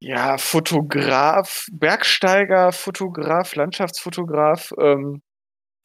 ja, 0.00 0.38
Fotograf, 0.38 1.66
Bergsteiger, 1.72 2.72
Fotograf, 2.72 3.54
Landschaftsfotograf, 3.54 4.72
ähm, 4.78 5.22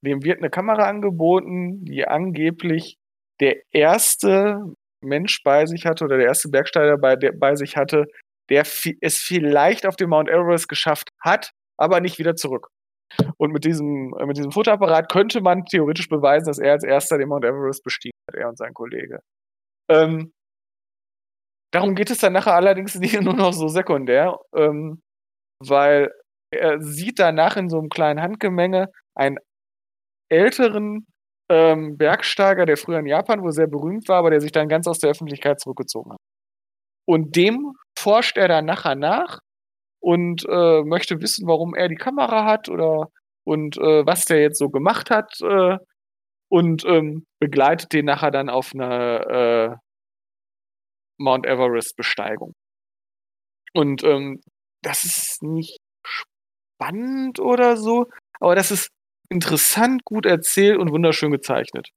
dem 0.04 0.24
wird 0.24 0.40
eine 0.40 0.50
Kamera 0.50 0.88
angeboten, 0.88 1.86
die 1.86 2.06
angeblich 2.08 2.98
der 3.40 3.58
erste 3.72 4.60
Mensch 5.02 5.42
bei 5.44 5.66
sich 5.66 5.86
hatte 5.86 6.06
oder 6.06 6.18
der 6.18 6.28
erste 6.28 6.50
Bergsteiger 6.50 6.98
bei, 6.98 7.16
der, 7.16 7.32
bei 7.32 7.56
sich 7.56 7.78
hatte, 7.78 8.06
der 8.50 8.66
es 9.02 9.18
vielleicht 9.18 9.86
auf 9.86 9.96
dem 9.96 10.10
Mount 10.10 10.30
Everest 10.30 10.68
geschafft 10.68 11.10
hat, 11.20 11.52
aber 11.78 12.02
nicht 12.02 12.20
wieder 12.20 12.36
zurück. 12.36 12.70
Und 13.42 13.54
mit 13.54 13.66
diesem, 13.66 14.14
äh, 14.20 14.26
mit 14.28 14.38
diesem 14.38 14.52
Fotoapparat 14.52 15.12
könnte 15.12 15.42
man 15.42 15.66
theoretisch 15.66 16.08
beweisen, 16.08 16.46
dass 16.46 16.60
er 16.60 16.74
als 16.74 16.84
erster 16.84 17.18
den 17.18 17.30
Mount 17.30 17.44
Everest 17.44 17.84
bestiegen 17.84 18.16
hat, 18.30 18.36
er 18.36 18.48
und 18.48 18.56
sein 18.56 18.72
Kollege. 18.76 19.20
Ähm, 19.90 20.32
darum 21.74 21.96
geht 21.96 22.12
es 22.12 22.20
dann 22.20 22.34
nachher 22.34 22.54
allerdings 22.54 22.94
nur 23.22 23.34
noch 23.34 23.52
so 23.52 23.68
sekundär, 23.68 24.38
ähm, 24.56 25.02
weil 25.60 26.12
er 26.54 26.82
sieht 26.82 27.18
danach 27.18 27.58
in 27.58 27.68
so 27.68 27.80
einem 27.80 27.90
kleinen 27.90 28.22
Handgemenge 28.22 28.92
einen 29.16 29.40
älteren 30.30 31.08
ähm, 31.50 31.98
Bergsteiger, 31.98 32.68
der 32.68 32.78
früher 32.78 33.00
in 33.00 33.08
Japan 33.08 33.42
wohl 33.42 33.54
sehr 33.54 33.68
berühmt 33.68 34.08
war, 34.08 34.18
aber 34.18 34.30
der 34.30 34.42
sich 34.42 34.52
dann 34.52 34.70
ganz 34.70 34.86
aus 34.86 35.00
der 35.00 35.10
Öffentlichkeit 35.10 35.60
zurückgezogen 35.60 36.12
hat. 36.12 36.20
Und 37.08 37.36
dem 37.36 37.74
forscht 37.98 38.38
er 38.38 38.48
dann 38.48 38.66
nachher 38.66 38.96
nach 38.96 39.40
und 40.00 40.46
äh, 40.48 40.84
möchte 40.84 41.22
wissen, 41.22 41.48
warum 41.48 41.74
er 41.74 41.90
die 41.90 41.96
Kamera 41.96 42.46
hat 42.46 42.70
oder 42.70 43.08
und 43.44 43.78
äh, 43.78 44.06
was 44.06 44.26
der 44.26 44.42
jetzt 44.42 44.60
so 44.60 44.70
gemacht 44.70 45.10
hat 45.10 45.40
äh, 45.42 45.78
und 46.50 46.86
ähm, 46.86 47.26
begleitet 47.40 47.94
den 47.94 48.06
nachher 48.06 48.32
dann 48.32 48.50
auf 48.50 48.72
eine 48.74 49.78
äh, 49.78 49.78
Mount 51.18 51.46
Everest 51.46 51.96
Besteigung. 51.96 52.54
Und 53.74 54.04
ähm, 54.04 54.42
das 54.84 55.06
ist 55.06 55.44
nicht 55.44 55.80
spannend 56.04 57.40
oder 57.40 57.78
so, 57.78 58.08
aber 58.40 58.56
das 58.56 58.72
ist 58.72 58.90
interessant, 59.30 60.04
gut 60.04 60.26
erzählt 60.26 60.78
und 60.78 60.92
wunderschön 60.92 61.32
gezeichnet. 61.32 61.90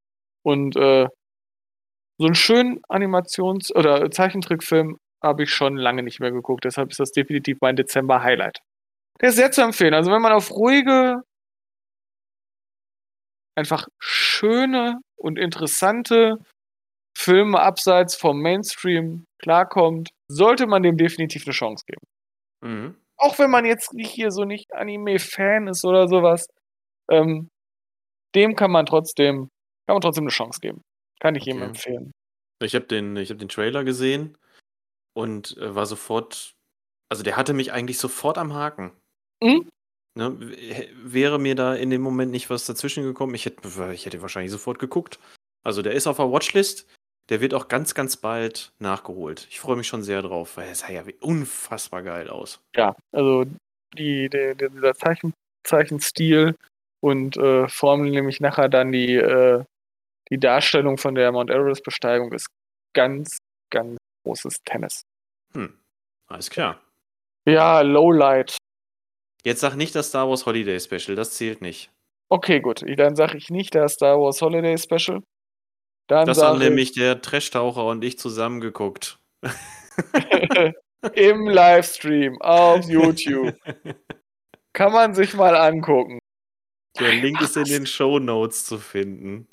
Und 0.45 0.77
äh, 0.77 1.09
so 2.19 2.27
einen 2.27 2.35
schönen 2.35 2.81
Animations- 2.89 3.75
oder 3.75 4.11
Zeichentrickfilm 4.11 4.99
habe 5.23 5.43
ich 5.45 5.51
schon 5.51 5.77
lange 5.77 6.03
nicht 6.03 6.21
mehr 6.21 6.31
geguckt. 6.31 6.65
Deshalb 6.65 6.91
ist 6.91 7.01
das 7.01 7.11
definitiv 7.11 7.59
mein 7.61 7.77
Dezember-Highlight. 7.77 8.61
Der 9.21 9.31
ist 9.31 9.37
sehr 9.37 9.51
zu 9.51 9.63
empfehlen. 9.63 9.95
Also 9.95 10.13
wenn 10.13 10.23
man 10.23 10.33
auf 10.33 10.51
ruhige, 10.53 11.23
einfach 13.55 13.89
schöne 13.99 15.01
und 15.17 15.39
interessante 15.39 16.39
Filme 17.17 17.61
abseits 17.61 18.17
vom 18.17 18.41
Mainstream 18.41 19.27
klarkommt, 19.39 20.11
sollte 20.29 20.67
man 20.67 20.83
dem 20.83 20.97
definitiv 20.97 21.47
eine 21.47 21.53
Chance 21.53 21.85
geben. 21.87 22.07
Mhm. 22.63 22.97
Auch 23.17 23.39
wenn 23.39 23.51
man 23.51 23.65
jetzt 23.65 23.95
nicht 23.95 24.11
hier 24.11 24.31
so 24.31 24.45
nicht 24.45 24.75
Anime-Fan 24.75 25.69
ist 25.69 25.85
oder 25.85 26.09
sowas, 26.09 26.47
ähm, 27.11 27.49
dem 28.35 28.57
kann 28.57 28.73
man 28.73 28.87
trotzdem, 28.87 29.49
kann 29.87 29.95
man 29.95 30.01
trotzdem 30.01 30.25
eine 30.25 30.31
Chance 30.31 30.61
geben. 30.61 30.83
Kann 31.21 31.37
ich 31.37 31.45
jedem 31.45 31.63
okay. 31.63 31.69
empfehlen. 31.69 32.11
Ich 32.63 32.75
habe 32.75 32.87
den, 32.87 33.17
hab 33.17 33.39
den 33.39 33.49
Trailer 33.49 33.85
gesehen 33.85 34.37
und 35.17 35.57
äh, 35.59 35.75
war 35.75 35.87
sofort, 35.87 36.55
also 37.09 37.23
der 37.23 37.37
hatte 37.37 37.55
mich 37.55 37.73
eigentlich 37.73 37.99
sofort 37.99 38.39
am 38.39 38.53
Haken. 38.53 38.93
Mhm. 39.43 39.69
Ne, 40.17 40.39
wäre 41.03 41.41
mir 41.41 41.57
da 41.57 41.75
in 41.75 41.91
dem 41.91 42.01
Moment 42.01 42.31
nicht 42.31 42.49
was 42.49 42.67
dazwischen 42.67 43.03
gekommen, 43.03 43.35
ich 43.35 43.47
hätte, 43.47 43.93
ich 43.93 44.07
hätte 44.07 44.23
wahrscheinlich 44.23 44.53
sofort 44.53 44.79
geguckt. 44.79 45.19
Also 45.65 45.83
der 45.83 45.93
ist 45.93 46.07
auf 46.07 46.19
der 46.19 46.31
Watchlist, 46.31 46.87
der 47.31 47.41
wird 47.41 47.53
auch 47.53 47.67
ganz, 47.67 47.95
ganz 47.95 48.17
bald 48.17 48.73
nachgeholt. 48.79 49.47
Ich 49.51 49.59
freue 49.59 49.77
mich 49.77 49.89
schon 49.89 50.05
sehr 50.05 50.23
drauf, 50.23 50.57
weil 50.57 50.69
er 50.69 50.75
sah 50.75 50.91
ja 50.91 51.03
unfassbar 51.21 52.03
geil 52.03 52.29
aus. 52.29 52.61
Ja, 52.77 52.95
also 53.13 53.45
die, 53.97 54.29
die, 54.29 54.55
dieser 54.57 54.95
Zeichen, 54.95 55.33
Zeichenstil 55.65 56.55
und 57.01 57.37
äh, 57.37 57.67
formen 57.69 58.11
nämlich 58.11 58.41
nachher 58.41 58.69
dann 58.69 58.93
die, 58.93 59.17
äh, 59.17 59.65
die 60.31 60.39
Darstellung 60.39 60.97
von 60.97 61.15
der 61.15 61.33
Mount 61.33 61.51
Everest-Besteigung 61.51 62.33
ist 62.33 62.47
ganz, 62.95 63.39
ganz 63.71 63.97
großes 64.25 64.59
Tennis. 64.65 65.03
Hm, 65.55 65.77
alles 66.29 66.51
klar. 66.51 66.81
Ja, 67.47 67.81
Lowlight. 67.81 68.57
Jetzt 69.45 69.61
sag 69.61 69.77
nicht 69.77 69.95
das 69.95 70.09
Star 70.09 70.29
Wars 70.29 70.47
Holiday 70.47 70.81
Special, 70.81 71.17
das 71.17 71.33
zählt 71.33 71.61
nicht. 71.61 71.91
Okay, 72.31 72.61
gut. 72.61 72.83
Dann 72.97 73.15
sage 73.15 73.37
ich 73.37 73.51
nicht 73.51 73.75
das 73.75 73.95
Star 73.95 74.19
Wars 74.19 74.41
Holiday 74.41 74.79
Special. 74.79 75.21
Dann 76.09 76.27
das 76.27 76.43
haben 76.43 76.59
nämlich 76.59 76.93
der 76.93 77.21
Trash-Taucher 77.21 77.87
und 77.87 78.05
ich 78.05 78.19
zusammengeguckt. 78.19 79.19
Im 81.15 81.49
Livestream 81.49 82.41
auf 82.41 82.85
YouTube. 82.89 83.55
Kann 84.73 84.93
man 84.93 85.15
sich 85.15 85.35
mal 85.35 85.55
angucken. 85.55 86.19
Der 86.99 87.13
Link 87.13 87.41
ist 87.41 87.57
in 87.57 87.65
den 87.65 87.87
Show 87.87 88.19
Notes 88.19 88.65
zu 88.65 88.79
finden. 88.79 89.49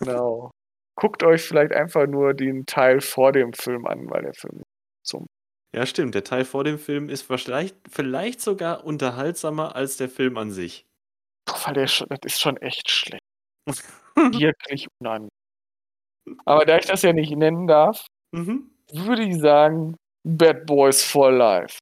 Genau. 0.00 0.50
Guckt 0.96 1.22
euch 1.22 1.42
vielleicht 1.42 1.72
einfach 1.72 2.06
nur 2.06 2.34
den 2.34 2.66
Teil 2.66 3.00
vor 3.00 3.32
dem 3.32 3.52
Film 3.52 3.86
an, 3.86 4.10
weil 4.10 4.22
der 4.22 4.34
Film 4.34 4.62
zum. 5.02 5.26
Ja, 5.74 5.86
stimmt. 5.86 6.14
Der 6.14 6.24
Teil 6.24 6.44
vor 6.44 6.64
dem 6.64 6.78
Film 6.78 7.08
ist 7.08 7.22
vielleicht, 7.22 7.76
vielleicht 7.88 8.40
sogar 8.40 8.84
unterhaltsamer 8.84 9.76
als 9.76 9.96
der 9.96 10.08
Film 10.08 10.36
an 10.36 10.50
sich. 10.50 10.86
Weil 11.64 11.74
der, 11.74 11.84
das 11.84 12.18
ist 12.24 12.40
schon 12.40 12.56
echt 12.58 12.90
schlecht. 12.90 13.22
Wirklich 14.16 14.88
unangenehm. 15.00 15.30
Aber 16.44 16.64
da 16.64 16.78
ich 16.78 16.86
das 16.86 17.02
ja 17.02 17.12
nicht 17.12 17.34
nennen 17.34 17.66
darf, 17.66 18.06
mhm. 18.32 18.70
würde 18.92 19.22
ich 19.22 19.38
sagen, 19.38 19.96
Bad 20.24 20.66
Boys 20.66 21.02
for 21.04 21.32
Life. 21.32 21.78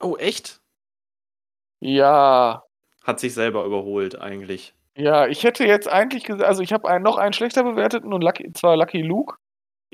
Oh, 0.00 0.16
echt? 0.16 0.58
Ja. 1.80 2.62
Hat 3.02 3.20
sich 3.20 3.34
selber 3.34 3.64
überholt, 3.64 4.20
eigentlich. 4.20 4.74
Ja, 4.96 5.26
ich 5.26 5.42
hätte 5.42 5.64
jetzt 5.66 5.88
eigentlich 5.88 6.24
gesagt, 6.24 6.44
also 6.44 6.62
ich 6.62 6.72
habe 6.72 6.88
einen, 6.88 7.02
noch 7.02 7.16
einen 7.16 7.32
schlechter 7.32 7.64
bewerteten 7.64 8.12
und 8.12 8.22
Lucky, 8.22 8.52
zwar 8.52 8.76
Lucky 8.76 9.02
Luke. 9.02 9.36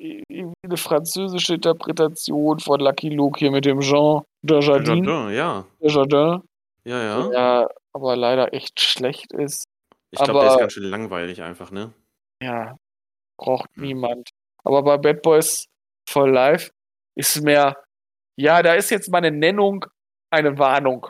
Eine 0.01 0.77
französische 0.77 1.55
Interpretation 1.55 2.59
von 2.59 2.81
Lucky 2.81 3.11
Luke 3.11 3.39
hier 3.39 3.51
mit 3.51 3.67
dem 3.67 3.81
Jean 3.81 4.23
Desjardins. 4.43 5.07
Jardin, 5.07 5.35
ja. 5.35 5.67
Desjardins. 5.83 6.43
Ja, 6.85 7.03
ja. 7.03 7.29
Der 7.29 7.71
aber 7.93 8.17
leider 8.17 8.55
echt 8.55 8.81
schlecht 8.81 9.33
ist. 9.33 9.65
Ich 10.11 10.21
glaube, 10.23 10.41
der 10.41 10.53
ist 10.53 10.59
ganz 10.59 10.73
schön 10.73 10.85
langweilig 10.85 11.43
einfach, 11.43 11.71
ne? 11.71 11.93
Ja, 12.43 12.77
braucht 13.39 13.69
hm. 13.75 13.83
niemand. 13.83 14.31
Aber 14.65 14.83
bei 14.83 14.97
Bad 14.99 15.23
Boys 15.23 15.67
for 16.09 16.29
Life 16.29 16.71
ist 17.17 17.43
mehr, 17.43 17.77
ja, 18.37 18.63
da 18.63 18.75
ist 18.75 18.91
jetzt 18.91 19.11
meine 19.11 19.31
Nennung 19.31 19.85
eine 20.31 20.59
Warnung. 20.59 21.07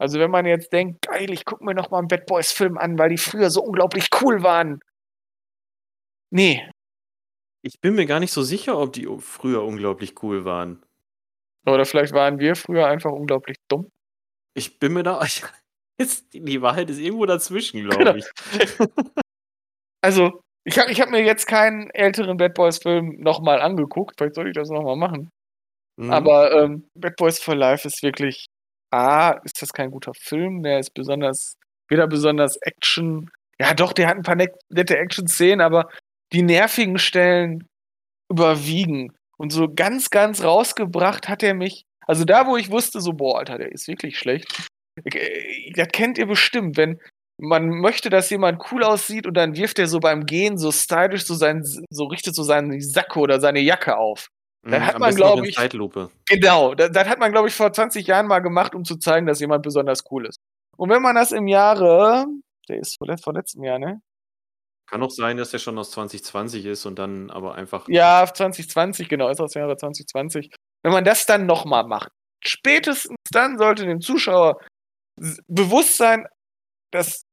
Also 0.00 0.18
wenn 0.20 0.30
man 0.30 0.46
jetzt 0.46 0.72
denkt, 0.72 1.02
geil, 1.06 1.30
ich 1.30 1.44
gucke 1.44 1.64
mir 1.64 1.74
noch 1.74 1.90
mal 1.90 1.98
einen 1.98 2.08
Bad 2.08 2.26
Boys 2.26 2.52
Film 2.52 2.78
an, 2.78 2.98
weil 2.98 3.10
die 3.10 3.18
früher 3.18 3.50
so 3.50 3.62
unglaublich 3.62 4.08
cool 4.20 4.42
waren. 4.42 4.80
Nee. 6.30 6.68
Ich 7.62 7.80
bin 7.80 7.94
mir 7.94 8.06
gar 8.06 8.20
nicht 8.20 8.32
so 8.32 8.42
sicher, 8.42 8.78
ob 8.78 8.92
die 8.92 9.08
früher 9.20 9.62
unglaublich 9.62 10.22
cool 10.22 10.44
waren. 10.44 10.82
Oder 11.66 11.84
vielleicht 11.84 12.12
waren 12.12 12.38
wir 12.38 12.56
früher 12.56 12.86
einfach 12.86 13.10
unglaublich 13.10 13.56
dumm. 13.68 13.90
Ich 14.54 14.78
bin 14.78 14.92
mir 14.92 15.02
da. 15.02 15.20
Die 16.32 16.62
Wahrheit 16.62 16.90
ist 16.90 16.98
irgendwo 16.98 17.26
dazwischen, 17.26 17.82
glaube 17.82 17.98
genau. 17.98 18.14
ich. 18.14 18.26
also, 20.00 20.40
ich 20.64 20.78
habe 20.78 20.92
ich 20.92 21.00
hab 21.00 21.10
mir 21.10 21.24
jetzt 21.24 21.46
keinen 21.46 21.90
älteren 21.90 22.36
Bad 22.36 22.54
Boys 22.54 22.78
Film 22.78 23.16
nochmal 23.18 23.60
angeguckt. 23.60 24.14
Vielleicht 24.16 24.36
soll 24.36 24.48
ich 24.48 24.54
das 24.54 24.70
nochmal 24.70 24.96
machen. 24.96 25.30
Mhm. 25.96 26.10
Aber 26.12 26.52
ähm, 26.52 26.88
Bad 26.94 27.16
Boys 27.16 27.40
for 27.40 27.56
Life 27.56 27.86
ist 27.86 28.02
wirklich 28.02 28.46
A, 28.90 29.32
ist 29.44 29.60
das 29.60 29.72
kein 29.72 29.90
guter 29.90 30.12
Film, 30.14 30.62
der 30.62 30.78
ist 30.78 30.94
besonders, 30.94 31.56
weder 31.88 32.06
besonders 32.06 32.56
Action, 32.62 33.30
ja 33.60 33.74
doch, 33.74 33.92
der 33.92 34.08
hat 34.08 34.16
ein 34.16 34.22
paar 34.22 34.36
nette 34.36 34.96
Action-Szenen, 34.96 35.60
aber 35.60 35.88
die 36.32 36.42
nervigen 36.42 36.98
Stellen 36.98 37.66
überwiegen. 38.30 39.12
Und 39.36 39.50
so 39.50 39.72
ganz, 39.72 40.10
ganz 40.10 40.42
rausgebracht 40.42 41.28
hat 41.28 41.42
er 41.42 41.54
mich, 41.54 41.84
also 42.06 42.24
da, 42.24 42.46
wo 42.46 42.56
ich 42.56 42.70
wusste, 42.70 43.00
so, 43.00 43.12
boah, 43.12 43.38
Alter, 43.38 43.58
der 43.58 43.72
ist 43.72 43.86
wirklich 43.86 44.18
schlecht. 44.18 44.68
Äh, 45.04 45.72
das 45.74 45.88
kennt 45.88 46.18
ihr 46.18 46.26
bestimmt, 46.26 46.76
wenn 46.76 47.00
man 47.40 47.68
möchte, 47.68 48.10
dass 48.10 48.30
jemand 48.30 48.72
cool 48.72 48.82
aussieht 48.82 49.26
und 49.26 49.34
dann 49.34 49.56
wirft 49.56 49.78
er 49.78 49.86
so 49.86 50.00
beim 50.00 50.26
Gehen 50.26 50.58
so 50.58 50.72
stylisch 50.72 51.24
so 51.24 51.34
sein, 51.34 51.62
so 51.88 52.04
richtet 52.04 52.34
so 52.34 52.42
seinen 52.42 52.80
Sakko 52.80 53.20
oder 53.20 53.40
seine 53.40 53.60
Jacke 53.60 53.96
auf. 53.96 54.28
Dann 54.62 54.82
mhm, 54.82 54.86
hat 54.86 54.98
man, 54.98 55.14
glaube 55.14 55.46
ich. 55.46 55.54
Zeitlupe. 55.54 56.10
Genau, 56.26 56.74
das, 56.74 56.90
das, 56.90 57.08
hat 57.08 57.20
man, 57.20 57.30
glaube 57.30 57.46
ich, 57.48 57.54
vor 57.54 57.72
20 57.72 58.06
Jahren 58.06 58.26
mal 58.26 58.40
gemacht, 58.40 58.74
um 58.74 58.84
zu 58.84 58.96
zeigen, 58.96 59.26
dass 59.26 59.38
jemand 59.38 59.62
besonders 59.62 60.02
cool 60.10 60.26
ist. 60.26 60.38
Und 60.76 60.90
wenn 60.90 61.02
man 61.02 61.14
das 61.14 61.30
im 61.30 61.46
Jahre, 61.46 62.26
der 62.68 62.78
ist 62.78 62.96
vor, 62.98 63.16
vor 63.18 63.34
letztem 63.34 63.62
Jahr, 63.62 63.78
ne? 63.78 64.00
Kann 64.88 65.02
auch 65.02 65.10
sein, 65.10 65.36
dass 65.36 65.50
der 65.50 65.58
schon 65.58 65.76
aus 65.78 65.90
2020 65.90 66.64
ist 66.64 66.86
und 66.86 66.98
dann 66.98 67.30
aber 67.30 67.54
einfach. 67.54 67.86
Ja, 67.88 68.24
2020, 68.26 69.08
genau, 69.08 69.28
ist 69.28 69.40
aus 69.40 69.52
dem 69.52 69.60
Jahre 69.60 69.76
2020. 69.76 70.50
Wenn 70.82 70.92
man 70.92 71.04
das 71.04 71.26
dann 71.26 71.44
nochmal 71.44 71.86
macht, 71.86 72.10
spätestens 72.42 73.16
dann 73.30 73.58
sollte 73.58 73.84
dem 73.84 74.00
Zuschauer 74.00 74.58
bewusst 75.46 75.98
sein, 75.98 76.26
dass 76.90 77.24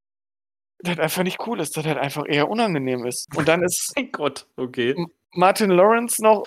das 0.80 1.00
einfach 1.00 1.24
nicht 1.24 1.40
cool 1.48 1.62
ist, 1.62 1.78
dass 1.78 1.86
das 1.86 1.98
einfach 1.98 2.26
eher 2.28 2.50
unangenehm 2.50 3.06
ist. 3.06 3.28
Und 3.36 3.48
dann 3.48 3.64
ist. 3.64 3.94
mein 3.96 4.12
Gott, 4.12 4.48
okay. 4.58 4.94
Martin 5.32 5.70
Lawrence 5.70 6.22
noch 6.22 6.46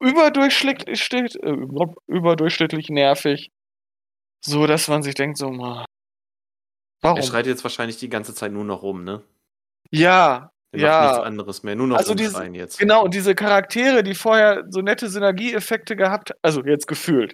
überdurchschnittlich, 0.00 1.10
äh, 1.42 1.56
überdurchschnittlich 2.06 2.90
nervig. 2.90 3.50
So, 4.44 4.66
dass 4.66 4.88
man 4.88 5.02
sich 5.02 5.14
denkt, 5.14 5.38
so, 5.38 5.46
warum? 5.46 7.16
Er 7.16 7.22
schreit 7.22 7.46
jetzt 7.46 7.64
wahrscheinlich 7.64 7.96
die 7.96 8.10
ganze 8.10 8.34
Zeit 8.34 8.52
nur 8.52 8.64
noch 8.64 8.82
rum, 8.82 9.04
ne? 9.04 9.24
Ja, 9.90 10.50
Der 10.72 10.80
Ja. 10.80 10.88
macht 11.00 11.02
nichts 11.12 11.26
anderes 11.26 11.62
mehr, 11.62 11.74
nur 11.76 11.86
noch 11.86 11.96
Also 11.96 12.12
rumschreien 12.12 12.54
jetzt. 12.54 12.78
Genau, 12.78 13.04
und 13.04 13.14
diese 13.14 13.34
Charaktere, 13.34 14.02
die 14.02 14.14
vorher 14.14 14.64
so 14.68 14.80
nette 14.82 15.08
Synergieeffekte 15.08 15.96
gehabt, 15.96 16.32
also 16.42 16.62
jetzt 16.62 16.86
gefühlt. 16.86 17.32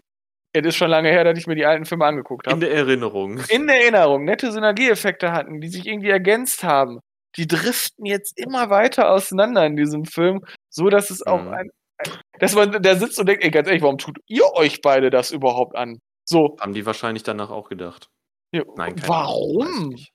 Es 0.52 0.64
ist 0.64 0.76
schon 0.76 0.88
lange 0.88 1.08
her, 1.08 1.24
dass 1.24 1.36
ich 1.36 1.48
mir 1.48 1.56
die 1.56 1.66
alten 1.66 1.84
Filme 1.84 2.04
angeguckt 2.04 2.46
In 2.46 2.52
habe. 2.52 2.60
der 2.66 2.72
Erinnerung. 2.72 3.40
In 3.48 3.66
der 3.66 3.80
Erinnerung, 3.82 4.22
nette 4.24 4.52
Synergieeffekte 4.52 5.32
hatten, 5.32 5.60
die 5.60 5.66
sich 5.68 5.84
irgendwie 5.86 6.10
ergänzt 6.10 6.62
haben. 6.62 7.00
Die 7.36 7.48
driften 7.48 8.06
jetzt 8.06 8.38
immer 8.38 8.70
weiter 8.70 9.10
auseinander 9.10 9.66
in 9.66 9.74
diesem 9.76 10.04
Film, 10.04 10.40
so 10.70 10.88
dass 10.88 11.10
es 11.10 11.26
auch 11.26 11.42
Mhm. 11.42 11.48
ein, 11.54 11.70
ein 11.98 12.10
dass 12.38 12.54
man 12.54 12.70
da 12.82 12.94
sitzt 12.94 13.18
und 13.18 13.26
denkt, 13.28 13.42
ey, 13.42 13.50
ganz 13.50 13.66
ehrlich, 13.66 13.82
warum 13.82 13.98
tut 13.98 14.16
ihr 14.28 14.44
euch 14.54 14.80
beide 14.80 15.10
das 15.10 15.32
überhaupt 15.32 15.74
an? 15.74 15.98
So, 16.24 16.56
Haben 16.60 16.72
die 16.72 16.86
wahrscheinlich 16.86 17.24
danach 17.24 17.50
auch 17.50 17.68
gedacht. 17.68 18.06
ja, 18.54 18.62
Nein, 18.76 18.94
keine 18.94 19.12
Ahnung, 19.12 19.26
warum? 19.26 19.88
nicht. 19.88 20.12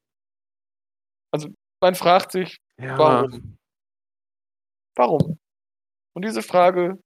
Man 1.81 1.95
fragt 1.95 2.31
sich, 2.31 2.57
Ja, 2.77 2.97
Warum? 2.97 3.57
warum? 4.95 5.39
Und 6.13 6.25
diese 6.25 6.41
Frage 6.41 6.97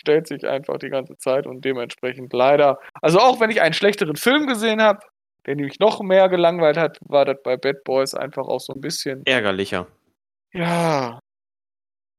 stellt 0.00 0.26
sich 0.28 0.46
einfach 0.46 0.78
die 0.78 0.88
ganze 0.88 1.16
Zeit 1.18 1.46
und 1.46 1.64
dementsprechend 1.64 2.32
leider, 2.32 2.78
also 3.02 3.18
auch 3.18 3.40
wenn 3.40 3.50
ich 3.50 3.60
einen 3.60 3.74
schlechteren 3.74 4.16
Film 4.16 4.46
gesehen 4.46 4.80
habe, 4.80 5.00
der 5.46 5.56
mich 5.56 5.78
noch 5.78 6.00
mehr 6.00 6.28
gelangweilt 6.28 6.76
hat, 6.76 6.98
war 7.02 7.24
das 7.24 7.36
bei 7.42 7.56
Bad 7.56 7.84
Boys 7.84 8.14
einfach 8.14 8.46
auch 8.46 8.60
so 8.60 8.72
ein 8.72 8.80
bisschen, 8.80 9.24
ärgerlicher. 9.26 9.86
ja, 10.52 11.18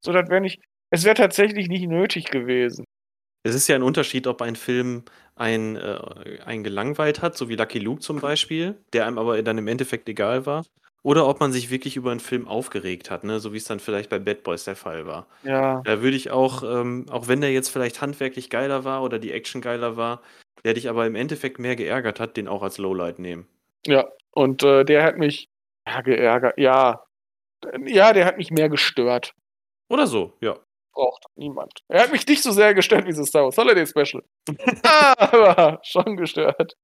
so 0.03 0.11
das 0.11 0.29
wäre 0.29 0.41
nicht, 0.41 0.61
es 0.91 1.03
wäre 1.05 1.15
tatsächlich 1.15 1.67
nicht 1.69 1.87
nötig 1.87 2.25
gewesen. 2.25 2.85
Es 3.43 3.55
ist 3.55 3.67
ja 3.69 3.75
ein 3.75 3.83
Unterschied, 3.83 4.27
ob 4.27 4.41
ein 4.41 4.55
Film 4.57 5.05
einen, 5.35 5.77
äh, 5.77 6.39
einen 6.45 6.63
gelangweilt 6.63 7.21
hat, 7.21 7.37
so 7.37 7.47
wie 7.49 7.55
Lucky 7.55 7.79
Luke 7.79 8.01
zum 8.01 8.19
Beispiel, 8.19 8.77
der 8.93 9.07
einem 9.07 9.17
aber 9.17 9.41
dann 9.41 9.57
im 9.57 9.67
Endeffekt 9.67 10.09
egal 10.09 10.45
war, 10.45 10.65
oder 11.03 11.27
ob 11.27 11.39
man 11.39 11.51
sich 11.51 11.69
wirklich 11.69 11.95
über 11.95 12.11
einen 12.11 12.19
Film 12.19 12.47
aufgeregt 12.47 13.09
hat, 13.09 13.23
ne? 13.23 13.39
so 13.39 13.53
wie 13.53 13.57
es 13.57 13.65
dann 13.65 13.79
vielleicht 13.79 14.09
bei 14.09 14.19
Bad 14.19 14.43
Boys 14.43 14.65
der 14.65 14.75
Fall 14.75 15.05
war. 15.05 15.27
Ja, 15.43 15.81
Da 15.85 16.01
würde 16.01 16.17
ich 16.17 16.31
auch, 16.31 16.63
ähm, 16.63 17.05
auch 17.09 17.27
wenn 17.27 17.41
der 17.41 17.51
jetzt 17.51 17.69
vielleicht 17.69 18.01
handwerklich 18.01 18.49
geiler 18.49 18.83
war 18.83 19.03
oder 19.03 19.19
die 19.19 19.31
Action 19.31 19.61
geiler 19.61 19.97
war, 19.97 20.21
der 20.65 20.73
dich 20.73 20.89
aber 20.89 21.07
im 21.07 21.15
Endeffekt 21.15 21.59
mehr 21.59 21.75
geärgert 21.75 22.19
hat, 22.19 22.35
den 22.37 22.47
auch 22.47 22.63
als 22.63 22.77
Lowlight 22.77 23.19
nehmen. 23.19 23.47
ja, 23.85 24.07
und 24.31 24.63
äh, 24.63 24.83
der 24.83 25.03
hat 25.03 25.17
mich, 25.17 25.49
ja, 25.87 26.01
geärgert, 26.01 26.57
ja, 26.57 27.03
ja, 27.85 28.13
der 28.13 28.25
hat 28.25 28.37
mich 28.37 28.51
mehr 28.51 28.69
gestört. 28.69 29.33
Oder 29.89 30.07
so, 30.07 30.33
ja. 30.41 30.57
braucht 30.93 31.25
niemand. 31.35 31.79
Er 31.87 32.03
hat 32.03 32.11
mich 32.11 32.27
nicht 32.27 32.43
so 32.43 32.51
sehr 32.51 32.73
gestört 32.73 33.05
wie 33.07 33.13
das 33.13 33.27
Star 33.27 33.43
Wars 33.43 33.57
Holiday 33.57 33.85
Special. 33.85 34.23
Aber 35.17 35.79
schon 35.83 36.15
gestört. 36.17 36.75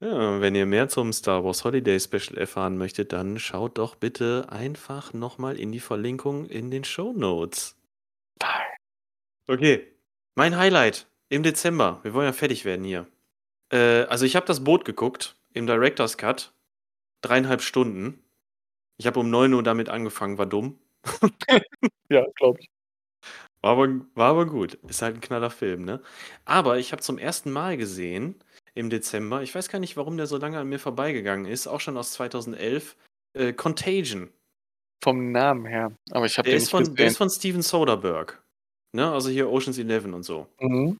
Ja, 0.00 0.40
wenn 0.40 0.54
ihr 0.54 0.64
mehr 0.66 0.88
zum 0.88 1.12
Star 1.12 1.44
Wars 1.44 1.64
Holiday 1.64 1.98
Special 2.00 2.38
erfahren 2.38 2.78
möchtet, 2.78 3.12
dann 3.12 3.38
schaut 3.38 3.76
doch 3.78 3.94
bitte 3.94 4.46
einfach 4.50 5.12
nochmal 5.12 5.58
in 5.58 5.70
die 5.72 5.80
Verlinkung 5.80 6.46
in 6.46 6.70
den 6.70 6.84
Show 6.84 7.12
Notes. 7.12 7.76
Okay, 9.48 9.86
mein 10.34 10.56
Highlight 10.56 11.06
im 11.28 11.42
Dezember. 11.42 12.00
Wir 12.02 12.14
wollen 12.14 12.26
ja 12.26 12.32
fertig 12.32 12.64
werden 12.64 12.84
hier. 12.84 13.06
Äh, 13.72 14.02
also 14.04 14.26
ich 14.26 14.36
habe 14.36 14.46
das 14.46 14.64
Boot 14.64 14.84
geguckt 14.84 15.36
im 15.54 15.66
Director's 15.66 16.18
Cut. 16.18 16.52
Dreieinhalb 17.22 17.62
Stunden. 17.62 18.22
Ich 18.98 19.06
habe 19.06 19.20
um 19.20 19.30
9 19.30 19.52
Uhr 19.54 19.62
damit 19.62 19.88
angefangen, 19.90 20.38
war 20.38 20.46
dumm. 20.46 20.78
Ja, 22.10 22.24
glaube 22.36 22.60
ich. 22.60 22.70
War 23.62 23.72
aber, 23.72 23.88
war 24.14 24.30
aber 24.30 24.46
gut. 24.46 24.74
Ist 24.88 25.02
halt 25.02 25.16
ein 25.16 25.20
knaller 25.20 25.50
Film, 25.50 25.84
ne? 25.84 26.02
Aber 26.44 26.78
ich 26.78 26.92
habe 26.92 27.02
zum 27.02 27.18
ersten 27.18 27.50
Mal 27.52 27.76
gesehen 27.76 28.36
im 28.76 28.90
Dezember, 28.90 29.42
ich 29.42 29.54
weiß 29.54 29.70
gar 29.70 29.78
nicht, 29.78 29.96
warum 29.96 30.18
der 30.18 30.26
so 30.26 30.36
lange 30.36 30.58
an 30.58 30.68
mir 30.68 30.78
vorbeigegangen 30.78 31.46
ist, 31.46 31.66
auch 31.66 31.80
schon 31.80 31.96
aus 31.96 32.12
2011, 32.12 32.96
äh, 33.32 33.52
Contagion. 33.54 34.30
Vom 35.02 35.32
Namen 35.32 35.64
her. 35.64 35.92
Aber 36.10 36.26
ich 36.26 36.36
habe 36.36 36.48
den 36.48 36.58
ist, 36.58 36.64
nicht 36.64 36.70
von, 36.70 36.94
der 36.94 37.06
ist 37.06 37.16
von 37.16 37.30
Steven 37.30 37.62
Soderbergh. 37.62 38.34
Ne? 38.92 39.10
Also 39.10 39.30
hier 39.30 39.50
Ocean's 39.50 39.78
Eleven 39.78 40.12
und 40.12 40.24
so. 40.24 40.46
Mhm. 40.60 40.98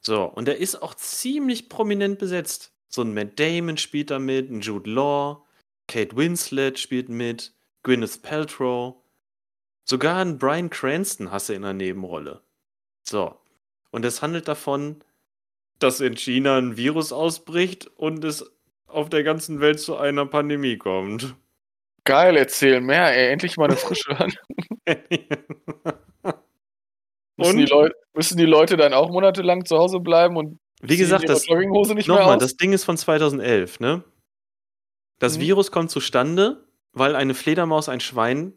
So, 0.00 0.24
und 0.24 0.46
der 0.48 0.58
ist 0.58 0.82
auch 0.82 0.94
ziemlich 0.94 1.68
prominent 1.68 2.18
besetzt. 2.18 2.72
So 2.88 3.02
ein 3.02 3.14
Matt 3.14 3.38
Damon 3.38 3.76
spielt 3.76 4.10
da 4.10 4.18
mit, 4.18 4.50
ein 4.50 4.60
Jude 4.60 4.90
Law, 4.90 5.44
Kate 5.86 6.16
Winslet 6.16 6.78
spielt 6.78 7.08
mit, 7.08 7.52
Gwyneth 7.84 8.22
Paltrow. 8.22 8.96
Sogar 9.84 10.18
ein 10.18 10.38
Brian 10.38 10.70
Cranston 10.70 11.30
hast 11.30 11.48
du 11.48 11.52
in 11.52 11.62
einer 11.62 11.72
Nebenrolle. 11.72 12.42
So. 13.04 13.36
Und 13.92 14.04
es 14.04 14.22
handelt 14.22 14.48
davon, 14.48 15.04
dass 15.78 16.00
in 16.00 16.16
China 16.16 16.58
ein 16.58 16.76
Virus 16.76 17.12
ausbricht 17.12 17.86
und 17.96 18.24
es 18.24 18.44
auf 18.86 19.08
der 19.10 19.22
ganzen 19.24 19.60
Welt 19.60 19.80
zu 19.80 19.96
einer 19.96 20.26
Pandemie 20.26 20.76
kommt. 20.78 21.34
Geil, 22.04 22.36
erzähl 22.36 22.80
mehr. 22.80 23.12
Ey, 23.16 23.32
endlich 23.32 23.56
mal 23.56 23.66
eine 23.66 23.76
frische 23.76 24.10
Hand. 24.18 24.36
Müssen, 27.36 27.58
die? 27.58 27.66
Leute, 27.66 27.94
müssen 28.14 28.38
die 28.38 28.46
Leute 28.46 28.76
dann 28.76 28.94
auch 28.94 29.10
monatelang 29.10 29.64
zu 29.64 29.76
Hause 29.76 30.00
bleiben 30.00 30.36
und 30.36 30.58
Wie 30.80 30.96
gesagt, 30.96 31.28
das, 31.28 31.46
Jogginghose 31.46 31.94
nicht 31.94 32.08
mehr 32.08 32.18
Nochmal, 32.18 32.38
das 32.38 32.56
Ding 32.56 32.72
ist 32.72 32.84
von 32.84 32.96
2011, 32.96 33.80
ne? 33.80 34.04
Das 35.18 35.36
Mhm. 35.36 35.42
Virus 35.42 35.70
kommt 35.70 35.90
zustande, 35.90 36.64
weil 36.92 37.14
eine 37.16 37.34
Fledermaus 37.34 37.88
ein 37.88 38.00
Schwein 38.00 38.54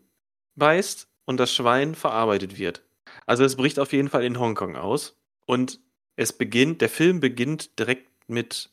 beißt 0.55 1.07
und 1.25 1.37
das 1.37 1.53
Schwein 1.53 1.95
verarbeitet 1.95 2.57
wird. 2.57 2.83
Also 3.25 3.43
es 3.43 3.55
bricht 3.55 3.79
auf 3.79 3.93
jeden 3.93 4.09
Fall 4.09 4.23
in 4.23 4.39
Hongkong 4.39 4.75
aus 4.75 5.17
und 5.45 5.79
es 6.19 6.33
beginnt, 6.33 6.81
der 6.81 6.89
Film 6.89 7.21
beginnt 7.21 7.79
direkt 7.79 8.09
mit 8.27 8.69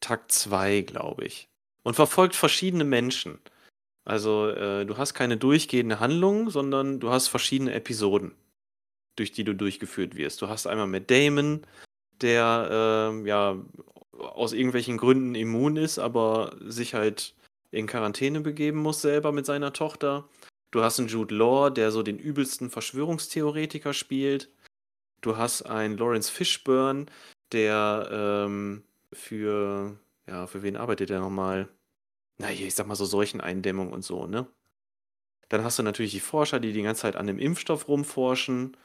Tag 0.00 0.32
2, 0.32 0.80
glaube 0.80 1.26
ich. 1.26 1.46
Und 1.82 1.94
verfolgt 1.94 2.34
verschiedene 2.34 2.84
Menschen. 2.84 3.38
Also 4.06 4.48
äh, 4.48 4.86
du 4.86 4.96
hast 4.96 5.12
keine 5.12 5.36
durchgehende 5.36 6.00
Handlung, 6.00 6.48
sondern 6.48 7.00
du 7.00 7.10
hast 7.10 7.28
verschiedene 7.28 7.74
Episoden, 7.74 8.34
durch 9.16 9.30
die 9.30 9.44
du 9.44 9.54
durchgeführt 9.54 10.16
wirst. 10.16 10.40
Du 10.40 10.48
hast 10.48 10.66
einmal 10.66 10.86
mit 10.86 11.10
Damon, 11.10 11.66
der 12.22 13.10
ähm, 13.12 13.26
ja 13.26 13.62
aus 14.16 14.54
irgendwelchen 14.54 14.96
Gründen 14.96 15.34
immun 15.34 15.76
ist, 15.76 15.98
aber 15.98 16.56
sich 16.60 16.94
halt 16.94 17.34
in 17.70 17.86
Quarantäne 17.86 18.40
begeben 18.40 18.78
muss 18.78 19.02
selber 19.02 19.32
mit 19.32 19.44
seiner 19.44 19.74
Tochter. 19.74 20.26
Du 20.70 20.82
hast 20.82 20.98
einen 20.98 21.08
Jude 21.08 21.34
Law, 21.34 21.68
der 21.68 21.90
so 21.90 22.02
den 22.02 22.18
übelsten 22.18 22.70
Verschwörungstheoretiker 22.70 23.92
spielt. 23.92 24.48
Du 25.20 25.36
hast 25.36 25.62
einen 25.62 25.96
Lawrence 25.96 26.30
Fishburne, 26.30 27.06
der 27.52 28.08
ähm, 28.10 28.84
für, 29.12 29.98
ja, 30.26 30.46
für 30.46 30.62
wen 30.62 30.76
arbeitet 30.76 31.10
er 31.10 31.20
nochmal? 31.20 31.68
Na, 32.38 32.46
hier, 32.48 32.66
ich 32.66 32.74
sag 32.74 32.86
mal 32.86 32.94
so 32.94 33.04
Seucheneindämmung 33.04 33.92
und 33.92 34.02
so, 34.02 34.26
ne? 34.26 34.46
Dann 35.48 35.64
hast 35.64 35.78
du 35.78 35.82
natürlich 35.82 36.12
die 36.12 36.20
Forscher, 36.20 36.60
die 36.60 36.72
die 36.72 36.82
ganze 36.82 37.02
Zeit 37.02 37.16
an 37.16 37.26
dem 37.26 37.38
Impfstoff 37.38 37.88
rumforschen. 37.88 38.76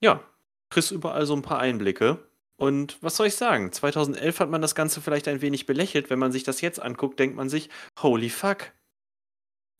Ja, 0.00 0.24
kriegst 0.70 0.90
überall 0.90 1.26
so 1.26 1.34
ein 1.34 1.42
paar 1.42 1.58
Einblicke. 1.58 2.26
Und 2.56 3.00
was 3.02 3.16
soll 3.16 3.28
ich 3.28 3.36
sagen? 3.36 3.70
2011 3.70 4.40
hat 4.40 4.50
man 4.50 4.62
das 4.62 4.74
Ganze 4.74 5.00
vielleicht 5.00 5.28
ein 5.28 5.42
wenig 5.42 5.66
belächelt. 5.66 6.10
Wenn 6.10 6.18
man 6.18 6.32
sich 6.32 6.42
das 6.42 6.60
jetzt 6.60 6.80
anguckt, 6.80 7.20
denkt 7.20 7.36
man 7.36 7.48
sich, 7.48 7.68
holy 8.00 8.30
fuck. 8.30 8.72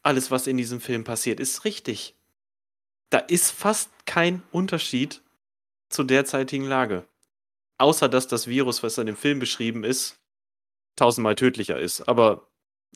Alles, 0.03 0.31
was 0.31 0.47
in 0.47 0.57
diesem 0.57 0.81
Film 0.81 1.03
passiert, 1.03 1.41
ist 1.41 1.65
richtig. 1.65 2.15
Da 3.11 3.19
ist 3.19 3.51
fast 3.51 3.91
kein 4.07 4.43
Unterschied 4.53 5.23
zur 5.89 6.07
derzeitigen 6.07 6.65
Lage. 6.65 7.07
Außer, 7.79 8.09
dass 8.09 8.27
das 8.27 8.47
Virus, 8.49 8.83
was 8.83 8.99
in 8.99 9.07
dem 9.07 9.17
Film 9.17 9.39
beschrieben 9.39 9.85
ist, 9.85 10.21
tausendmal 10.97 11.37
tödlicher 11.37 11.79
ist. 11.79 12.09
Aber 12.09 12.49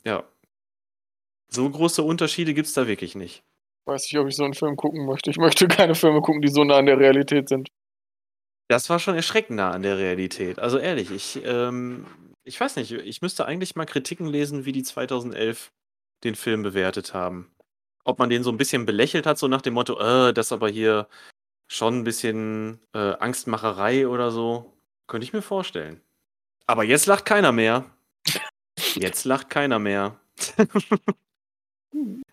ja, 0.03 0.23
so 1.47 1.69
große 1.69 2.03
Unterschiede 2.03 2.53
gibt 2.53 2.67
es 2.67 2.73
da 2.73 2.87
wirklich 2.87 3.15
nicht. 3.15 3.43
Weiß 3.85 4.03
nicht, 4.03 4.19
ob 4.19 4.27
ich 4.27 4.35
so 4.35 4.43
einen 4.43 4.53
Film 4.53 4.75
gucken 4.75 5.05
möchte. 5.05 5.29
Ich 5.29 5.37
möchte 5.37 5.67
keine 5.67 5.95
Filme 5.95 6.21
gucken, 6.21 6.41
die 6.41 6.49
so 6.49 6.63
nah 6.63 6.77
an 6.77 6.85
der 6.85 6.99
Realität 6.99 7.49
sind. 7.49 7.69
Das 8.69 8.89
war 8.89 8.99
schon 8.99 9.15
erschreckend 9.15 9.57
nah 9.57 9.71
an 9.71 9.83
der 9.83 9.97
Realität. 9.97 10.59
Also 10.59 10.77
ehrlich, 10.77 11.11
ich, 11.11 11.41
ähm, 11.45 12.05
ich 12.43 12.59
weiß 12.59 12.77
nicht, 12.77 12.91
ich 12.91 13.21
müsste 13.21 13.45
eigentlich 13.45 13.75
mal 13.75 13.85
Kritiken 13.85 14.25
lesen, 14.27 14.65
wie 14.65 14.71
die 14.71 14.83
2011 14.83 15.71
den 16.23 16.35
Film 16.35 16.63
bewertet 16.63 17.13
haben. 17.13 17.53
Ob 18.05 18.19
man 18.19 18.29
den 18.29 18.43
so 18.43 18.51
ein 18.51 18.57
bisschen 18.57 18.85
belächelt 18.85 19.25
hat, 19.25 19.37
so 19.37 19.47
nach 19.47 19.61
dem 19.61 19.73
Motto, 19.73 19.99
äh, 19.99 20.33
das 20.33 20.51
aber 20.51 20.69
hier 20.69 21.07
schon 21.67 21.99
ein 21.99 22.03
bisschen 22.03 22.79
äh, 22.93 23.13
Angstmacherei 23.19 24.07
oder 24.07 24.31
so. 24.31 24.73
Könnte 25.07 25.25
ich 25.25 25.33
mir 25.33 25.41
vorstellen. 25.41 26.01
Aber 26.65 26.83
jetzt 26.83 27.05
lacht 27.07 27.25
keiner 27.25 27.51
mehr. 27.51 27.85
Jetzt 28.95 29.25
lacht 29.25 29.49
keiner 29.49 29.79
mehr. 29.79 30.19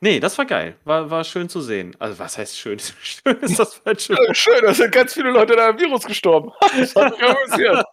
nee, 0.01 0.21
das 0.21 0.39
war 0.39 0.45
geil. 0.47 0.77
War, 0.85 1.11
war 1.11 1.25
schön 1.25 1.49
zu 1.49 1.61
sehen. 1.61 1.97
Also, 1.99 2.19
was 2.19 2.39
heißt 2.39 2.57
schön? 2.57 2.79
schön 3.03 3.37
ist 3.41 3.59
das 3.59 3.75
falsche 3.75 4.15
Ja, 4.15 4.35
schön, 4.35 4.61
da 4.63 4.75
sind 4.75 4.93
ganz 4.93 5.15
viele 5.15 5.31
Leute 5.31 5.55
an 5.55 5.61
einem 5.61 5.79
Virus 5.79 6.05
gestorben. 6.05 6.53
Das 6.79 6.95
hat 6.95 7.19
mich 7.19 7.29
amüsiert. 7.29 7.85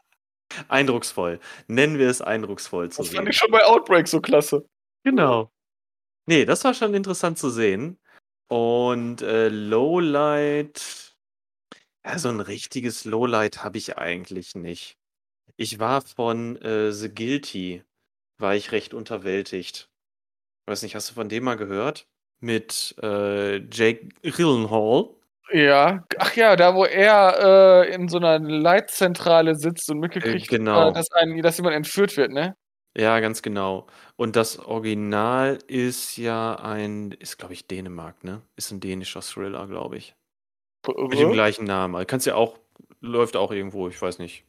Eindrucksvoll. 0.70 1.40
Nennen 1.68 1.98
wir 1.98 2.10
es 2.10 2.22
eindrucksvoll 2.22 2.90
zu 2.90 3.02
Das 3.02 3.08
fand 3.08 3.26
sehen. 3.26 3.32
ich 3.32 3.38
schon 3.38 3.52
bei 3.52 3.66
Outbreak 3.66 4.08
so 4.08 4.22
klasse. 4.22 4.66
Genau. 5.04 5.52
Nee, 6.26 6.46
das 6.46 6.64
war 6.64 6.74
schon 6.74 6.94
interessant 6.94 7.38
zu 7.38 7.50
sehen. 7.50 8.00
Und 8.48 9.22
äh, 9.22 9.50
Lowlight. 9.50 11.07
Ja, 12.08 12.18
so 12.20 12.30
ein 12.30 12.40
richtiges 12.40 13.04
Lowlight 13.04 13.64
habe 13.66 13.78
ich 13.78 13.98
eigentlich 13.98 14.56
nicht. 14.56 14.98
Ich 15.58 15.80
war 15.80 16.02
von 16.02 16.56
äh, 16.62 16.92
The 16.94 17.14
Guilty, 17.14 17.84
war 18.38 18.56
ich 18.56 18.72
recht 18.72 18.94
unterwältigt. 18.94 19.90
Weiß 20.68 20.84
nicht, 20.84 20.96
hast 20.96 21.10
du 21.10 21.16
von 21.16 21.30
dem 21.30 21.44
mal 21.44 21.58
gehört? 21.58 22.08
mit 22.40 22.96
äh, 23.02 23.58
Jake 23.72 24.10
Gyllenhaal. 24.22 25.10
Ja, 25.52 26.06
ach 26.20 26.36
ja, 26.36 26.56
da 26.56 26.76
wo 26.76 26.86
er 26.86 27.84
äh, 27.88 27.94
in 27.96 28.10
so 28.10 28.18
einer 28.18 28.38
Leitzentrale 28.40 29.56
sitzt 29.56 29.90
und 29.90 30.00
mitgekriegt, 30.00 30.52
Äh, 30.52 30.58
genau. 30.58 30.90
äh, 30.90 30.94
dass, 30.94 31.12
ein, 31.12 31.42
dass 31.42 31.58
jemand 31.58 31.76
entführt 31.76 32.16
wird, 32.16 32.32
ne? 32.32 32.56
Ja, 32.96 33.20
ganz 33.20 33.42
genau. 33.42 33.88
Und 34.16 34.36
das 34.36 34.60
Original 34.60 35.60
ist 35.68 36.18
ja 36.18 36.56
ein, 36.56 37.12
ist 37.12 37.38
glaube 37.38 37.54
ich 37.54 37.68
Dänemark, 37.68 38.24
ne? 38.24 38.42
Ist 38.56 38.72
ein 38.72 38.80
dänischer 38.80 39.22
Thriller, 39.22 39.68
glaube 39.68 39.98
ich. 39.98 40.16
Mit 40.88 41.20
dem 41.20 41.32
gleichen 41.32 41.66
Namen. 41.66 41.96
Also 41.96 42.06
kannst 42.06 42.26
ja 42.26 42.36
auch, 42.36 42.58
läuft 43.02 43.36
auch 43.36 43.52
irgendwo, 43.52 43.88
ich 43.88 44.02
weiß 44.02 44.20
nicht. 44.20 44.44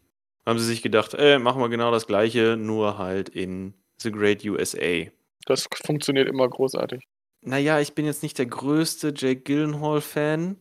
Haben 0.46 0.58
sie 0.58 0.66
sich 0.66 0.82
gedacht, 0.82 1.14
äh, 1.14 1.38
machen 1.38 1.60
wir 1.60 1.68
genau 1.68 1.90
das 1.90 2.06
gleiche, 2.06 2.56
nur 2.56 2.98
halt 2.98 3.28
in 3.28 3.74
The 4.00 4.10
Great 4.10 4.44
USA. 4.44 5.10
Das 5.44 5.68
funktioniert 5.84 6.28
immer 6.28 6.48
großartig. 6.48 7.06
Naja, 7.42 7.80
ich 7.80 7.94
bin 7.94 8.06
jetzt 8.06 8.22
nicht 8.22 8.38
der 8.38 8.46
größte 8.46 9.12
Jake 9.16 9.42
Gyllenhaal-Fan. 9.42 10.56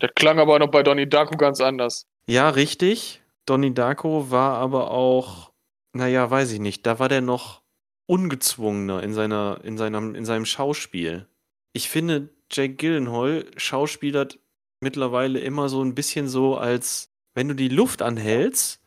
Der 0.00 0.08
klang 0.08 0.38
aber 0.38 0.58
noch 0.58 0.70
bei 0.70 0.82
Donnie 0.82 1.08
Darko 1.08 1.36
ganz 1.36 1.60
anders. 1.60 2.06
Ja, 2.26 2.50
richtig. 2.50 3.22
Donnie 3.46 3.74
Darko 3.74 4.30
war 4.30 4.58
aber 4.58 4.90
auch, 4.90 5.52
naja, 5.92 6.30
weiß 6.30 6.52
ich 6.52 6.60
nicht, 6.60 6.86
da 6.86 6.98
war 6.98 7.08
der 7.08 7.20
noch 7.20 7.62
ungezwungener 8.06 9.02
in 9.02 9.12
seiner, 9.14 9.60
in 9.64 9.78
seinem, 9.78 10.14
in 10.14 10.24
seinem 10.24 10.44
Schauspiel. 10.44 11.26
Ich 11.72 11.88
finde, 11.88 12.28
Jake 12.50 12.74
Gyllenhaal 12.74 13.46
schauspielert 13.56 14.38
mittlerweile 14.82 15.38
immer 15.40 15.68
so 15.68 15.82
ein 15.82 15.94
bisschen 15.94 16.28
so, 16.28 16.56
als 16.56 17.10
wenn 17.34 17.48
du 17.48 17.54
die 17.54 17.68
Luft 17.68 18.02
anhältst 18.02 18.82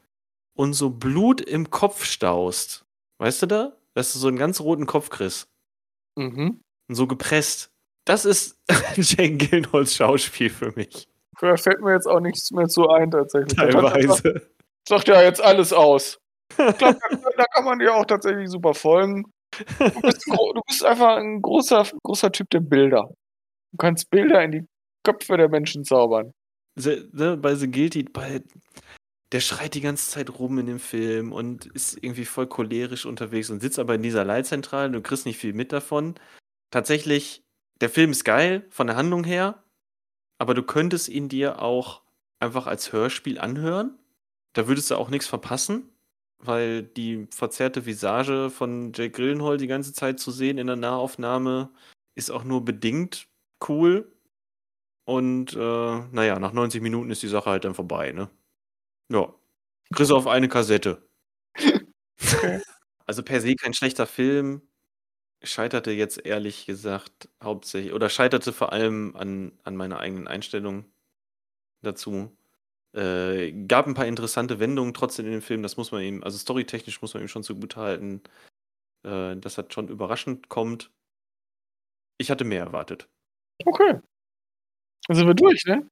und 0.56 0.74
so 0.74 0.90
Blut 0.90 1.42
im 1.42 1.70
Kopf 1.70 2.06
staust. 2.06 2.86
Weißt 3.18 3.42
du 3.42 3.46
da? 3.48 3.78
Dass 3.94 4.14
du 4.14 4.20
so 4.20 4.28
einen 4.28 4.38
ganz 4.38 4.60
roten 4.60 4.86
Kopf 4.86 5.10
kriegst. 5.10 5.48
Mhm. 6.16 6.62
Und 6.88 6.96
so 6.96 7.08
gepresst. 7.08 7.72
Das 8.06 8.26
ist 8.26 8.60
Jake 8.96 9.38
Gyllenhaals 9.38 9.96
Schauspiel 9.96 10.50
für 10.50 10.72
mich. 10.76 11.08
Da 11.40 11.58
fällt 11.58 11.82
mir 11.82 11.94
jetzt 11.94 12.08
auch 12.08 12.20
nichts 12.20 12.52
mehr 12.52 12.68
zu 12.68 12.88
ein, 12.90 13.12
tatsächlich. 13.12 13.56
Teilweise. 13.56 14.50
sagt 14.88 15.08
ja 15.08 15.22
jetzt 15.22 15.42
alles 15.42 15.74
aus. 15.74 16.20
Ich 16.52 16.78
glaube, 16.78 17.00
da, 17.38 17.46
kann 17.46 17.66
man 17.66 17.80
dir 17.80 17.94
auch 17.94 18.06
tatsächlich 18.06 18.50
super 18.50 18.74
folgen. 18.74 19.26
Du 19.80 20.02
bist, 20.02 20.28
du 20.28 20.62
bist 20.68 20.86
einfach 20.86 21.18
ein 21.18 21.42
großer, 21.42 21.86
großer 22.04 22.32
Typ 22.32 22.50
der 22.52 22.60
Bilder. 22.60 23.10
Du 23.72 23.78
kannst 23.78 24.10
Bilder 24.10 24.44
in 24.44 24.52
die 24.52 24.66
Köpfe 25.06 25.38
der 25.38 25.48
Menschen 25.50 25.86
zaubern. 25.86 26.34
Se- 26.76 27.08
ne, 27.14 27.38
bei 27.38 27.56
The 27.56 27.72
Guilty, 27.72 28.04
bei, 28.04 28.44
der 29.32 29.40
schreit 29.40 29.74
die 29.76 29.82
ganze 29.82 30.10
Zeit 30.10 30.30
rum 30.30 30.60
in 30.60 30.66
dem 30.66 30.80
Film 30.80 31.32
und 31.32 31.68
ist 31.68 31.98
irgendwie 32.02 32.26
voll 32.26 32.48
cholerisch 32.48 33.06
unterwegs 33.06 33.50
und 33.50 33.62
sitzt 33.62 33.80
aber 33.80 33.96
in 33.96 34.04
dieser 34.04 34.26
Leitzentrale. 34.26 34.92
Du 34.92 35.02
kriegst 35.02 35.26
nicht 35.26 35.38
viel 35.38 35.54
mit 35.54 35.72
davon. 35.72 36.16
Tatsächlich, 36.72 37.44
der 37.82 37.90
Film 37.90 38.12
ist 38.12 38.26
geil 38.26 38.66
von 38.70 38.88
der 38.88 38.98
Handlung 38.98 39.24
her, 39.24 39.64
aber 40.38 40.54
du 40.54 40.64
könntest 40.64 41.08
ihn 41.08 41.30
dir 41.30 41.62
auch 41.62 42.02
einfach 42.40 42.68
als 42.68 42.92
Hörspiel 42.92 43.40
anhören. 43.40 43.98
Da 44.54 44.68
würdest 44.68 44.92
du 44.92 44.96
auch 44.96 45.10
nichts 45.10 45.28
verpassen, 45.28 45.90
weil 46.40 46.84
die 46.84 47.28
verzerrte 47.32 47.86
Visage 47.86 48.50
von 48.50 48.92
Jake 48.94 49.12
Gyllenhaal 49.12 49.58
die 49.58 49.68
ganze 49.68 49.94
Zeit 49.94 50.20
zu 50.20 50.32
sehen 50.32 50.58
in 50.58 50.68
der 50.68 50.76
Nahaufnahme 50.76 51.70
ist 52.16 52.32
auch 52.32 52.44
nur 52.44 52.64
bedingt 52.64 53.28
cool. 53.68 54.12
Und 55.08 55.54
äh, 55.54 55.58
naja, 56.12 56.40
nach 56.40 56.52
90 56.54 56.82
Minuten 56.82 57.12
ist 57.12 57.22
die 57.22 57.28
Sache 57.28 57.50
halt 57.52 57.64
dann 57.66 57.76
vorbei, 57.76 58.12
ne? 58.12 58.30
Ja. 59.12 59.34
Du 59.92 60.16
auf 60.16 60.28
eine 60.28 60.50
Kassette. 60.50 61.08
Okay. 62.22 62.62
Also 63.08 63.22
per 63.24 63.40
se 63.42 63.56
kein 63.56 63.74
schlechter 63.76 64.08
Film. 64.08 64.64
Scheiterte 65.44 65.92
jetzt 65.92 66.26
ehrlich 66.26 66.66
gesagt 66.68 67.30
hauptsächlich, 67.44 67.94
oder 67.94 68.10
scheiterte 68.10 68.54
vor 68.54 68.74
allem 68.74 69.16
an, 69.18 69.54
an 69.64 69.76
meiner 69.78 70.00
eigenen 70.00 70.28
Einstellung 70.28 70.86
dazu. 71.84 72.36
Äh, 72.96 73.54
gab 73.68 73.88
ein 73.88 73.96
paar 73.96 74.08
interessante 74.08 74.60
Wendungen 74.60 74.94
trotzdem 74.96 75.26
in 75.28 75.34
dem 75.34 75.42
Film, 75.44 75.64
das 75.64 75.78
muss 75.78 75.92
man 75.94 76.04
ihm, 76.04 76.24
also 76.24 76.38
storytechnisch 76.38 77.02
muss 77.02 77.14
man 77.16 77.24
ihm 77.24 77.30
schon 77.30 77.44
zugute 77.44 77.78
halten, 77.82 78.24
äh, 79.04 79.38
dass 79.38 79.56
das 79.56 79.68
schon 79.74 79.90
überraschend 79.90 80.50
kommt. 80.50 80.92
Ich 82.18 82.30
hatte 82.32 82.44
mehr 82.46 82.62
erwartet. 82.64 83.10
Okay. 83.66 84.00
Dann 85.08 85.18
sind 85.18 85.28
wir 85.28 85.34
durch, 85.34 85.64
ne? 85.66 85.88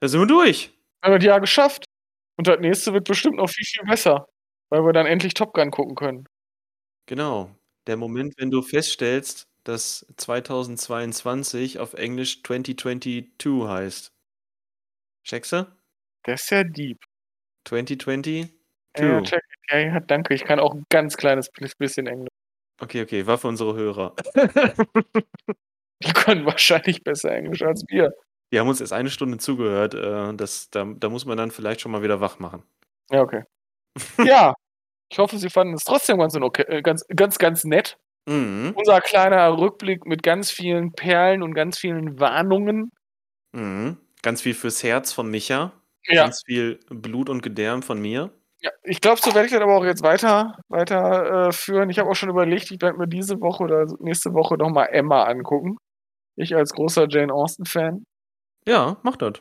Da 0.00 0.08
sind 0.08 0.20
wir 0.20 0.26
durch. 0.26 0.70
Haben 1.02 1.12
wir 1.12 1.18
das 1.18 1.26
Jahr 1.26 1.40
geschafft. 1.40 1.84
Und 2.38 2.46
das 2.46 2.60
nächste 2.60 2.92
wird 2.92 3.06
bestimmt 3.06 3.36
noch 3.36 3.48
viel, 3.48 3.64
viel 3.64 3.84
besser. 3.84 4.28
Weil 4.70 4.82
wir 4.84 4.92
dann 4.92 5.06
endlich 5.06 5.34
Top 5.34 5.54
Gun 5.54 5.70
gucken 5.70 5.94
können. 5.94 6.28
Genau. 7.06 7.50
Der 7.86 7.96
Moment, 7.96 8.34
wenn 8.36 8.50
du 8.50 8.62
feststellst, 8.62 9.46
dass 9.64 10.06
2022 10.16 11.78
auf 11.78 11.94
Englisch 11.94 12.42
2022 12.42 13.68
heißt. 13.68 14.12
Checkst 15.24 15.52
du? 15.52 15.76
Der 16.26 16.34
ist 16.34 16.50
ja 16.50 16.62
deep. 16.64 16.98
2022? 17.66 18.52
Ja, 18.98 19.22
check. 19.22 19.42
ja, 19.70 19.78
ja, 19.78 20.00
danke. 20.00 20.34
Ich 20.34 20.44
kann 20.44 20.60
auch 20.60 20.74
ein 20.74 20.84
ganz 20.88 21.16
kleines 21.16 21.50
bisschen 21.78 22.06
Englisch. 22.06 22.30
Okay, 22.80 23.02
okay, 23.02 23.26
war 23.26 23.38
für 23.38 23.48
unsere 23.48 23.74
Hörer. 23.74 24.14
Die 26.02 26.12
können 26.12 26.44
wahrscheinlich 26.44 27.02
besser 27.02 27.30
Englisch 27.32 27.62
als 27.62 27.84
wir. 27.88 28.12
Die 28.52 28.60
haben 28.60 28.68
uns 28.68 28.80
erst 28.80 28.92
eine 28.92 29.10
Stunde 29.10 29.38
zugehört. 29.38 29.94
Äh, 29.94 30.34
das, 30.34 30.70
da, 30.70 30.84
da 30.84 31.08
muss 31.08 31.24
man 31.26 31.36
dann 31.36 31.50
vielleicht 31.50 31.80
schon 31.80 31.92
mal 31.92 32.02
wieder 32.02 32.20
wach 32.20 32.38
machen. 32.38 32.62
Ja, 33.10 33.22
okay. 33.22 33.42
ja. 34.24 34.54
Ich 35.10 35.18
hoffe, 35.18 35.38
Sie 35.38 35.50
fanden 35.50 35.74
es 35.74 35.84
trotzdem 35.84 36.18
ganz, 36.18 36.34
okay, 36.36 36.62
äh, 36.68 36.82
ganz, 36.82 37.04
ganz, 37.14 37.38
ganz 37.38 37.64
nett. 37.64 37.96
Mhm. 38.28 38.72
Unser 38.76 39.00
kleiner 39.00 39.56
Rückblick 39.56 40.04
mit 40.06 40.22
ganz 40.22 40.50
vielen 40.50 40.92
Perlen 40.92 41.42
und 41.42 41.54
ganz 41.54 41.78
vielen 41.78 42.18
Warnungen. 42.18 42.90
Mhm. 43.52 43.98
Ganz 44.22 44.42
viel 44.42 44.54
fürs 44.54 44.82
Herz 44.82 45.12
von 45.12 45.30
Micha. 45.30 45.72
Ja, 46.08 46.24
Ganz 46.24 46.42
viel 46.44 46.80
Blut 46.88 47.28
und 47.30 47.42
Gedärm 47.42 47.82
von 47.82 48.00
mir. 48.00 48.32
ja. 48.60 48.70
ich 48.84 49.00
glaube, 49.00 49.20
so 49.22 49.34
werde 49.34 49.46
ich 49.46 49.52
das 49.52 49.60
aber 49.60 49.76
auch 49.76 49.84
jetzt 49.84 50.02
weiter, 50.02 50.58
weiter 50.68 51.48
äh, 51.48 51.52
führen. 51.52 51.90
Ich 51.90 51.98
habe 51.98 52.10
auch 52.10 52.14
schon 52.16 52.30
überlegt, 52.30 52.70
ich 52.70 52.80
werde 52.80 52.98
mir 52.98 53.08
diese 53.08 53.40
Woche 53.40 53.64
oder 53.64 53.86
nächste 54.00 54.32
Woche 54.34 54.56
nochmal 54.56 54.88
Emma 54.92 55.24
angucken. 55.24 55.76
Ich 56.36 56.54
als 56.56 56.72
großer 56.72 57.06
Jane 57.08 57.32
Austen-Fan. 57.32 58.04
Ja, 58.68 58.98
mach 59.02 59.16
das. 59.16 59.34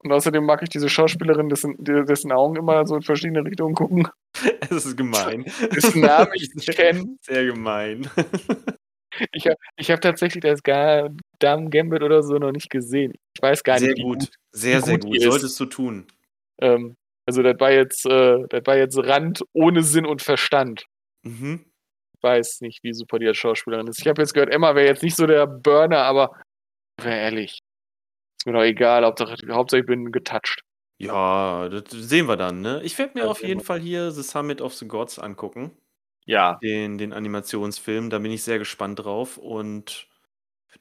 Und 0.00 0.12
außerdem 0.12 0.44
mag 0.44 0.62
ich 0.62 0.68
diese 0.68 0.88
Schauspielerin, 0.88 1.48
dessen, 1.48 1.74
dessen 1.78 2.30
Augen 2.30 2.54
immer 2.56 2.86
so 2.86 2.94
in 2.96 3.02
verschiedene 3.02 3.44
Richtungen 3.44 3.74
gucken. 3.74 4.08
Es 4.70 4.86
ist 4.86 4.96
gemein. 4.96 5.44
Dessen 5.74 6.02
Namen 6.02 6.30
ich 6.34 6.50
nicht 6.54 6.68
kenne. 6.70 7.16
Sehr 7.22 7.44
gemein. 7.46 8.08
Ich 9.32 9.46
habe 9.46 9.56
ich 9.76 9.90
hab 9.90 10.00
tatsächlich 10.00 10.42
das 10.42 10.62
Ga- 10.62 11.08
Damen 11.40 11.70
Gambit 11.70 12.02
oder 12.02 12.22
so 12.22 12.34
noch 12.36 12.52
nicht 12.52 12.70
gesehen. 12.70 13.14
Ich 13.34 13.42
weiß 13.42 13.64
gar 13.64 13.78
Sehr 13.78 13.88
nicht. 13.88 13.98
wie 13.98 14.02
gut. 14.02 14.30
Sehr, 14.52 14.80
sehr 14.82 14.98
gut. 14.98 15.20
Solltest 15.20 15.58
du 15.58 15.64
tun. 15.64 16.06
Ähm, 16.60 16.94
also 17.26 17.42
das 17.42 17.58
war 17.58 17.72
jetzt, 17.72 18.04
äh, 18.06 18.44
das 18.48 18.62
war 18.66 18.76
jetzt 18.76 18.96
Rand 18.98 19.42
ohne 19.54 19.82
Sinn 19.82 20.06
und 20.06 20.22
Verstand. 20.22 20.84
Mhm. 21.24 21.64
Ich 22.16 22.22
weiß 22.22 22.60
nicht, 22.60 22.84
wie 22.84 22.92
super 22.92 23.18
die 23.18 23.26
als 23.26 23.38
Schauspielerin 23.38 23.88
ist. 23.88 23.98
Ich 23.98 24.06
habe 24.06 24.20
jetzt 24.22 24.34
gehört, 24.34 24.52
Emma 24.52 24.74
wäre 24.76 24.86
jetzt 24.86 25.02
nicht 25.02 25.16
so 25.16 25.26
der 25.26 25.46
Burner, 25.48 26.02
aber 26.04 26.40
ehrlich. 27.02 27.57
Ist 28.38 28.46
mir 28.46 28.52
doch 28.52 28.62
egal, 28.62 29.04
Hauptsache, 29.04 29.36
Hauptsache 29.50 29.80
ich 29.80 29.86
bin 29.86 30.12
getoucht. 30.12 30.62
Ja, 31.00 31.68
das 31.68 31.84
sehen 31.90 32.26
wir 32.26 32.36
dann, 32.36 32.60
ne? 32.60 32.80
Ich 32.82 32.98
werde 32.98 33.18
mir 33.18 33.24
Ja, 33.24 33.30
auf 33.30 33.42
jeden 33.44 33.60
wir. 33.60 33.64
Fall 33.64 33.80
hier 33.80 34.10
The 34.10 34.22
Summit 34.22 34.60
of 34.60 34.74
the 34.74 34.86
Gods 34.88 35.18
angucken. 35.18 35.76
Ja. 36.26 36.58
Den, 36.62 36.98
den 36.98 37.12
Animationsfilm. 37.12 38.10
Da 38.10 38.18
bin 38.18 38.32
ich 38.32 38.42
sehr 38.42 38.58
gespannt 38.58 38.98
drauf. 39.04 39.38
Und 39.38 40.08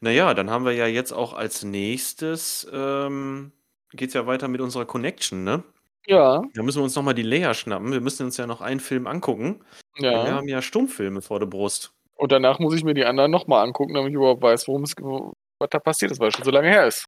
naja, 0.01 0.33
dann 0.33 0.49
haben 0.49 0.65
wir 0.65 0.73
ja 0.73 0.87
jetzt 0.87 1.11
auch 1.13 1.33
als 1.33 1.63
nächstes, 1.63 2.67
ähm, 2.73 3.53
geht's 3.93 4.13
ja 4.15 4.27
weiter 4.27 4.47
mit 4.47 4.61
unserer 4.61 4.85
Connection, 4.85 5.43
ne? 5.43 5.63
Ja, 6.07 6.41
Da 6.53 6.63
müssen 6.63 6.79
wir 6.79 6.83
uns 6.83 6.95
nochmal 6.95 7.13
die 7.15 7.21
Leia 7.23 7.53
schnappen. 7.53 7.91
Wir 7.91 8.01
müssen 8.01 8.25
uns 8.25 8.37
ja 8.37 8.47
noch 8.47 8.61
einen 8.61 8.79
Film 8.79 9.07
angucken. 9.07 9.63
Wir 9.97 10.11
ja. 10.11 10.27
haben 10.31 10.47
ja 10.47 10.61
Stummfilme 10.61 11.21
vor 11.21 11.39
der 11.39 11.47
Brust. 11.47 11.93
Und 12.15 12.31
danach 12.31 12.59
muss 12.59 12.73
ich 12.75 12.83
mir 12.83 12.93
die 12.93 13.05
anderen 13.05 13.31
nochmal 13.31 13.65
angucken, 13.65 13.93
damit 13.93 14.09
ich 14.09 14.15
überhaupt 14.15 14.41
weiß, 14.41 14.67
worum 14.67 14.83
es, 14.83 14.95
was 14.95 15.69
da 15.69 15.79
passiert 15.79 16.11
ist, 16.11 16.19
weil 16.19 16.29
es 16.29 16.35
schon 16.35 16.45
so 16.45 16.51
lange 16.51 16.69
her 16.69 16.87
ist. 16.87 17.05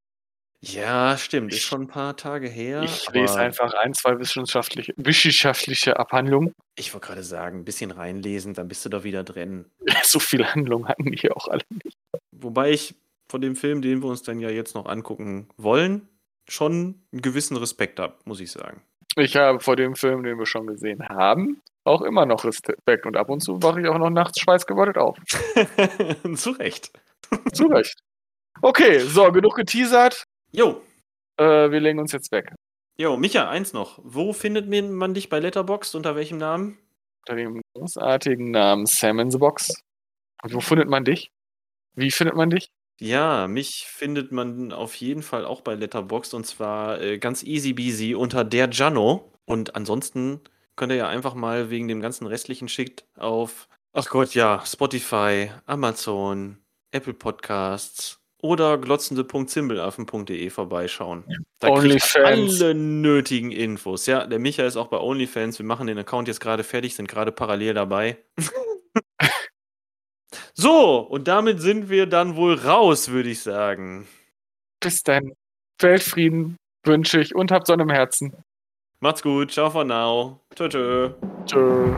Ja, 0.61 1.18
stimmt. 1.18 1.53
Ist 1.53 1.64
schon 1.64 1.84
ein 1.84 1.88
paar 1.88 2.18
Tage 2.18 2.49
her. 2.49 2.84
ich 2.84 3.10
lese 3.11 3.40
einfach 3.40 3.73
ein, 3.73 3.94
zwei 3.94 4.19
wissenschaftliche, 4.19 4.94
wissenschaftliche 4.98 5.98
Abhandlungen. 5.98 6.53
Ich 6.76 6.94
wollte 6.94 7.07
gerade 7.07 7.23
sagen, 7.23 7.60
ein 7.60 7.65
bisschen 7.65 7.91
reinlesen, 7.91 8.53
dann 8.53 8.68
bist 8.68 8.84
du 8.84 8.90
da 8.90 9.03
wieder 9.03 9.23
drin. 9.23 9.65
So 10.03 10.19
viele 10.19 10.53
Handlungen 10.53 10.88
hatten 10.88 11.11
die 11.11 11.31
auch 11.31 11.48
alle. 11.48 11.64
Wobei 12.31 12.72
ich 12.72 12.95
von 13.30 13.41
dem 13.41 13.56
Film, 13.56 13.81
den 13.81 14.02
wir 14.02 14.10
uns 14.10 14.23
dann 14.23 14.40
ja 14.40 14.49
jetzt 14.49 14.76
noch 14.76 14.86
angucken 14.86 15.48
wollen, 15.56 16.10
schon 16.48 17.03
einen 17.11 17.22
gewissen 17.22 17.56
Respekt 17.57 17.99
habe, 17.99 18.15
muss 18.26 18.40
ich 18.40 18.52
sagen. 18.52 18.81
Ich 19.15 19.36
habe 19.36 19.60
vor 19.60 19.76
dem 19.76 19.95
Film, 19.95 20.23
den 20.23 20.38
wir 20.38 20.45
schon 20.45 20.68
gesehen 20.68 21.07
haben, 21.07 21.61
auch 21.84 22.02
immer 22.02 22.26
noch 22.26 22.44
Respekt. 22.44 23.06
Und 23.06 23.18
ab 23.18 23.30
und 23.30 23.41
zu 23.41 23.61
wache 23.61 23.81
ich 23.81 23.88
auch 23.88 23.98
noch 23.98 24.10
nachts 24.10 24.41
schweißgebadet 24.41 24.98
auf. 24.98 25.18
Zu 26.36 26.52
Recht. 26.52 26.91
Zu 27.53 27.68
Recht. 27.68 27.99
Okay, 28.61 28.99
so, 28.99 29.31
genug 29.31 29.56
geteasert. 29.56 30.26
Jo, 30.51 30.81
Äh, 31.38 31.71
wir 31.71 31.80
legen 31.80 31.99
uns 31.99 32.11
jetzt 32.11 32.31
weg. 32.31 32.53
jo, 32.97 33.15
Micha, 33.17 33.49
eins 33.49 33.71
noch. 33.73 33.99
Wo 34.03 34.34
findet 34.34 34.67
man 34.69 35.13
dich 35.13 35.30
bei 35.30 35.39
Letterboxd? 35.39 35.95
Unter 35.95 36.15
welchem 36.15 36.38
Namen? 36.38 36.77
Unter 37.27 37.35
dem 37.35 37.61
großartigen 37.73 38.51
Namen 38.51 38.85
Sam 38.85 39.19
in 39.19 39.31
the 39.31 39.38
Box. 39.38 39.73
Und 40.43 40.53
wo 40.53 40.59
findet 40.59 40.89
man 40.89 41.05
dich? 41.05 41.31
Wie 41.95 42.11
findet 42.11 42.35
man 42.35 42.49
dich? 42.49 42.69
Ja, 42.99 43.47
mich 43.47 43.85
findet 43.88 44.31
man 44.34 44.73
auf 44.73 44.95
jeden 44.95 45.21
Fall 45.23 45.45
auch 45.45 45.61
bei 45.61 45.76
Letterboxd 45.76 46.34
und 46.34 46.45
zwar 46.45 46.99
äh, 47.01 47.17
ganz 47.17 47.43
easy 47.43 47.71
beasy 47.73 48.15
unter 48.15 48.43
der 48.43 48.67
Gianno. 48.67 49.31
Und 49.45 49.76
ansonsten 49.76 50.41
könnt 50.76 50.91
ihr 50.91 50.97
ja 50.97 51.07
einfach 51.07 51.34
mal 51.35 51.69
wegen 51.69 51.88
dem 51.88 52.01
ganzen 52.01 52.27
restlichen 52.27 52.67
Shit 52.67 53.05
auf, 53.15 53.69
ach 53.93 54.09
Gott, 54.09 54.34
ja, 54.34 54.61
Spotify, 54.65 55.51
Amazon, 55.65 56.57
Apple 56.91 57.13
Podcasts 57.13 58.19
oder 58.41 58.78
glotzende.zimbelaffen.de 58.78 60.49
vorbeischauen. 60.49 61.24
Da 61.60 61.70
OnlyFans. 61.70 62.61
alle 62.61 62.74
nötigen 62.74 63.52
Infos. 63.52 64.06
Ja, 64.06 64.26
der 64.26 64.40
Micha 64.40 64.64
ist 64.64 64.78
auch 64.78 64.88
bei 64.88 64.98
OnlyFans. 64.98 65.60
Wir 65.60 65.66
machen 65.66 65.88
den 65.88 65.98
Account 65.98 66.28
jetzt 66.28 66.40
gerade 66.40 66.64
fertig, 66.64 66.95
sind 66.95 67.07
gerade 67.07 67.32
parallel 67.32 67.74
dabei. 67.74 68.18
so, 70.53 70.99
und 70.99 71.28
damit 71.28 71.61
sind 71.61 71.90
wir 71.90 72.06
dann 72.06 72.36
wohl 72.36 72.56
raus, 72.56 73.10
würde 73.10 73.30
ich 73.30 73.41
sagen. 73.41 74.07
Bis 74.80 75.03
dann. 75.03 75.34
Weltfrieden 75.80 76.57
wünsche 76.86 77.20
ich 77.20 77.36
und 77.36 77.52
habt 77.52 77.68
Sonne 77.68 77.84
im 77.84 77.90
Herzen. 77.90 78.34
Macht's 79.02 79.22
gut, 79.22 79.52
ciao 79.52 79.70
for 79.70 79.84
now. 79.84 80.40
Tschö, 80.56 80.68
tschö. 80.68 81.14
Tschö. 81.45 81.95